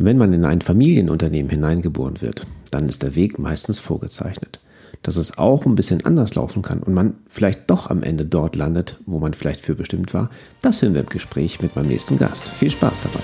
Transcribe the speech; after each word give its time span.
Wenn 0.00 0.16
man 0.16 0.32
in 0.32 0.44
ein 0.44 0.60
Familienunternehmen 0.60 1.50
hineingeboren 1.50 2.20
wird, 2.20 2.46
dann 2.70 2.88
ist 2.88 3.02
der 3.02 3.16
Weg 3.16 3.40
meistens 3.40 3.80
vorgezeichnet. 3.80 4.60
Dass 5.02 5.16
es 5.16 5.38
auch 5.38 5.66
ein 5.66 5.74
bisschen 5.74 6.06
anders 6.06 6.36
laufen 6.36 6.62
kann 6.62 6.84
und 6.84 6.94
man 6.94 7.16
vielleicht 7.28 7.68
doch 7.68 7.90
am 7.90 8.04
Ende 8.04 8.24
dort 8.24 8.54
landet, 8.54 9.00
wo 9.06 9.18
man 9.18 9.34
vielleicht 9.34 9.60
für 9.60 9.74
bestimmt 9.74 10.14
war, 10.14 10.30
das 10.62 10.82
hören 10.82 10.94
wir 10.94 11.00
im 11.00 11.08
Gespräch 11.08 11.60
mit 11.60 11.74
meinem 11.74 11.88
nächsten 11.88 12.16
Gast. 12.16 12.48
Viel 12.48 12.70
Spaß 12.70 13.00
dabei. 13.00 13.18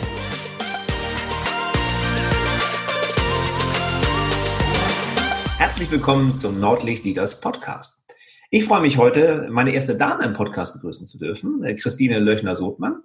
Herzlich 5.59 5.89
willkommen 5.93 6.35
zum 6.35 6.59
Nordlicht 6.59 7.05
Leaders 7.05 7.41
Podcast. 7.41 8.03
Ich 8.51 8.65
freue 8.65 8.81
mich 8.81 8.99
heute, 8.99 9.49
meine 9.53 9.73
erste 9.73 9.97
Dame 9.97 10.25
im 10.25 10.33
Podcast 10.33 10.75
begrüßen 10.75 11.07
zu 11.07 11.19
dürfen, 11.19 11.61
Christine 11.77 12.19
Löchner-Sothmann. 12.19 13.05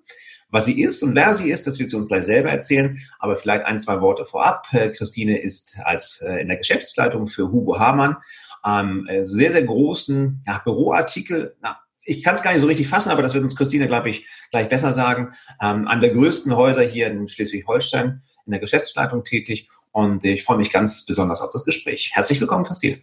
Was 0.52 0.66
sie 0.66 0.82
ist 0.82 1.04
und 1.04 1.16
wer 1.16 1.34
sie 1.34 1.52
ist, 1.52 1.68
das 1.68 1.78
wird 1.80 1.92
sie 1.92 1.96
uns 1.96 2.08
gleich 2.08 2.24
selber 2.24 2.50
erzählen. 2.50 2.98
Aber 3.20 3.36
vielleicht 3.38 3.66
ein, 3.66 3.80
zwei 3.80 4.02
Worte 4.02 4.26
vorab. 4.26 4.68
Äh, 4.72 4.90
Christine 4.90 5.40
ist 5.40 5.78
als 5.84 6.22
äh, 6.22 6.42
in 6.42 6.48
der 6.48 6.58
Geschäftsleitung 6.58 7.28
für 7.28 7.52
Hugo 7.52 7.80
Hamann 7.80 8.18
am 8.62 9.08
äh, 9.08 9.26
sehr, 9.26 9.52
sehr 9.52 9.64
großen 9.64 10.44
ja, 10.48 10.62
Büroartikel. 10.64 11.56
Na, 11.62 11.80
ich 12.04 12.24
kann 12.24 12.34
es 12.34 12.42
gar 12.42 12.52
nicht 12.52 12.62
so 12.62 12.68
richtig 12.68 12.88
fassen, 12.88 13.12
aber 13.12 13.22
das 13.22 13.36
wird 13.36 13.44
uns 13.44 13.56
Christine, 13.56 13.86
glaube 13.86 14.10
ich, 14.10 14.28
gleich 14.50 14.68
besser 14.68 14.94
sagen. 14.94 15.32
Ähm, 15.62 15.88
an 15.88 16.02
der 16.02 16.10
größten 16.10 16.56
Häuser 16.56 16.82
hier 16.82 17.08
in 17.08 17.28
Schleswig-Holstein 17.28 18.24
in 18.46 18.52
der 18.52 18.60
Geschäftsleitung 18.60 19.24
tätig. 19.24 19.70
Und 19.92 20.26
ich 20.26 20.44
freue 20.44 20.58
mich 20.58 20.72
ganz 20.72 21.06
besonders 21.06 21.42
auf 21.42 21.52
das 21.52 21.64
Gespräch. 21.64 22.12
Herzlich 22.14 22.42
willkommen, 22.42 22.66
Christine. 22.66 22.98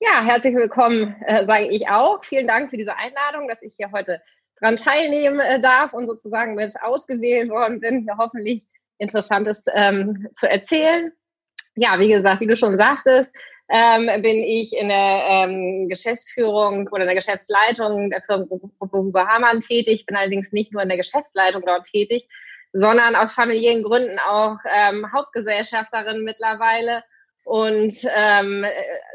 Ja, 0.00 0.24
herzlich 0.24 0.54
willkommen, 0.54 1.16
äh, 1.26 1.44
sage 1.44 1.68
ich 1.68 1.88
auch. 1.88 2.24
Vielen 2.24 2.46
Dank 2.46 2.70
für 2.70 2.76
diese 2.76 2.96
Einladung, 2.96 3.48
dass 3.48 3.60
ich 3.62 3.74
hier 3.76 3.90
heute 3.92 4.22
daran 4.64 4.76
teilnehmen 4.76 5.40
äh, 5.40 5.60
darf 5.60 5.92
und 5.92 6.06
sozusagen 6.06 6.54
mit 6.54 6.72
ausgewählt 6.82 7.50
worden 7.50 7.80
bin, 7.80 8.02
hier 8.02 8.16
hoffentlich 8.16 8.64
Interessantes 8.98 9.66
ähm, 9.74 10.28
zu 10.34 10.48
erzählen. 10.48 11.12
Ja, 11.76 11.98
wie 11.98 12.08
gesagt, 12.08 12.40
wie 12.40 12.46
du 12.46 12.56
schon 12.56 12.78
sagtest, 12.78 13.34
ähm, 13.68 14.06
bin 14.22 14.38
ich 14.38 14.74
in 14.74 14.88
der 14.88 15.24
ähm, 15.28 15.88
Geschäftsführung 15.88 16.88
oder 16.88 17.02
in 17.02 17.08
der 17.08 17.16
Geschäftsleitung 17.16 18.10
der 18.10 18.22
Firmengruppe 18.22 18.98
Hugo 18.98 19.26
Hamann 19.26 19.60
tätig, 19.60 20.06
bin 20.06 20.16
allerdings 20.16 20.52
nicht 20.52 20.72
nur 20.72 20.82
in 20.82 20.88
der 20.88 20.98
Geschäftsleitung 20.98 21.62
dort 21.66 21.84
tätig, 21.86 22.28
sondern 22.72 23.16
aus 23.16 23.32
familiären 23.32 23.82
Gründen 23.82 24.18
auch 24.18 24.56
ähm, 24.72 25.12
Hauptgesellschafterin 25.12 26.22
mittlerweile 26.22 27.02
und 27.44 27.94
ähm, 28.14 28.64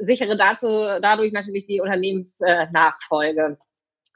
sichere 0.01 0.37
dazu 0.37 0.67
dadurch 1.01 1.31
natürlich 1.31 1.65
die 1.65 1.81
Unternehmensnachfolge. 1.81 3.57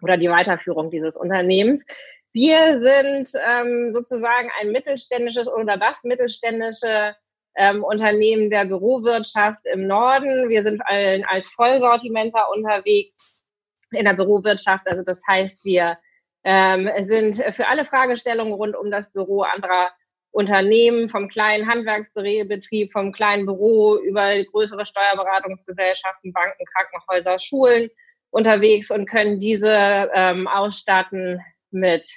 Oder 0.03 0.17
die 0.17 0.29
Weiterführung 0.29 0.91
dieses 0.91 1.15
Unternehmens. 1.15 1.85
Wir 2.33 2.81
sind 2.81 3.29
ähm, 3.47 3.89
sozusagen 3.89 4.49
ein 4.59 4.71
mittelständisches 4.71 5.47
oder 5.47 5.77
das 5.77 6.03
mittelständische 6.03 7.15
ähm, 7.55 7.83
Unternehmen 7.83 8.49
der 8.49 8.65
Bürowirtschaft 8.65 9.65
im 9.71 9.87
Norden. 9.87 10.49
Wir 10.49 10.63
sind 10.63 10.81
als 10.85 11.47
Vollsortimenter 11.47 12.47
unterwegs 12.53 13.43
in 13.91 14.05
der 14.05 14.13
Bürowirtschaft. 14.13 14.87
Also 14.87 15.03
das 15.03 15.21
heißt, 15.27 15.63
wir 15.63 15.97
ähm, 16.43 16.89
sind 16.99 17.35
für 17.35 17.67
alle 17.67 17.85
Fragestellungen 17.85 18.53
rund 18.53 18.75
um 18.75 18.91
das 18.91 19.11
Büro 19.11 19.43
anderer 19.43 19.91
Unternehmen, 20.31 21.09
vom 21.09 21.29
kleinen 21.29 21.69
Handwerksbetrieb, 21.69 22.91
vom 22.91 23.11
kleinen 23.11 23.45
Büro 23.45 23.97
über 23.99 24.43
größere 24.45 24.83
Steuerberatungsgesellschaften, 24.83 26.33
Banken, 26.33 26.65
Krankenhäuser, 26.65 27.37
Schulen 27.37 27.89
unterwegs 28.33 28.89
und 28.89 29.05
können 29.05 29.39
diese 29.39 30.09
ähm, 30.13 30.47
ausstatten 30.47 31.39
mit 31.69 32.07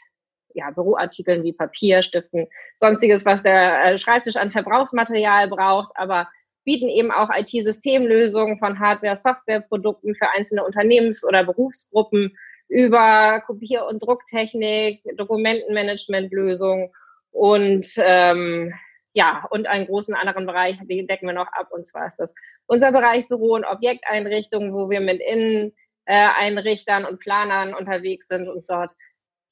ja, 0.55 0.71
Büroartikeln 0.71 1.45
wie 1.45 1.53
Papier, 1.53 2.03
Stiften, 2.03 2.47
sonstiges, 2.77 3.27
was 3.27 3.43
der 3.43 3.85
äh, 3.85 3.99
Schreibtisch 3.99 4.37
an 4.37 4.51
Verbrauchsmaterial 4.51 5.49
braucht, 5.49 5.91
aber 5.95 6.29
bieten 6.65 6.89
eben 6.89 7.13
auch 7.13 7.29
IT-Systemlösungen 7.31 8.59
von 8.59 8.81
Hardware-, 8.81 9.15
Softwareprodukten 9.15 10.15
für 10.15 10.31
einzelne 10.35 10.65
Unternehmens- 10.65 11.25
oder 11.25 11.45
Berufsgruppen 11.45 12.35
über 12.69 13.43
Kopier- 13.47 13.87
und 13.87 14.03
Drucktechnik, 14.03 15.03
Dokumentenmanagementlösungen 15.19 16.91
und 17.31 17.87
ähm, 17.99 18.73
ja, 19.13 19.47
und 19.51 19.67
einen 19.67 19.87
großen 19.87 20.15
anderen 20.15 20.47
Bereich, 20.47 20.79
den 20.83 21.07
decken 21.07 21.27
wir 21.27 21.35
noch 21.35 21.53
ab, 21.53 21.69
und 21.71 21.87
zwar 21.87 22.07
ist 22.07 22.17
das 22.17 22.35
unser 22.67 22.91
Bereich 22.91 23.29
Büro- 23.29 23.55
und 23.55 23.65
Objekteinrichtungen, 23.67 24.73
wo 24.73 24.89
wir 24.89 25.01
mit 25.01 25.21
Innen- 25.21 25.73
äh, 26.07 26.29
Einrichtern 26.39 27.05
und 27.05 27.21
Planern 27.21 27.75
unterwegs 27.75 28.29
sind 28.29 28.49
und 28.49 28.69
dort 28.69 28.93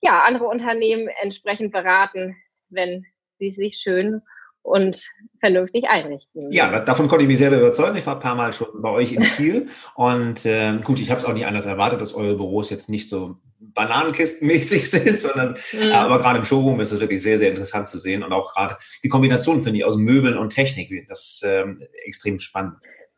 ja 0.01 0.23
andere 0.25 0.47
Unternehmen 0.47 1.09
entsprechend 1.21 1.73
beraten, 1.73 2.37
wenn 2.69 3.05
sie 3.39 3.51
sich 3.51 3.77
schön 3.77 4.23
und 4.63 5.11
vernünftig 5.41 5.85
einrichten. 5.89 6.51
Ja, 6.51 6.81
davon 6.81 7.07
konnte 7.07 7.25
ich 7.25 7.29
mich 7.29 7.37
selber 7.37 7.59
überzeugen. 7.59 7.99
Ich 7.99 8.07
war 8.07 8.15
ein 8.15 8.23
paar 8.23 8.35
Mal 8.35 8.55
schon 8.55 8.69
bei 8.81 8.89
euch 8.89 9.13
in 9.13 9.21
Kiel 9.37 9.69
und 9.95 10.47
äh, 10.47 10.79
gut, 10.83 11.01
ich 11.01 11.11
habe 11.11 11.19
es 11.19 11.27
auch 11.27 11.35
nicht 11.35 11.47
anders 11.47 11.67
erwartet, 11.67 12.01
dass 12.01 12.15
eure 12.15 12.37
Büros 12.37 12.71
jetzt 12.71 12.89
nicht 12.89 13.09
so 13.09 13.37
Bananenkistenmäßig 13.59 14.91
sind, 14.91 15.21
sondern 15.21 15.55
mhm. 15.73 15.93
aber 15.93 16.19
gerade 16.19 16.39
im 16.39 16.45
Showroom 16.45 16.81
ist 16.81 16.93
es 16.93 17.01
wirklich 17.01 17.23
sehr, 17.23 17.39
sehr 17.39 17.51
interessant 17.51 17.89
zu 17.89 17.99
sehen 17.99 18.23
und 18.23 18.33
auch 18.33 18.55
gerade 18.55 18.77
die 19.03 19.09
Kombination 19.09 19.61
finde 19.61 19.81
ich 19.81 19.85
aus 19.85 19.99
Möbeln 19.99 20.39
und 20.39 20.51
Technik, 20.51 21.07
das 21.09 21.43
ähm, 21.45 21.83
extrem 22.07 22.39
spannend. 22.39 22.77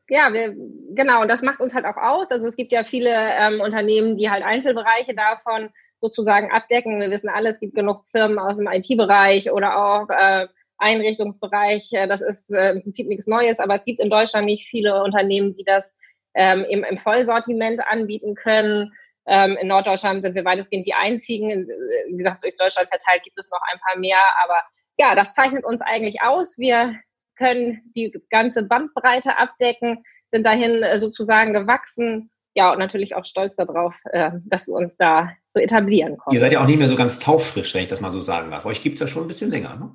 Ja, 0.09 0.33
wir, 0.33 0.55
genau, 0.94 1.22
und 1.22 1.28
das 1.28 1.43
macht 1.43 1.61
uns 1.61 1.75
halt 1.75 1.84
auch 1.84 1.97
aus. 1.97 2.31
Also 2.31 2.47
es 2.47 2.56
gibt 2.56 2.72
ja 2.72 2.84
viele 2.84 3.11
ähm, 3.12 3.61
Unternehmen, 3.61 4.17
die 4.17 4.31
halt 4.31 4.44
Einzelbereiche 4.44 5.15
davon 5.15 5.71
sozusagen 6.00 6.53
abdecken. 6.53 7.00
Wir 7.00 7.11
wissen 7.11 7.28
alle, 7.28 7.49
es 7.49 7.59
gibt 7.59 7.75
genug 7.75 8.05
Firmen 8.09 8.39
aus 8.39 8.59
dem 8.59 8.69
IT-Bereich 8.69 9.50
oder 9.50 9.77
auch 9.78 10.09
äh, 10.11 10.47
Einrichtungsbereich. 10.78 11.93
Äh, 11.93 12.06
das 12.06 12.22
ist 12.22 12.50
äh, 12.50 12.72
im 12.72 12.83
Prinzip 12.83 13.09
nichts 13.09 13.27
Neues, 13.27 13.59
aber 13.59 13.77
es 13.77 13.84
gibt 13.84 14.00
in 14.00 14.11
Deutschland 14.11 14.47
nicht 14.47 14.69
viele 14.69 15.03
Unternehmen, 15.03 15.56
die 15.56 15.65
das 15.65 15.93
ähm, 16.34 16.65
im, 16.69 16.84
im 16.84 16.99
Vollsortiment 16.99 17.81
anbieten 17.81 18.34
können. 18.34 18.93
Ähm, 19.27 19.56
in 19.61 19.66
Norddeutschland 19.66 20.22
sind 20.22 20.37
wir 20.37 20.45
weitestgehend 20.45 20.87
die 20.87 20.95
einzigen. 20.95 21.66
Wie 22.09 22.16
gesagt, 22.16 22.45
durch 22.45 22.56
Deutschland 22.56 22.89
verteilt 22.89 23.25
gibt 23.25 23.39
es 23.39 23.50
noch 23.50 23.61
ein 23.72 23.81
paar 23.81 23.99
mehr, 23.99 24.21
aber 24.45 24.62
ja, 24.99 25.15
das 25.15 25.33
zeichnet 25.33 25.65
uns 25.65 25.83
eigentlich 25.83 26.22
aus. 26.22 26.59
Wir 26.59 26.95
können 27.37 27.93
die 27.95 28.13
ganze 28.31 28.63
Bandbreite 28.63 29.39
abdecken, 29.39 30.05
sind 30.33 30.45
dahin 30.45 30.83
äh, 30.83 30.99
sozusagen 30.99 31.53
gewachsen. 31.53 32.31
Ja, 32.55 32.73
und 32.73 32.79
natürlich 32.79 33.15
auch 33.15 33.27
stolz 33.27 33.57
darauf, 33.57 33.95
äh, 34.13 34.31
dass 34.45 34.67
wir 34.67 34.75
uns 34.75 34.97
da 34.97 35.31
so 35.49 35.61
etablieren 35.61 36.17
konnten. 36.17 36.35
Ihr 36.35 36.41
seid 36.41 36.53
ja 36.53 36.61
auch 36.61 36.67
nicht 36.67 36.79
mehr 36.79 36.89
so 36.89 36.97
ganz 36.97 37.19
taufrisch, 37.19 37.75
wenn 37.75 37.83
ich 37.83 37.89
das 37.89 38.01
mal 38.01 38.11
so 38.11 38.23
sagen 38.23 38.51
darf. 38.51 38.65
Euch 38.65 38.81
gibt 38.81 38.95
es 38.95 39.01
ja 39.01 39.07
schon 39.07 39.25
ein 39.25 39.29
bisschen 39.29 39.51
länger, 39.51 39.77
ne? 39.77 39.95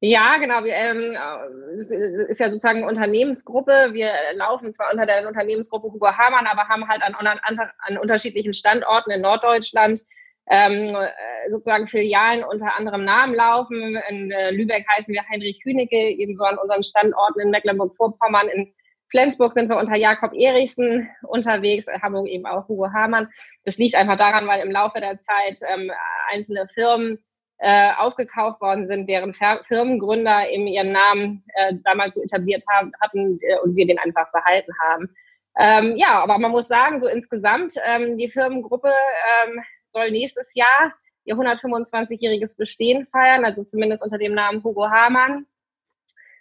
Ja, 0.00 0.36
genau. 0.36 0.62
Wir, 0.64 0.74
ähm, 0.74 1.16
äh, 1.16 2.30
ist 2.30 2.38
ja 2.38 2.50
sozusagen 2.50 2.80
eine 2.80 2.88
Unternehmensgruppe. 2.88 3.90
Wir 3.92 4.10
laufen 4.34 4.74
zwar 4.74 4.92
unter 4.92 5.06
der 5.06 5.26
Unternehmensgruppe 5.26 5.90
Hugo 5.90 6.08
Hamann, 6.08 6.46
aber 6.46 6.68
haben 6.68 6.86
halt 6.88 7.02
an, 7.02 7.14
an, 7.14 7.58
an 7.78 7.98
unterschiedlichen 7.98 8.52
Standorten 8.52 9.12
in 9.12 9.22
Norddeutschland 9.22 10.02
ähm, 10.50 10.94
äh, 10.94 11.50
sozusagen 11.50 11.86
Filialen 11.86 12.44
unter 12.44 12.76
anderem 12.76 13.04
Namen 13.04 13.34
laufen. 13.34 13.98
In 14.08 14.30
äh, 14.30 14.50
Lübeck 14.50 14.86
heißen 14.88 15.12
wir 15.14 15.26
Heinrich 15.28 15.60
Hünecke, 15.64 16.10
ebenso 16.10 16.44
an 16.44 16.58
unseren 16.58 16.82
Standorten 16.82 17.40
in 17.40 17.50
Mecklenburg-Vorpommern. 17.50 18.48
In 18.48 18.72
Flensburg 19.10 19.52
sind 19.52 19.68
wir 19.68 19.78
unter 19.78 19.96
Jakob 19.96 20.32
Erichsen 20.34 21.08
unterwegs, 21.22 21.86
in 21.88 22.02
Hamburg 22.02 22.26
eben 22.28 22.46
auch 22.46 22.68
Hugo 22.68 22.92
Hamann. 22.92 23.28
Das 23.64 23.78
liegt 23.78 23.94
einfach 23.94 24.16
daran, 24.16 24.46
weil 24.46 24.66
im 24.66 24.72
Laufe 24.72 25.00
der 25.00 25.18
Zeit 25.18 25.60
ähm, 25.72 25.90
einzelne 26.32 26.66
Firmen 26.68 27.18
äh, 27.58 27.92
aufgekauft 27.96 28.60
worden 28.60 28.86
sind, 28.86 29.08
deren 29.08 29.32
Firmengründer 29.32 30.50
eben 30.50 30.66
ihren 30.66 30.92
Namen 30.92 31.44
äh, 31.54 31.74
damals 31.84 32.14
so 32.14 32.22
etabliert 32.22 32.64
haben, 32.68 32.92
hatten 33.00 33.38
äh, 33.42 33.58
und 33.62 33.76
wir 33.76 33.86
den 33.86 33.98
einfach 33.98 34.30
behalten 34.32 34.72
haben. 34.82 35.08
Ähm, 35.56 35.94
ja, 35.94 36.20
aber 36.20 36.38
man 36.38 36.50
muss 36.50 36.66
sagen, 36.66 37.00
so 37.00 37.06
insgesamt, 37.06 37.74
ähm, 37.86 38.18
die 38.18 38.28
Firmengruppe 38.28 38.90
ähm, 39.44 39.62
soll 39.94 40.10
nächstes 40.10 40.54
Jahr 40.54 40.92
ihr 41.24 41.36
125-jähriges 41.36 42.56
Bestehen 42.56 43.06
feiern, 43.06 43.44
also 43.44 43.64
zumindest 43.64 44.02
unter 44.04 44.18
dem 44.18 44.34
Namen 44.34 44.62
Hugo 44.62 44.90
Hamann. 44.90 45.46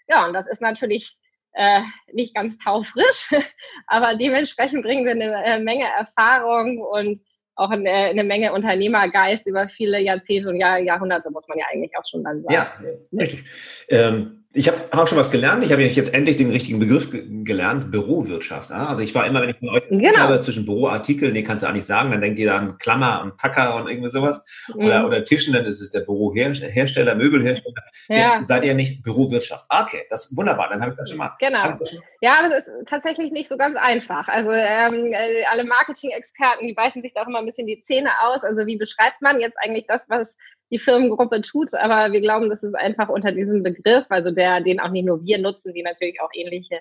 Ja, 0.09 0.25
und 0.27 0.33
das 0.33 0.47
ist 0.47 0.61
natürlich 0.61 1.17
äh, 1.53 1.81
nicht 2.11 2.35
ganz 2.35 2.57
taufrisch, 2.57 3.31
aber 3.88 4.15
dementsprechend 4.15 4.83
bringen 4.83 5.05
wir 5.05 5.11
eine 5.11 5.45
äh, 5.45 5.59
Menge 5.59 5.85
Erfahrung 5.85 6.79
und 6.79 7.19
auch 7.55 7.69
eine, 7.69 7.89
eine, 7.89 8.23
Menge 8.23 8.51
Unternehmergeist 8.51 9.45
über 9.45 9.69
viele 9.69 10.00
Jahrzehnte 10.00 10.50
und 10.50 10.55
Jahr, 10.55 10.79
Jahrhunderte, 10.79 11.29
muss 11.29 11.47
man 11.47 11.59
ja 11.59 11.65
eigentlich 11.71 11.95
auch 11.95 12.05
schon 12.05 12.23
dann 12.23 12.41
sagen. 12.41 12.53
Ja, 12.53 12.73
richtig. 13.17 13.45
Ähm, 13.89 14.42
ich 14.55 14.67
habe 14.67 14.77
auch 14.91 15.07
schon 15.07 15.17
was 15.17 15.31
gelernt. 15.31 15.63
Ich 15.63 15.71
habe 15.71 15.81
jetzt 15.81 16.13
endlich 16.13 16.35
den 16.38 16.51
richtigen 16.51 16.77
Begriff 16.77 17.09
gelernt, 17.44 17.89
Bürowirtschaft. 17.91 18.71
Also 18.71 19.01
ich 19.01 19.15
war 19.15 19.25
immer, 19.25 19.41
wenn 19.41 19.50
ich 19.50 19.59
mit 19.61 19.71
euch 19.71 19.89
genau. 19.89 20.15
habe 20.17 20.39
zwischen 20.41 20.65
Büroartikel, 20.65 21.31
nee, 21.31 21.41
kannst 21.41 21.63
du 21.63 21.67
auch 21.67 21.73
nicht 21.73 21.85
sagen, 21.85 22.11
dann 22.11 22.21
denkt 22.21 22.38
ihr 22.38 22.51
dann 22.51 22.77
Klammer 22.77 23.23
und 23.23 23.39
Tacker 23.39 23.75
und 23.75 23.89
irgendwie 23.89 24.09
sowas. 24.09 24.45
Mhm. 24.75 24.85
Oder, 24.85 25.07
oder 25.07 25.23
Tischen, 25.23 25.53
dann 25.53 25.65
ist 25.65 25.81
es 25.81 25.89
der 25.89 26.01
Bürohersteller, 26.01 27.15
Möbelhersteller. 27.15 27.83
Ja. 28.09 28.38
Nee, 28.38 28.44
seid 28.44 28.63
ihr 28.63 28.75
nicht 28.75 29.01
Bürowirtschaft? 29.01 29.65
Okay, 29.69 30.05
das 30.09 30.25
ist 30.25 30.38
wunderbar, 30.38 30.69
dann 30.69 30.81
habe 30.81 30.91
ich 30.91 30.97
das 30.97 31.09
schon 31.09 31.17
mal. 31.17 31.31
Genau. 31.39 31.77
Schon 31.83 32.01
ja, 32.21 32.38
aber 32.39 32.55
es 32.55 32.67
ist 32.67 32.71
tatsächlich 32.85 33.31
nicht 33.31 33.50
so 33.50 33.57
ganz 33.57 33.75
einfach. 33.75 34.27
Also 34.27 34.51
ähm, 34.51 35.11
äh, 35.11 35.45
alle 35.51 35.63
Marketing-Experten, 35.63 36.67
die 36.67 36.73
beißen 36.73 37.01
sich 37.01 37.13
da 37.13 37.23
auch 37.23 37.27
immer 37.27 37.39
ein 37.39 37.45
bisschen 37.45 37.65
die 37.65 37.81
Zähne 37.81 38.11
aus. 38.21 38.44
Also 38.44 38.67
wie 38.67 38.77
beschreibt 38.77 39.21
man 39.21 39.41
jetzt 39.41 39.57
eigentlich 39.57 39.88
das, 39.88 40.09
was 40.09 40.38
die 40.71 40.80
Firmengruppe 40.80 41.42
tut, 41.42 41.74
aber 41.75 42.12
wir 42.12 42.21
glauben, 42.21 42.50
dass 42.50 42.63
es 42.63 42.74
einfach 42.74 43.10
unter 43.10 43.31
diesem 43.31 43.63
Begriff, 43.63 44.06
also 44.10 44.31
der, 44.31 44.62
den 44.62 44.80
auch 44.80 44.89
nicht 44.89 45.06
nur 45.06 45.24
wir 45.24 45.38
nutzen, 45.38 45.74
die 45.74 45.83
natürlich 45.83 46.19
auch 46.21 46.30
ähnliche 46.33 46.80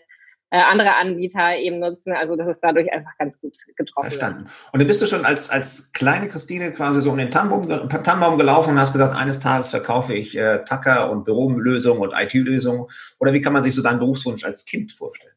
äh, 0.53 0.61
andere 0.61 0.97
Anbieter 0.97 1.57
eben 1.57 1.79
nutzen. 1.79 2.13
Also 2.13 2.37
das 2.37 2.47
ist 2.47 2.61
dadurch 2.61 2.93
einfach 2.93 3.17
ganz 3.19 3.41
gut 3.41 3.57
getroffen. 3.75 4.11
Verstanden. 4.11 4.47
Und 4.73 4.81
dann 4.81 4.87
bist 4.87 5.01
du 5.01 5.07
schon 5.07 5.25
als, 5.25 5.49
als 5.49 5.93
kleine 5.93 6.29
Christine 6.29 6.73
quasi 6.73 7.01
so 7.01 7.11
um 7.11 7.17
den 7.17 7.31
Tannenbaum 7.31 8.37
gelaufen 8.37 8.71
und 8.71 8.79
hast 8.79 8.93
gesagt, 8.93 9.17
eines 9.17 9.41
Tages 9.41 9.71
verkaufe 9.71 10.13
ich 10.13 10.37
äh, 10.37 10.63
Tacker 10.65 11.11
und 11.11 11.25
Bürolösungen 11.25 12.03
und 12.03 12.13
IT-Lösungen. 12.13 12.87
Oder 13.19 13.33
wie 13.33 13.41
kann 13.41 13.55
man 13.55 13.63
sich 13.63 13.75
so 13.75 13.81
deinen 13.81 13.99
Berufswunsch 13.99 14.45
als 14.45 14.67
Kind 14.67 14.93
vorstellen? 14.93 15.32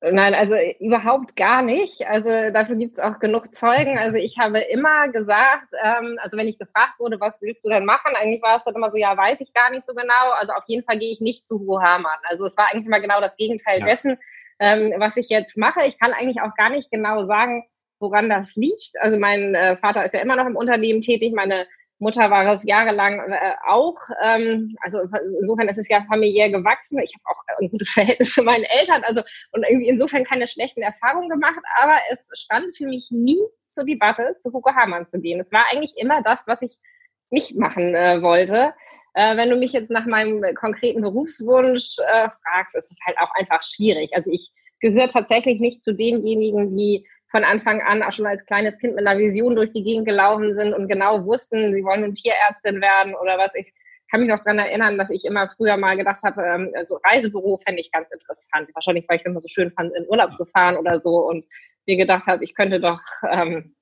Nein, 0.00 0.32
also 0.32 0.54
überhaupt 0.78 1.34
gar 1.34 1.60
nicht. 1.62 2.06
Also 2.06 2.28
dafür 2.52 2.76
gibt 2.76 2.98
es 2.98 3.02
auch 3.02 3.18
genug 3.18 3.52
Zeugen. 3.52 3.98
Also 3.98 4.16
ich 4.16 4.38
habe 4.38 4.60
immer 4.60 5.08
gesagt, 5.08 5.66
ähm, 5.82 6.18
also 6.22 6.36
wenn 6.36 6.46
ich 6.46 6.56
gefragt 6.56 7.00
wurde, 7.00 7.18
was 7.18 7.42
willst 7.42 7.64
du 7.64 7.68
denn 7.68 7.84
machen, 7.84 8.14
eigentlich 8.14 8.40
war 8.40 8.56
es 8.56 8.64
dann 8.64 8.76
immer 8.76 8.92
so, 8.92 8.96
ja, 8.96 9.16
weiß 9.16 9.40
ich 9.40 9.52
gar 9.52 9.70
nicht 9.70 9.84
so 9.84 9.94
genau. 9.94 10.30
Also 10.38 10.52
auf 10.52 10.62
jeden 10.68 10.84
Fall 10.84 11.00
gehe 11.00 11.10
ich 11.10 11.20
nicht 11.20 11.48
zu 11.48 11.58
Hugo 11.58 11.80
Hamann. 11.82 12.18
Also 12.28 12.46
es 12.46 12.56
war 12.56 12.68
eigentlich 12.70 12.86
immer 12.86 13.00
genau 13.00 13.20
das 13.20 13.36
Gegenteil 13.36 13.80
ja. 13.80 13.86
dessen, 13.86 14.18
ähm, 14.60 14.94
was 14.98 15.16
ich 15.16 15.30
jetzt 15.30 15.56
mache. 15.56 15.80
Ich 15.84 15.98
kann 15.98 16.12
eigentlich 16.12 16.40
auch 16.42 16.54
gar 16.54 16.70
nicht 16.70 16.92
genau 16.92 17.26
sagen, 17.26 17.64
woran 17.98 18.30
das 18.30 18.54
liegt. 18.54 18.92
Also 19.00 19.18
mein 19.18 19.56
äh, 19.56 19.76
Vater 19.78 20.04
ist 20.04 20.14
ja 20.14 20.20
immer 20.20 20.36
noch 20.36 20.46
im 20.46 20.56
Unternehmen 20.56 21.00
tätig. 21.00 21.32
Meine 21.34 21.66
Mutter 21.98 22.30
war 22.30 22.46
es 22.46 22.64
jahrelang 22.64 23.32
äh, 23.32 23.54
auch. 23.66 23.96
Ähm, 24.22 24.76
also 24.80 25.00
insofern 25.40 25.68
ist 25.68 25.78
es 25.78 25.88
ja 25.88 26.04
familiär 26.08 26.50
gewachsen. 26.50 26.98
Ich 27.00 27.12
habe 27.14 27.36
auch 27.36 27.58
ein 27.60 27.70
gutes 27.70 27.90
Verhältnis 27.92 28.34
zu 28.34 28.42
meinen 28.42 28.64
Eltern. 28.64 29.02
Also 29.04 29.22
und 29.52 29.64
irgendwie 29.68 29.88
insofern 29.88 30.24
keine 30.24 30.46
schlechten 30.46 30.82
Erfahrungen 30.82 31.28
gemacht. 31.28 31.60
Aber 31.80 31.98
es 32.10 32.28
stand 32.34 32.76
für 32.76 32.86
mich 32.86 33.08
nie 33.10 33.40
zur 33.70 33.84
Debatte, 33.84 34.36
zu 34.38 34.52
Hugo 34.52 34.70
Hamann 34.74 35.08
zu 35.08 35.20
gehen. 35.20 35.40
Es 35.40 35.52
war 35.52 35.64
eigentlich 35.70 35.94
immer 35.96 36.22
das, 36.22 36.42
was 36.46 36.62
ich 36.62 36.76
nicht 37.30 37.56
machen 37.56 37.94
äh, 37.94 38.22
wollte. 38.22 38.72
Äh, 39.14 39.36
wenn 39.36 39.50
du 39.50 39.56
mich 39.56 39.72
jetzt 39.72 39.90
nach 39.90 40.06
meinem 40.06 40.42
konkreten 40.54 41.02
Berufswunsch 41.02 41.96
äh, 42.06 42.28
fragst, 42.42 42.76
ist 42.76 42.92
es 42.92 42.98
halt 43.06 43.18
auch 43.18 43.30
einfach 43.34 43.62
schwierig. 43.62 44.10
Also 44.14 44.30
ich 44.30 44.50
gehöre 44.80 45.08
tatsächlich 45.08 45.60
nicht 45.60 45.82
zu 45.82 45.94
denjenigen, 45.94 46.76
die 46.76 47.06
von 47.30 47.44
Anfang 47.44 47.82
an 47.82 48.02
auch 48.02 48.12
schon 48.12 48.26
als 48.26 48.46
kleines 48.46 48.78
Kind 48.78 48.94
mit 48.94 49.06
einer 49.06 49.18
Vision 49.18 49.54
durch 49.54 49.72
die 49.72 49.84
Gegend 49.84 50.06
gelaufen 50.06 50.54
sind 50.56 50.72
und 50.72 50.88
genau 50.88 51.24
wussten, 51.24 51.74
sie 51.74 51.84
wollen 51.84 52.00
nun 52.00 52.14
Tierärztin 52.14 52.80
werden 52.80 53.14
oder 53.14 53.38
was. 53.38 53.54
Ich 53.54 53.72
kann 54.10 54.20
mich 54.20 54.28
noch 54.28 54.38
daran 54.38 54.58
erinnern, 54.58 54.96
dass 54.96 55.10
ich 55.10 55.24
immer 55.24 55.50
früher 55.50 55.76
mal 55.76 55.96
gedacht 55.96 56.22
habe, 56.22 56.42
ähm, 56.42 56.72
also 56.74 56.98
Reisebüro 57.04 57.60
fände 57.64 57.80
ich 57.80 57.92
ganz 57.92 58.10
interessant. 58.10 58.70
Wahrscheinlich, 58.74 59.04
weil 59.08 59.18
ich 59.18 59.26
immer 59.26 59.40
so 59.40 59.48
schön 59.48 59.70
fand, 59.70 59.94
in 59.94 60.08
Urlaub 60.08 60.34
zu 60.34 60.46
fahren 60.46 60.76
oder 60.76 61.00
so 61.00 61.28
und 61.28 61.44
mir 61.86 61.96
gedacht 61.96 62.26
habe, 62.26 62.44
ich 62.44 62.54
könnte 62.54 62.80
doch 62.80 63.00
ähm, 63.30 63.74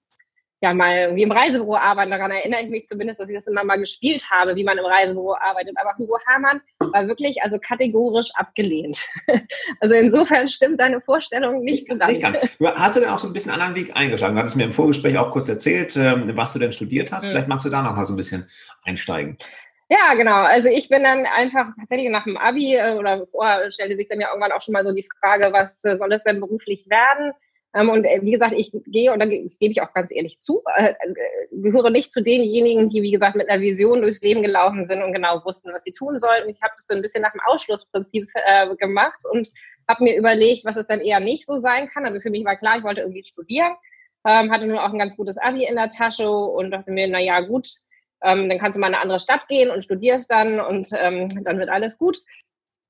ja 0.62 0.72
mal 0.72 0.96
irgendwie 0.96 1.22
im 1.22 1.32
Reisebüro 1.32 1.76
arbeiten. 1.76 2.10
Daran 2.10 2.30
erinnere 2.30 2.62
ich 2.62 2.70
mich 2.70 2.86
zumindest, 2.86 3.20
dass 3.20 3.28
ich 3.28 3.34
das 3.34 3.46
immer 3.46 3.64
mal 3.64 3.76
gespielt 3.76 4.30
habe, 4.30 4.56
wie 4.56 4.64
man 4.64 4.78
im 4.78 4.84
Reisebüro 4.84 5.34
arbeitet. 5.34 5.76
Aber 5.76 5.96
Hugo 5.98 6.18
Hamann 6.26 6.60
war 6.78 7.06
wirklich 7.08 7.42
also 7.42 7.58
kategorisch 7.58 8.30
abgelehnt. 8.34 8.98
also 9.80 9.94
insofern 9.94 10.48
stimmt 10.48 10.80
deine 10.80 11.00
Vorstellung 11.00 11.62
nicht 11.62 11.90
so 11.90 11.98
ganz. 11.98 12.18
Hast 12.24 12.96
du 12.96 13.00
denn 13.00 13.10
auch 13.10 13.18
so 13.18 13.26
ein 13.26 13.32
bisschen 13.32 13.52
anderen 13.52 13.74
Weg 13.74 13.94
eingeschlagen? 13.94 14.34
Du 14.34 14.40
hattest 14.40 14.56
mir 14.56 14.64
im 14.64 14.72
Vorgespräch 14.72 15.18
auch 15.18 15.30
kurz 15.30 15.48
erzählt, 15.48 15.96
ähm, 15.96 16.30
was 16.36 16.52
du 16.54 16.58
denn 16.58 16.72
studiert 16.72 17.12
hast. 17.12 17.26
Mhm. 17.26 17.30
Vielleicht 17.30 17.48
magst 17.48 17.66
du 17.66 17.70
da 17.70 17.82
noch 17.82 17.94
mal 17.94 18.04
so 18.04 18.14
ein 18.14 18.16
bisschen 18.16 18.46
einsteigen. 18.82 19.38
Ja, 19.88 20.14
genau. 20.14 20.42
Also 20.42 20.68
ich 20.68 20.88
bin 20.88 21.04
dann 21.04 21.26
einfach 21.26 21.66
tatsächlich 21.78 22.10
nach 22.10 22.24
dem 22.24 22.36
Abi 22.36 22.74
äh, 22.74 22.94
oder 22.94 23.26
vorher 23.30 23.70
stellte 23.70 23.96
sich 23.96 24.08
dann 24.08 24.20
ja 24.20 24.28
irgendwann 24.28 24.52
auch 24.52 24.60
schon 24.60 24.72
mal 24.72 24.84
so 24.84 24.92
die 24.92 25.06
Frage, 25.20 25.52
was 25.52 25.84
äh, 25.84 25.96
soll 25.96 26.12
es 26.12 26.24
denn 26.24 26.40
beruflich 26.40 26.88
werden? 26.88 27.32
Ähm, 27.74 27.90
und 27.90 28.04
äh, 28.04 28.20
wie 28.22 28.30
gesagt, 28.30 28.54
ich 28.56 28.72
gehe, 28.86 29.12
und 29.12 29.20
das 29.20 29.58
gebe 29.58 29.72
ich 29.72 29.82
auch 29.82 29.92
ganz 29.92 30.10
ehrlich 30.10 30.40
zu, 30.40 30.62
äh, 30.76 30.90
äh, 30.92 31.14
gehöre 31.50 31.90
nicht 31.90 32.12
zu 32.12 32.22
denjenigen, 32.22 32.88
die, 32.88 33.02
wie 33.02 33.10
gesagt, 33.10 33.36
mit 33.36 33.48
einer 33.48 33.60
Vision 33.60 34.02
durchs 34.02 34.22
Leben 34.22 34.42
gelaufen 34.42 34.86
sind 34.86 35.02
und 35.02 35.12
genau 35.12 35.44
wussten, 35.44 35.72
was 35.72 35.84
sie 35.84 35.92
tun 35.92 36.18
sollten. 36.18 36.48
Ich 36.48 36.62
habe 36.62 36.72
das 36.76 36.86
dann 36.86 36.98
ein 36.98 37.02
bisschen 37.02 37.22
nach 37.22 37.32
dem 37.32 37.40
Ausschlussprinzip 37.46 38.28
gemacht 38.78 39.22
und 39.30 39.50
habe 39.88 40.04
mir 40.04 40.16
überlegt, 40.16 40.64
was 40.64 40.76
es 40.76 40.86
dann 40.86 41.00
eher 41.00 41.20
nicht 41.20 41.46
so 41.46 41.58
sein 41.58 41.88
kann. 41.88 42.04
Also 42.04 42.20
für 42.20 42.30
mich 42.30 42.44
war 42.44 42.56
klar, 42.56 42.78
ich 42.78 42.84
wollte 42.84 43.02
irgendwie 43.02 43.24
studieren, 43.24 43.72
ähm, 44.26 44.50
hatte 44.50 44.66
nur 44.66 44.82
auch 44.82 44.92
ein 44.92 44.98
ganz 44.98 45.16
gutes 45.16 45.38
Abi 45.38 45.64
in 45.64 45.76
der 45.76 45.88
Tasche 45.88 46.28
und 46.28 46.70
dachte 46.70 46.90
mir, 46.90 47.06
na 47.08 47.20
ja, 47.20 47.40
gut, 47.40 47.68
ähm, 48.22 48.48
dann 48.48 48.58
kannst 48.58 48.76
du 48.76 48.80
mal 48.80 48.88
in 48.88 48.94
eine 48.94 49.02
andere 49.02 49.20
Stadt 49.20 49.46
gehen 49.48 49.70
und 49.70 49.84
studierst 49.84 50.30
dann 50.30 50.60
und 50.60 50.90
dann 50.92 51.58
wird 51.58 51.68
alles 51.68 51.98
gut. 51.98 52.18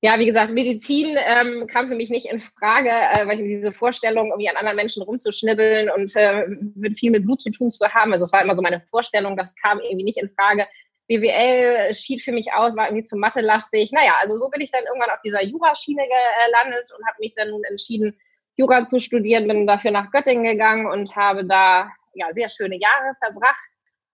Ja, 0.01 0.19
wie 0.19 0.27
gesagt, 0.27 0.51
Medizin 0.51 1.17
ähm, 1.25 1.65
kam 1.65 1.87
für 1.87 1.95
mich 1.95 2.11
nicht 2.11 2.27
in 2.27 2.39
Frage, 2.39 2.89
äh, 2.89 3.27
weil 3.27 3.39
ich 3.39 3.47
diese 3.47 3.71
Vorstellung, 3.71 4.27
irgendwie 4.27 4.49
an 4.49 4.55
anderen 4.55 4.75
Menschen 4.75 5.01
rumzuschnibbeln 5.01 5.89
und 5.89 6.15
äh, 6.15 6.45
mit 6.75 6.99
viel 6.99 7.09
mit 7.09 7.25
Blut 7.25 7.41
zu 7.41 7.49
tun 7.49 7.71
zu 7.71 7.83
haben. 7.89 8.11
Also 8.11 8.25
es 8.25 8.31
war 8.31 8.43
immer 8.43 8.53
so 8.53 8.61
meine 8.61 8.81
Vorstellung, 8.91 9.35
das 9.35 9.55
kam 9.55 9.79
irgendwie 9.79 10.03
nicht 10.03 10.19
in 10.19 10.29
Frage. 10.29 10.67
BWL 11.07 11.93
schied 11.95 12.21
für 12.21 12.31
mich 12.31 12.53
aus, 12.53 12.75
war 12.75 12.85
irgendwie 12.87 13.05
zu 13.05 13.17
Mathe-lastig. 13.17 13.91
Naja, 13.91 14.13
also 14.21 14.37
so 14.37 14.49
bin 14.49 14.61
ich 14.61 14.69
dann 14.71 14.83
irgendwann 14.83 15.09
auf 15.09 15.21
dieser 15.23 15.43
Juraschiene 15.43 16.03
gelandet 16.03 16.91
und 16.95 17.07
habe 17.07 17.17
mich 17.19 17.33
dann 17.33 17.49
nun 17.49 17.63
entschieden, 17.63 18.15
Jura 18.55 18.83
zu 18.83 18.99
studieren, 18.99 19.47
bin 19.47 19.65
dafür 19.65 19.91
nach 19.91 20.11
Göttingen 20.11 20.43
gegangen 20.43 20.85
und 20.85 21.15
habe 21.15 21.45
da 21.45 21.89
ja 22.13 22.27
sehr 22.33 22.49
schöne 22.49 22.77
Jahre 22.77 23.15
verbracht 23.23 23.65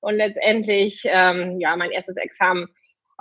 und 0.02 0.16
letztendlich 0.16 1.02
ähm, 1.06 1.60
ja 1.60 1.76
mein 1.76 1.92
erstes 1.92 2.18
Examen 2.18 2.68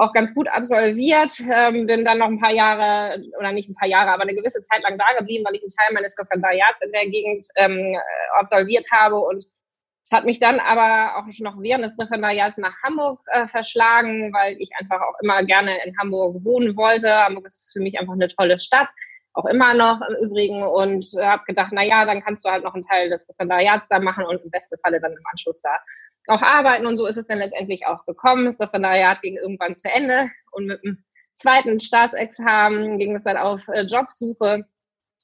auch 0.03 0.13
ganz 0.13 0.35
gut 0.35 0.49
absolviert, 0.49 1.33
ähm, 1.51 1.87
bin 1.87 2.05
dann 2.05 2.19
noch 2.19 2.27
ein 2.27 2.41
paar 2.41 2.53
Jahre, 2.53 3.23
oder 3.39 3.53
nicht 3.53 3.69
ein 3.69 3.75
paar 3.75 3.89
Jahre, 3.89 4.11
aber 4.11 4.23
eine 4.23 4.35
gewisse 4.35 4.63
Zeit 4.63 4.83
lang 4.83 4.97
da 4.97 5.19
geblieben, 5.19 5.45
weil 5.47 5.55
ich 5.55 5.63
einen 5.63 5.71
Teil 5.71 5.95
meines 5.95 6.19
Referendariats 6.19 6.83
in 6.83 6.93
der 6.93 7.09
Gegend 7.09 7.47
ähm, 7.57 7.97
absolviert 8.35 8.87
habe 8.91 9.19
und 9.19 9.47
es 10.05 10.11
hat 10.11 10.25
mich 10.25 10.41
dann 10.41 10.59
aber 10.59 11.17
auch 11.17 11.31
schon 11.31 11.45
noch 11.45 11.63
während 11.63 11.85
des 11.85 11.97
Referendariats 11.99 12.59
nach 12.59 12.75
Hamburg 12.83 13.21
äh, 13.27 13.47
verschlagen, 13.47 14.33
weil 14.33 14.57
ich 14.59 14.71
einfach 14.81 15.01
auch 15.01 15.15
immer 15.23 15.45
gerne 15.45 15.79
in 15.85 15.97
Hamburg 15.97 16.45
wohnen 16.45 16.77
wollte. 16.77 17.09
Hamburg 17.09 17.47
ist 17.47 17.71
für 17.73 17.81
mich 17.81 17.97
einfach 17.99 18.15
eine 18.15 18.27
tolle 18.27 18.59
Stadt, 18.59 18.91
auch 19.35 19.47
immer 19.47 19.75
noch 19.75 20.01
im 20.09 20.27
Übrigen. 20.27 20.65
Und 20.65 21.07
äh, 21.21 21.25
habe 21.25 21.45
gedacht, 21.47 21.71
na 21.73 21.85
ja, 21.85 22.05
dann 22.05 22.21
kannst 22.21 22.45
du 22.45 22.51
halt 22.51 22.65
noch 22.65 22.75
einen 22.75 22.83
Teil 22.83 23.11
des 23.11 23.29
Referendariats 23.29 23.89
da 23.89 24.01
machen 24.01 24.25
und 24.25 24.43
im 24.43 24.51
besten 24.51 24.77
Falle 24.83 25.01
dann 25.01 25.13
im 25.13 25.25
Anschluss 25.31 25.63
da 25.63 25.79
auch 26.29 26.43
arbeiten. 26.43 26.87
Und 26.87 26.97
so 26.97 27.07
ist 27.07 27.17
es 27.17 27.27
dann 27.27 27.39
letztendlich 27.39 27.87
auch 27.87 28.05
gekommen. 28.07 28.45
Das 28.45 28.61
Referendariat 28.61 29.23
ging 29.23 29.37
irgendwann 29.37 29.77
zu 29.77 29.91
Ende 29.91 30.31
und 30.53 30.67
mit 30.67 30.83
dem 30.83 31.05
zweiten 31.35 31.81
Staatsexamen 31.81 32.99
ging 32.99 33.17
es 33.17 33.25
dann 33.25 33.37
auf 33.37 33.61
äh, 33.69 33.83
Jobsuche. 33.83 34.65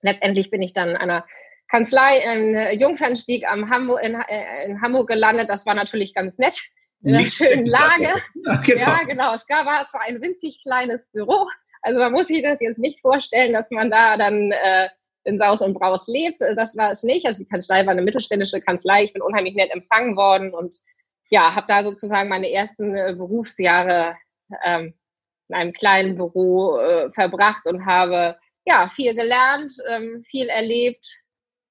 Letztendlich 0.02 0.50
bin 0.50 0.62
ich 0.62 0.72
dann 0.72 0.96
einer 0.96 1.24
Kanzlei 1.70 2.18
in 2.18 2.54
äh, 2.54 2.72
Jungfernstieg 2.72 3.46
am 3.48 3.70
Hamburg, 3.70 4.02
in, 4.02 4.14
äh, 4.14 4.64
in, 4.66 4.80
Hamburg 4.80 5.08
gelandet. 5.08 5.48
Das 5.48 5.66
war 5.66 5.74
natürlich 5.74 6.14
ganz 6.14 6.38
nett. 6.38 6.58
In 7.02 7.14
einer 7.14 7.26
schönen 7.26 7.64
Lage. 7.66 8.08
Ja 8.44 8.56
genau. 8.64 8.80
ja, 8.80 9.02
genau. 9.04 9.34
Es 9.34 9.46
gab 9.46 9.66
war 9.66 9.86
zwar 9.86 10.02
ein 10.02 10.20
winzig 10.20 10.60
kleines 10.62 11.08
Büro. 11.12 11.46
Also 11.82 12.00
man 12.00 12.12
muss 12.12 12.26
sich 12.26 12.42
das 12.42 12.60
jetzt 12.60 12.78
nicht 12.78 13.00
vorstellen, 13.00 13.52
dass 13.52 13.70
man 13.70 13.90
da 13.90 14.16
dann 14.16 14.50
äh, 14.50 14.88
in 15.28 15.38
Saus 15.38 15.62
und 15.62 15.74
Braus 15.74 16.08
lebt. 16.08 16.40
Das 16.56 16.76
war 16.76 16.90
es 16.90 17.02
nicht. 17.02 17.26
Also 17.26 17.42
die 17.44 17.48
Kanzlei 17.48 17.84
war 17.84 17.92
eine 17.92 18.02
mittelständische 18.02 18.60
Kanzlei. 18.60 19.04
Ich 19.04 19.12
bin 19.12 19.22
unheimlich 19.22 19.54
nett 19.54 19.70
empfangen 19.70 20.16
worden 20.16 20.52
und 20.52 20.76
ja, 21.30 21.54
habe 21.54 21.66
da 21.68 21.84
sozusagen 21.84 22.28
meine 22.28 22.50
ersten 22.50 22.94
äh, 22.94 23.14
Berufsjahre 23.16 24.16
ähm, 24.64 24.94
in 25.48 25.54
einem 25.54 25.72
kleinen 25.72 26.16
Büro 26.16 26.78
äh, 26.78 27.10
verbracht 27.12 27.66
und 27.66 27.84
habe 27.84 28.36
ja 28.66 28.90
viel 28.94 29.14
gelernt, 29.14 29.72
ähm, 29.88 30.22
viel 30.24 30.48
erlebt. 30.48 31.06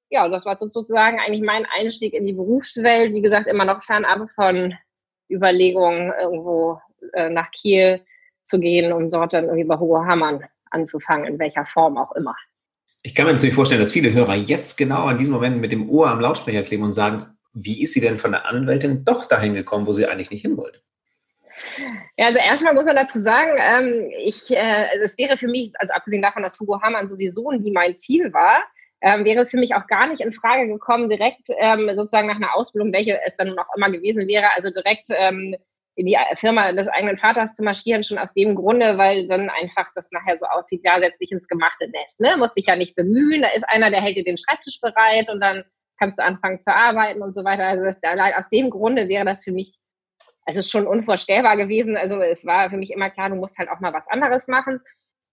Ja, 0.10 0.30
das 0.30 0.46
war 0.46 0.58
sozusagen 0.58 1.20
eigentlich 1.20 1.42
mein 1.42 1.66
Einstieg 1.66 2.14
in 2.14 2.26
die 2.26 2.34
Berufswelt. 2.34 3.14
Wie 3.14 3.22
gesagt, 3.22 3.48
immer 3.48 3.66
noch 3.66 3.84
fernab 3.84 4.30
von 4.36 4.76
Überlegungen, 5.30 6.14
irgendwo 6.22 6.80
äh, 7.14 7.30
nach 7.30 7.52
Kiel 7.52 8.02
zu 8.44 8.60
gehen, 8.60 8.94
um 8.94 9.10
dort 9.10 9.34
dann 9.34 9.46
irgendwie 9.46 9.66
bei 9.66 9.78
Hugo 9.78 10.06
Hamann 10.06 10.46
anzufangen, 10.72 11.26
in 11.26 11.40
welcher 11.40 11.66
Form 11.66 11.98
auch 11.98 12.14
immer. 12.14 12.36
Ich 13.08 13.16
kann 13.16 13.26
mir 13.26 13.32
natürlich 13.32 13.56
vorstellen, 13.56 13.80
dass 13.80 13.94
viele 13.94 14.12
Hörer 14.12 14.36
jetzt 14.36 14.78
genau 14.78 15.06
an 15.06 15.18
diesem 15.18 15.34
Moment 15.34 15.62
mit 15.62 15.72
dem 15.72 15.90
Ohr 15.90 16.10
am 16.10 16.20
Lautsprecher 16.20 16.64
kleben 16.64 16.84
und 16.84 16.92
sagen, 16.92 17.24
wie 17.54 17.82
ist 17.82 17.94
sie 17.94 18.02
denn 18.02 18.18
von 18.18 18.34
der 18.34 18.46
Anwältin 18.46 19.06
doch 19.06 19.24
dahin 19.24 19.54
gekommen, 19.54 19.88
wo 19.88 19.94
sie 19.94 20.06
eigentlich 20.06 20.30
nicht 20.30 20.42
hin 20.42 20.58
wollte? 20.58 20.82
Ja, 22.18 22.26
also 22.26 22.38
erstmal 22.38 22.74
muss 22.74 22.84
man 22.84 22.98
dazu 22.98 23.22
sagen, 23.22 23.52
ähm, 23.58 24.12
ich, 24.26 24.52
äh, 24.52 24.88
es 25.02 25.18
wäre 25.18 25.38
für 25.38 25.48
mich, 25.48 25.72
also 25.80 25.94
abgesehen 25.94 26.22
davon, 26.22 26.44
dass 26.44 26.60
Hugo 26.60 26.82
Hamann 26.82 27.08
sowieso 27.08 27.50
nie 27.54 27.72
mein 27.72 27.96
Ziel 27.96 28.34
war, 28.34 28.62
ähm, 29.00 29.24
wäre 29.24 29.40
es 29.40 29.52
für 29.52 29.58
mich 29.58 29.74
auch 29.74 29.88
gar 29.88 30.08
nicht 30.08 30.20
in 30.20 30.34
Frage 30.34 30.68
gekommen, 30.68 31.10
direkt 31.10 31.48
ähm, 31.60 31.90
sozusagen 31.94 32.28
nach 32.28 32.36
einer 32.36 32.58
Ausbildung, 32.58 32.92
welche 32.92 33.22
es 33.26 33.38
dann 33.38 33.56
noch 33.56 33.68
immer 33.78 33.90
gewesen 33.90 34.28
wäre, 34.28 34.54
also 34.54 34.70
direkt 34.70 35.08
ähm, 35.12 35.56
in 35.98 36.06
die 36.06 36.18
Firma 36.36 36.72
des 36.72 36.88
eigenen 36.88 37.18
Vaters 37.18 37.54
zu 37.54 37.64
marschieren, 37.64 38.04
schon 38.04 38.20
aus 38.20 38.32
dem 38.34 38.54
Grunde, 38.54 38.98
weil 39.00 39.28
dann 39.28 39.50
einfach 39.50 39.92
das 39.96 40.12
nachher 40.12 40.38
so 40.38 40.46
aussieht, 40.46 40.82
ja, 40.84 41.00
setz 41.00 41.18
dich 41.18 41.32
ins 41.32 41.48
gemachte 41.48 41.90
Nest, 41.90 42.22
ne? 42.22 42.38
Musst 42.38 42.56
dich 42.56 42.68
ja 42.68 42.76
nicht 42.76 42.96
bemühen, 42.96 43.42
da 43.42 43.50
ist 43.50 43.68
einer, 43.68 43.90
der 43.90 44.02
hält 44.02 44.16
dir 44.16 44.24
den 44.24 44.38
Schreibtisch 44.38 44.80
bereit 44.80 45.30
und 45.32 45.42
dann 45.42 45.64
kannst 45.98 46.20
du 46.20 46.24
anfangen 46.24 46.60
zu 46.60 46.74
arbeiten 46.74 47.24
und 47.24 47.34
so 47.34 47.44
weiter. 47.44 47.66
Also 47.66 47.84
das, 47.84 47.98
aus 48.38 48.50
dem 48.50 48.70
Grunde 48.70 49.10
wäre 49.10 49.26
das 49.26 49.44
für 49.44 49.52
mich, 49.52 49.74
also 50.46 50.62
schon 50.62 50.86
unvorstellbar 50.86 51.58
gewesen. 51.58 51.98
Also 51.98 52.22
es 52.22 52.46
war 52.46 52.70
für 52.70 52.78
mich 52.78 52.92
immer 52.92 53.10
klar, 53.10 53.30
du 53.30 53.36
musst 53.36 53.58
halt 53.58 53.70
auch 53.70 53.80
mal 53.80 53.94
was 53.94 54.08
anderes 54.08 54.48
machen. 54.48 54.80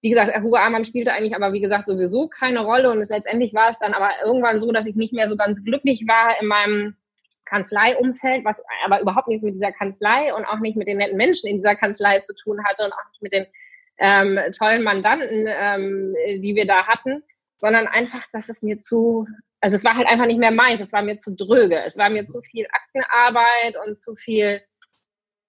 Wie 0.01 0.09
gesagt, 0.09 0.35
Hugo 0.43 0.57
Amann 0.57 0.85
spielte 0.85 1.13
eigentlich 1.13 1.37
aber, 1.37 1.53
wie 1.53 1.61
gesagt, 1.61 1.87
sowieso 1.87 2.29
keine 2.29 2.65
Rolle 2.65 2.91
und 2.91 3.03
es, 3.03 3.11
letztendlich 3.11 3.53
war 3.53 3.69
es 3.69 3.79
dann 3.79 3.93
aber 3.93 4.11
irgendwann 4.25 4.61
so, 4.61 4.73
dass 4.73 4.87
ich 4.87 4.97
nicht 4.97 5.13
mehr 5.13 5.29
so 5.29 5.37
ganz 5.37 5.63
glücklich 5.63 6.07
war 6.09 6.41
in 6.41 6.47
meinem 6.47 6.97
Kanzleiumfeld, 7.55 8.45
was 8.45 8.63
aber 8.85 9.01
überhaupt 9.01 9.29
nichts 9.29 9.45
mit 9.45 9.55
dieser 9.55 9.71
Kanzlei 9.71 10.35
und 10.35 10.45
auch 10.45 10.59
nicht 10.59 10.77
mit 10.77 10.89
den 10.89 10.97
netten 10.99 11.17
Menschen 11.17 11.49
in 11.49 11.57
dieser 11.57 11.77
Kanzlei 11.77 12.19
zu 12.19 12.35
tun 12.35 12.65
hatte 12.65 12.85
und 12.85 12.93
auch 12.93 13.11
nicht 13.13 13.23
mit 13.23 13.33
den 13.33 13.47
ähm, 13.99 14.41
tollen 14.59 14.83
Mandanten, 14.83 15.47
ähm, 15.47 16.17
die 16.43 16.57
wir 16.57 16.67
da 16.67 16.87
hatten, 16.89 17.23
sondern 17.59 17.87
einfach, 17.87 18.25
dass 18.33 18.49
es 18.49 18.63
mir 18.63 18.81
zu, 18.81 19.29
also 19.61 19.77
es 19.77 19.85
war 19.85 19.97
halt 19.97 20.09
einfach 20.09 20.27
nicht 20.27 20.41
mehr 20.41 20.51
meins, 20.51 20.81
es 20.81 20.93
war 20.93 21.03
mir 21.03 21.19
zu 21.19 21.33
dröge, 21.33 21.81
es 21.85 21.97
war 21.97 22.11
mir 22.11 22.27
zu 22.27 22.43
viel 22.43 22.67
Aktenarbeit 22.73 23.77
und 23.87 23.97
zu 23.97 24.17
viel, 24.17 24.61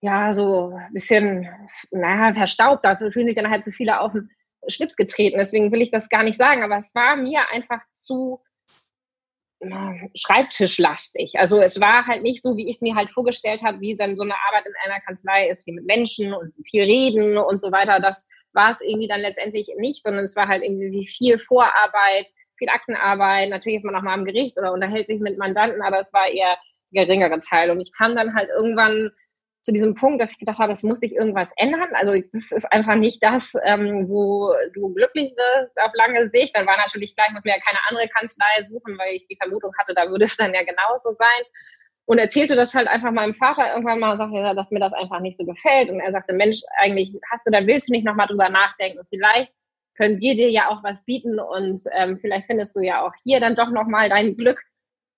ja, 0.02 0.32
so 0.32 0.76
ein 0.78 0.94
bisschen, 0.94 1.50
naja, 1.90 2.34
verstaubt, 2.36 2.86
dafür 2.86 3.12
fühlen 3.12 3.28
sich 3.28 3.36
dann 3.36 3.50
halt 3.50 3.64
zu 3.64 3.72
viele 3.72 4.00
auf 4.00 4.12
den 4.12 4.30
Schlips 4.68 4.96
getreten, 4.96 5.40
deswegen 5.40 5.72
will 5.72 5.82
ich 5.82 5.90
das 5.90 6.10
gar 6.10 6.22
nicht 6.22 6.38
sagen, 6.38 6.62
aber 6.62 6.78
es 6.78 6.94
war 6.94 7.16
mir 7.16 7.50
einfach 7.52 7.82
zu, 7.94 8.42
schreibtischlastig. 10.16 11.34
Also 11.38 11.60
es 11.60 11.80
war 11.80 12.06
halt 12.06 12.24
nicht 12.24 12.42
so, 12.42 12.58
wie 12.58 12.70
ich 12.70 12.76
es 12.76 12.82
mir 12.82 12.96
halt 12.96 13.10
vorgestellt 13.12 13.64
habe, 13.64 13.80
wie 13.82 13.96
dann 13.96 14.16
so 14.16 14.24
eine 14.24 14.36
Arbeit 14.48 14.66
in 14.66 14.74
einer 14.84 15.02
Kanzlei 15.02 15.48
ist, 15.48 15.66
wie 15.68 15.74
mit 15.74 15.86
Menschen 15.86 16.34
und 16.34 16.54
viel 16.70 16.84
reden 16.84 17.38
und 17.38 17.62
so 17.62 17.72
weiter. 17.72 18.00
Das 18.00 18.28
war 18.54 18.72
es 18.72 18.82
irgendwie 18.82 19.08
dann 19.08 19.22
letztendlich 19.22 19.68
nicht, 19.78 20.04
sondern 20.04 20.24
es 20.24 20.36
war 20.36 20.48
halt 20.48 20.64
irgendwie 20.64 21.08
viel 21.08 21.40
Vorarbeit, 21.40 22.30
viel 22.58 22.70
Aktenarbeit. 22.70 23.50
Natürlich 23.50 23.78
ist 23.78 23.86
man 23.86 23.96
auch 23.96 24.02
mal 24.02 24.14
am 24.14 24.26
Gericht 24.26 24.58
oder 24.58 24.74
unterhält 24.74 25.08
sich 25.08 25.20
mit 25.20 25.38
Mandanten, 25.38 25.82
aber 25.82 26.00
es 26.00 26.14
war 26.14 26.28
eher 26.28 26.58
geringere 26.92 27.40
Teil. 27.40 27.70
Und 27.72 27.82
ich 27.82 27.92
kam 27.92 28.16
dann 28.16 28.34
halt 28.34 28.50
irgendwann 28.50 29.12
zu 29.66 29.72
diesem 29.72 29.96
Punkt, 29.96 30.22
dass 30.22 30.32
ich 30.32 30.38
gedacht 30.38 30.60
habe, 30.60 30.72
es 30.72 30.84
muss 30.84 31.00
sich 31.00 31.14
irgendwas 31.14 31.52
ändern. 31.58 31.90
Also 31.94 32.14
das 32.14 32.52
ist 32.52 32.72
einfach 32.72 32.96
nicht 32.96 33.22
das, 33.24 33.56
ähm, 33.66 34.08
wo 34.08 34.54
du 34.76 34.94
glücklich 34.94 35.34
wirst 35.36 35.72
auf 35.82 35.92
lange 35.96 36.30
Sicht. 36.30 36.56
Dann 36.56 36.68
war 36.68 36.78
natürlich 36.78 37.16
gleich, 37.16 37.32
muss 37.32 37.44
mir 37.44 37.56
ja 37.56 37.64
keine 37.66 37.80
andere 37.90 38.08
Kanzlei 38.10 38.70
suchen, 38.70 38.96
weil 39.00 39.16
ich 39.16 39.26
die 39.28 39.38
Vermutung 39.38 39.72
hatte, 39.80 39.96
da 39.96 40.08
würde 40.08 40.26
es 40.26 40.38
dann 40.38 40.54
ja 40.54 40.62
genauso 40.62 41.16
sein. 41.18 41.44
Und 42.06 42.20
erzählte 42.20 42.56
das 42.56 42.76
halt 42.76 42.88
einfach 42.88 43.12
meinem 43.12 43.34
Vater 43.34 43.72
irgendwann 43.72 44.00
mal 44.00 44.18
sagte, 44.18 44.54
dass 44.56 44.70
mir 44.70 44.80
das 44.80 44.94
einfach 44.94 45.20
nicht 45.20 45.40
so 45.40 45.46
gefällt. 45.46 45.90
Und 45.90 46.00
er 46.00 46.12
sagte, 46.12 46.34
Mensch, 46.34 46.60
eigentlich 46.78 47.12
hast 47.32 47.48
du, 47.48 47.52
da 47.52 47.66
willst 47.66 47.90
du 47.90 47.94
nicht 47.94 48.06
nochmal 48.06 48.28
drüber 48.28 48.50
nachdenken. 48.50 49.00
Vielleicht 49.10 49.52
können 49.98 50.20
wir 50.20 50.36
dir 50.36 50.52
ja 50.52 50.70
auch 50.70 50.84
was 50.84 51.04
bieten 51.06 51.40
und 51.40 51.82
ähm, 51.94 52.20
vielleicht 52.20 52.46
findest 52.46 52.76
du 52.76 52.82
ja 52.82 53.02
auch 53.02 53.14
hier 53.24 53.40
dann 53.40 53.56
doch 53.56 53.72
nochmal 53.72 54.10
dein 54.10 54.38
Glück 54.38 54.62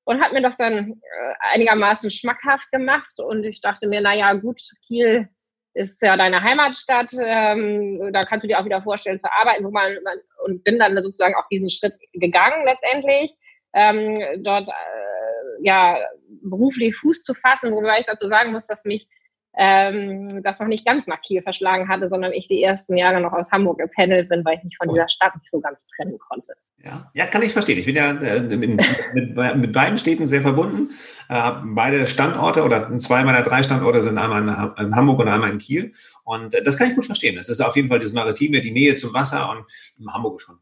und 0.07 0.21
hat 0.21 0.31
mir 0.31 0.41
das 0.41 0.55
dann 0.55 0.93
äh, 0.93 1.33
einigermaßen 1.51 2.09
schmackhaft 2.09 2.71
gemacht 2.71 3.19
und 3.19 3.45
ich 3.45 3.59
dachte 3.59 3.87
mir, 3.87 3.99
naja, 3.99 4.33
gut, 4.35 4.61
Kiel 4.87 5.27
ist 5.73 6.01
ja 6.01 6.15
deine 6.15 6.41
Heimatstadt, 6.41 7.11
ähm, 7.21 8.13
da 8.13 8.23
kannst 8.23 8.45
du 8.45 8.47
dir 8.47 8.57
auch 8.57 8.63
wieder 8.63 8.81
vorstellen 8.81 9.19
zu 9.19 9.29
arbeiten, 9.29 9.65
wo 9.65 9.69
man, 9.69 9.97
man 10.03 10.17
und 10.45 10.63
bin 10.63 10.79
dann 10.79 10.99
sozusagen 11.01 11.35
auch 11.35 11.47
diesen 11.49 11.69
Schritt 11.69 11.95
gegangen 12.13 12.63
letztendlich, 12.63 13.33
ähm, 13.73 14.43
dort 14.43 14.69
äh, 14.69 15.65
ja 15.65 15.99
beruflich 16.41 16.95
Fuß 16.95 17.23
zu 17.23 17.33
fassen, 17.33 17.73
wobei 17.73 17.99
ich 17.99 18.05
dazu 18.05 18.29
sagen 18.29 18.53
muss, 18.53 18.65
dass 18.65 18.85
mich 18.85 19.09
ähm, 19.57 20.43
das 20.43 20.59
noch 20.59 20.67
nicht 20.67 20.85
ganz 20.85 21.07
nach 21.07 21.21
Kiel 21.21 21.41
verschlagen 21.41 21.89
hatte, 21.89 22.09
sondern 22.09 22.31
ich 22.31 22.47
die 22.47 22.61
ersten 22.61 22.95
Jahre 22.95 23.19
noch 23.19 23.33
aus 23.33 23.51
Hamburg 23.51 23.79
gependelt 23.79 24.29
bin, 24.29 24.45
weil 24.45 24.57
ich 24.57 24.63
mich 24.63 24.77
von 24.77 24.87
dieser 24.87 25.09
Stadt 25.09 25.35
nicht 25.35 25.49
so 25.49 25.59
ganz 25.59 25.85
trennen 25.95 26.17
konnte. 26.19 26.53
Ja, 26.83 27.09
ja 27.15 27.25
kann 27.25 27.41
ich 27.41 27.53
verstehen. 27.53 27.79
Ich 27.79 27.85
bin 27.85 27.95
ja 27.95 28.11
äh, 28.11 28.41
mit, 28.41 28.79
mit, 29.13 29.35
mit, 29.35 29.73
beiden 29.73 29.97
Städten 29.97 30.27
sehr 30.27 30.43
verbunden. 30.43 30.89
Äh, 31.27 31.51
beide 31.63 32.05
Standorte 32.05 32.63
oder 32.63 32.95
zwei 32.99 33.23
meiner 33.23 33.41
drei 33.41 33.63
Standorte 33.63 34.01
sind 34.01 34.19
einmal 34.19 34.43
in, 34.43 34.85
in, 34.85 34.95
Hamburg 34.95 35.19
und 35.19 35.27
einmal 35.27 35.49
in 35.49 35.57
Kiel. 35.57 35.91
Und 36.23 36.53
äh, 36.53 36.61
das 36.61 36.77
kann 36.77 36.89
ich 36.89 36.95
gut 36.95 37.05
verstehen. 37.05 37.37
Es 37.37 37.49
ist 37.49 37.59
auf 37.59 37.75
jeden 37.75 37.87
Fall 37.87 37.99
das 37.99 38.13
Maritime, 38.13 38.61
die 38.61 38.71
Nähe 38.71 38.95
zum 38.95 39.13
Wasser 39.13 39.49
und 39.49 39.65
in 39.99 40.13
Hamburg 40.13 40.39
schon 40.39 40.59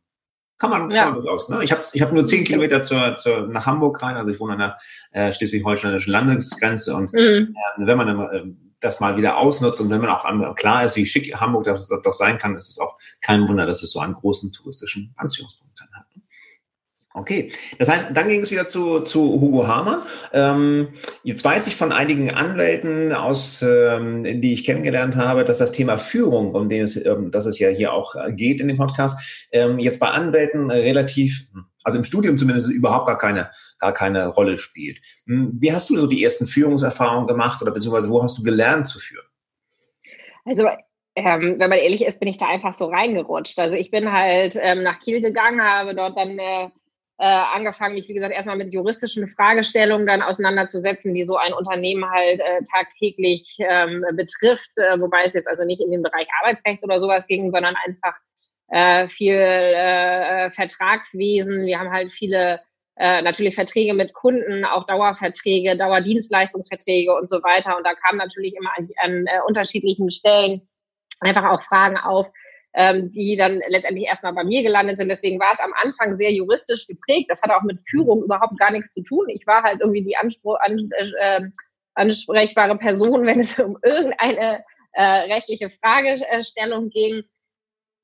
kann 0.57 0.69
man, 0.69 0.89
ja. 0.89 1.03
kann 1.03 1.13
man 1.13 1.21
durchaus. 1.21 1.49
Ne? 1.49 1.63
Ich 1.63 1.71
habe 1.71 1.81
ich 1.91 2.01
hab 2.01 2.13
nur 2.13 2.25
zehn 2.25 2.43
Kilometer 2.43 2.81
zur, 2.81 3.15
zur, 3.15 3.47
nach 3.47 3.65
Hamburg 3.65 4.01
rein. 4.01 4.15
Also 4.15 4.31
ich 4.31 4.39
wohne 4.39 4.53
an 4.53 4.59
der 4.59 4.77
äh, 5.11 5.33
schleswig-holsteinischen 5.33 6.11
Landesgrenze. 6.11 6.95
Und 6.95 7.11
mhm. 7.13 7.53
äh, 7.77 7.85
wenn 7.85 7.97
man 7.97 8.07
dann 8.07 8.19
äh, 8.21 8.43
das 8.79 8.99
mal 8.99 9.17
wieder 9.17 9.37
ausnutzt 9.37 9.81
und 9.81 9.89
wenn 9.89 10.01
man 10.01 10.09
auch 10.09 10.55
klar 10.55 10.83
ist, 10.83 10.95
wie 10.95 11.05
schick 11.05 11.39
Hamburg 11.39 11.63
das 11.63 11.87
doch 11.87 12.13
sein 12.13 12.37
kann, 12.37 12.55
ist 12.55 12.69
es 12.69 12.79
auch 12.79 12.97
kein 13.21 13.47
Wunder, 13.47 13.65
dass 13.65 13.83
es 13.83 13.91
so 13.91 13.99
einen 13.99 14.13
großen 14.13 14.51
touristischen 14.51 15.13
Anziehungspunkt 15.17 15.79
hat. 15.81 15.89
Okay, 17.17 17.49
das 17.79 17.87
heißt, 17.87 18.07
dann 18.11 18.27
ging 18.27 18.41
es 18.41 18.51
wieder 18.51 18.67
zu, 18.67 18.99
zu 18.99 19.21
Hugo 19.21 19.65
Hamann. 19.65 20.01
Ähm, 20.33 20.89
jetzt 21.23 21.45
weiß 21.45 21.65
ich 21.67 21.75
von 21.77 21.93
einigen 21.93 22.29
Anwälten, 22.31 23.13
aus, 23.13 23.61
ähm, 23.61 24.41
die 24.41 24.51
ich 24.51 24.65
kennengelernt 24.65 25.15
habe, 25.15 25.45
dass 25.45 25.59
das 25.59 25.71
Thema 25.71 25.97
Führung, 25.97 26.51
um 26.51 26.67
den 26.67 26.83
es, 26.83 26.97
ähm, 27.05 27.31
dass 27.31 27.45
es 27.45 27.57
ja 27.57 27.69
hier 27.69 27.93
auch 27.93 28.15
geht 28.31 28.59
in 28.59 28.67
dem 28.67 28.75
Podcast, 28.75 29.47
ähm, 29.53 29.79
jetzt 29.79 30.01
bei 30.01 30.09
Anwälten 30.09 30.69
relativ, 30.69 31.47
also 31.85 31.97
im 31.97 32.03
Studium 32.03 32.37
zumindest 32.37 32.69
überhaupt 32.69 33.07
gar 33.07 33.17
keine, 33.17 33.49
gar 33.79 33.93
keine 33.93 34.27
Rolle 34.27 34.57
spielt. 34.57 34.99
Hm, 35.25 35.53
wie 35.57 35.71
hast 35.71 35.89
du 35.89 35.95
so 35.95 36.07
die 36.07 36.21
ersten 36.21 36.45
Führungserfahrungen 36.45 37.27
gemacht 37.27 37.61
oder 37.61 37.71
beziehungsweise 37.71 38.09
wo 38.09 38.21
hast 38.21 38.37
du 38.37 38.43
gelernt 38.43 38.87
zu 38.87 38.99
führen? 38.99 39.25
Also 40.43 40.67
ähm, 41.15 41.59
wenn 41.59 41.69
man 41.69 41.79
ehrlich 41.79 42.03
ist, 42.03 42.19
bin 42.19 42.27
ich 42.27 42.37
da 42.37 42.47
einfach 42.47 42.73
so 42.73 42.87
reingerutscht. 42.87 43.57
Also 43.57 43.77
ich 43.77 43.89
bin 43.89 44.11
halt 44.11 44.57
ähm, 44.59 44.83
nach 44.83 44.99
Kiel 44.99 45.21
gegangen, 45.21 45.61
habe 45.61 45.95
dort 45.95 46.17
dann 46.17 46.37
äh, 46.37 46.69
äh, 47.17 47.25
angefangen, 47.25 47.95
mich, 47.95 48.09
wie 48.09 48.13
gesagt, 48.13 48.33
erstmal 48.33 48.57
mit 48.57 48.73
juristischen 48.73 49.25
Fragestellungen 49.25 50.05
dann 50.05 50.21
auseinanderzusetzen, 50.21 51.13
die 51.13 51.25
so 51.25 51.37
ein 51.37 51.53
Unternehmen 51.53 52.09
halt 52.09 52.41
äh, 52.41 52.61
tagtäglich 52.69 53.57
ähm, 53.59 54.03
betrifft, 54.13 54.71
äh, 54.77 54.99
wobei 54.99 55.23
es 55.23 55.33
jetzt 55.33 55.47
also 55.47 55.63
nicht 55.63 55.81
in 55.81 55.91
den 55.91 56.03
Bereich 56.03 56.27
Arbeitsrecht 56.41 56.83
oder 56.83 56.99
sowas 56.99 57.25
ging, 57.27 57.51
sondern 57.51 57.75
einfach 57.85 58.15
äh, 58.69 59.07
viel 59.07 59.35
äh, 59.35 60.51
Vertragswesen. 60.51 61.65
Wir 61.65 61.79
haben 61.79 61.91
halt 61.91 62.11
viele 62.11 62.59
äh, 62.97 63.21
natürlich 63.21 63.55
Verträge 63.55 63.93
mit 63.93 64.13
Kunden, 64.13 64.65
auch 64.65 64.85
Dauerverträge, 64.85 65.77
Dauerdienstleistungsverträge 65.77 67.13
und 67.13 67.29
so 67.29 67.37
weiter. 67.43 67.77
Und 67.77 67.85
da 67.85 67.93
kamen 67.93 68.17
natürlich 68.17 68.55
immer 68.55 68.71
an, 68.77 68.89
an 69.01 69.25
äh, 69.27 69.39
unterschiedlichen 69.47 70.09
Stellen 70.09 70.67
einfach 71.21 71.49
auch 71.49 71.61
Fragen 71.63 71.97
auf, 71.97 72.27
ähm, 72.75 73.11
die 73.11 73.37
dann 73.37 73.61
letztendlich 73.67 74.05
erstmal 74.05 74.33
bei 74.33 74.43
mir 74.43 74.61
gelandet 74.61 74.97
sind. 74.97 75.09
Deswegen 75.09 75.39
war 75.39 75.53
es 75.53 75.59
am 75.59 75.73
Anfang 75.81 76.17
sehr 76.17 76.31
juristisch 76.31 76.87
geprägt. 76.87 77.27
Das 77.29 77.41
hatte 77.41 77.55
auch 77.55 77.63
mit 77.63 77.81
Führung 77.89 78.23
überhaupt 78.23 78.57
gar 78.59 78.71
nichts 78.71 78.91
zu 78.91 79.01
tun. 79.01 79.27
Ich 79.29 79.47
war 79.47 79.63
halt 79.63 79.79
irgendwie 79.79 80.03
die 80.03 80.17
Anspruch, 80.17 80.57
an, 80.59 80.89
äh, 81.19 81.41
ansprechbare 81.95 82.77
Person, 82.77 83.25
wenn 83.25 83.39
es 83.39 83.57
um 83.57 83.77
irgendeine 83.81 84.63
äh, 84.91 85.03
rechtliche 85.03 85.69
Fragestellung 85.81 86.89
ging. 86.89 87.23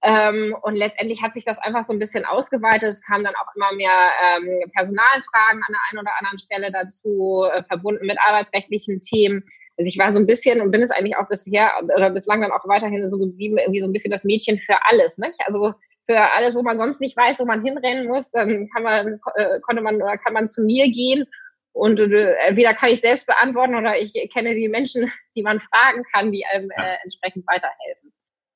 Ähm, 0.03 0.55
und 0.63 0.75
letztendlich 0.75 1.21
hat 1.21 1.35
sich 1.35 1.45
das 1.45 1.59
einfach 1.59 1.83
so 1.83 1.93
ein 1.93 1.99
bisschen 1.99 2.25
ausgeweitet. 2.25 2.89
Es 2.89 3.03
kamen 3.03 3.23
dann 3.23 3.35
auch 3.35 3.55
immer 3.55 3.71
mehr 3.73 3.91
ähm, 3.91 4.71
Personalfragen 4.73 5.61
an 5.61 5.73
der 5.73 5.79
einen 5.89 5.99
oder 5.99 6.11
anderen 6.19 6.39
Stelle 6.39 6.71
dazu, 6.71 7.45
äh, 7.53 7.63
verbunden 7.63 8.07
mit 8.07 8.17
arbeitsrechtlichen 8.19 9.01
Themen. 9.01 9.43
Also 9.77 9.87
ich 9.87 9.99
war 9.99 10.11
so 10.11 10.19
ein 10.19 10.25
bisschen 10.25 10.59
und 10.61 10.71
bin 10.71 10.81
es 10.81 10.91
eigentlich 10.91 11.17
auch 11.17 11.27
bisher 11.27 11.71
oder 11.95 12.09
bislang 12.09 12.41
dann 12.41 12.51
auch 12.51 12.67
weiterhin 12.67 13.07
so 13.09 13.17
geblieben, 13.17 13.57
irgendwie 13.59 13.81
so 13.81 13.87
ein 13.87 13.93
bisschen 13.93 14.11
das 14.11 14.23
Mädchen 14.23 14.57
für 14.57 14.75
alles. 14.85 15.19
Ne? 15.19 15.33
Also 15.45 15.73
für 16.07 16.19
alles, 16.19 16.55
wo 16.55 16.63
man 16.63 16.79
sonst 16.79 16.99
nicht 16.99 17.15
weiß, 17.15 17.39
wo 17.39 17.45
man 17.45 17.63
hinrennen 17.63 18.07
muss, 18.07 18.31
dann 18.31 18.69
kann 18.73 18.83
man, 18.83 19.19
äh, 19.35 19.59
konnte 19.61 19.83
man 19.83 20.01
oder 20.01 20.17
kann 20.17 20.33
man 20.33 20.47
zu 20.47 20.61
mir 20.61 20.89
gehen 20.91 21.27
und 21.73 21.99
äh, 22.01 22.33
entweder 22.47 22.73
kann 22.73 22.89
ich 22.89 23.01
selbst 23.01 23.27
beantworten 23.27 23.75
oder 23.75 23.97
ich 23.97 24.13
kenne 24.33 24.55
die 24.55 24.67
Menschen, 24.67 25.11
die 25.35 25.43
man 25.43 25.61
fragen 25.61 26.03
kann, 26.13 26.31
die 26.31 26.45
einem 26.45 26.69
äh, 26.71 26.95
entsprechend 27.03 27.45
weiterhelfen. 27.47 28.10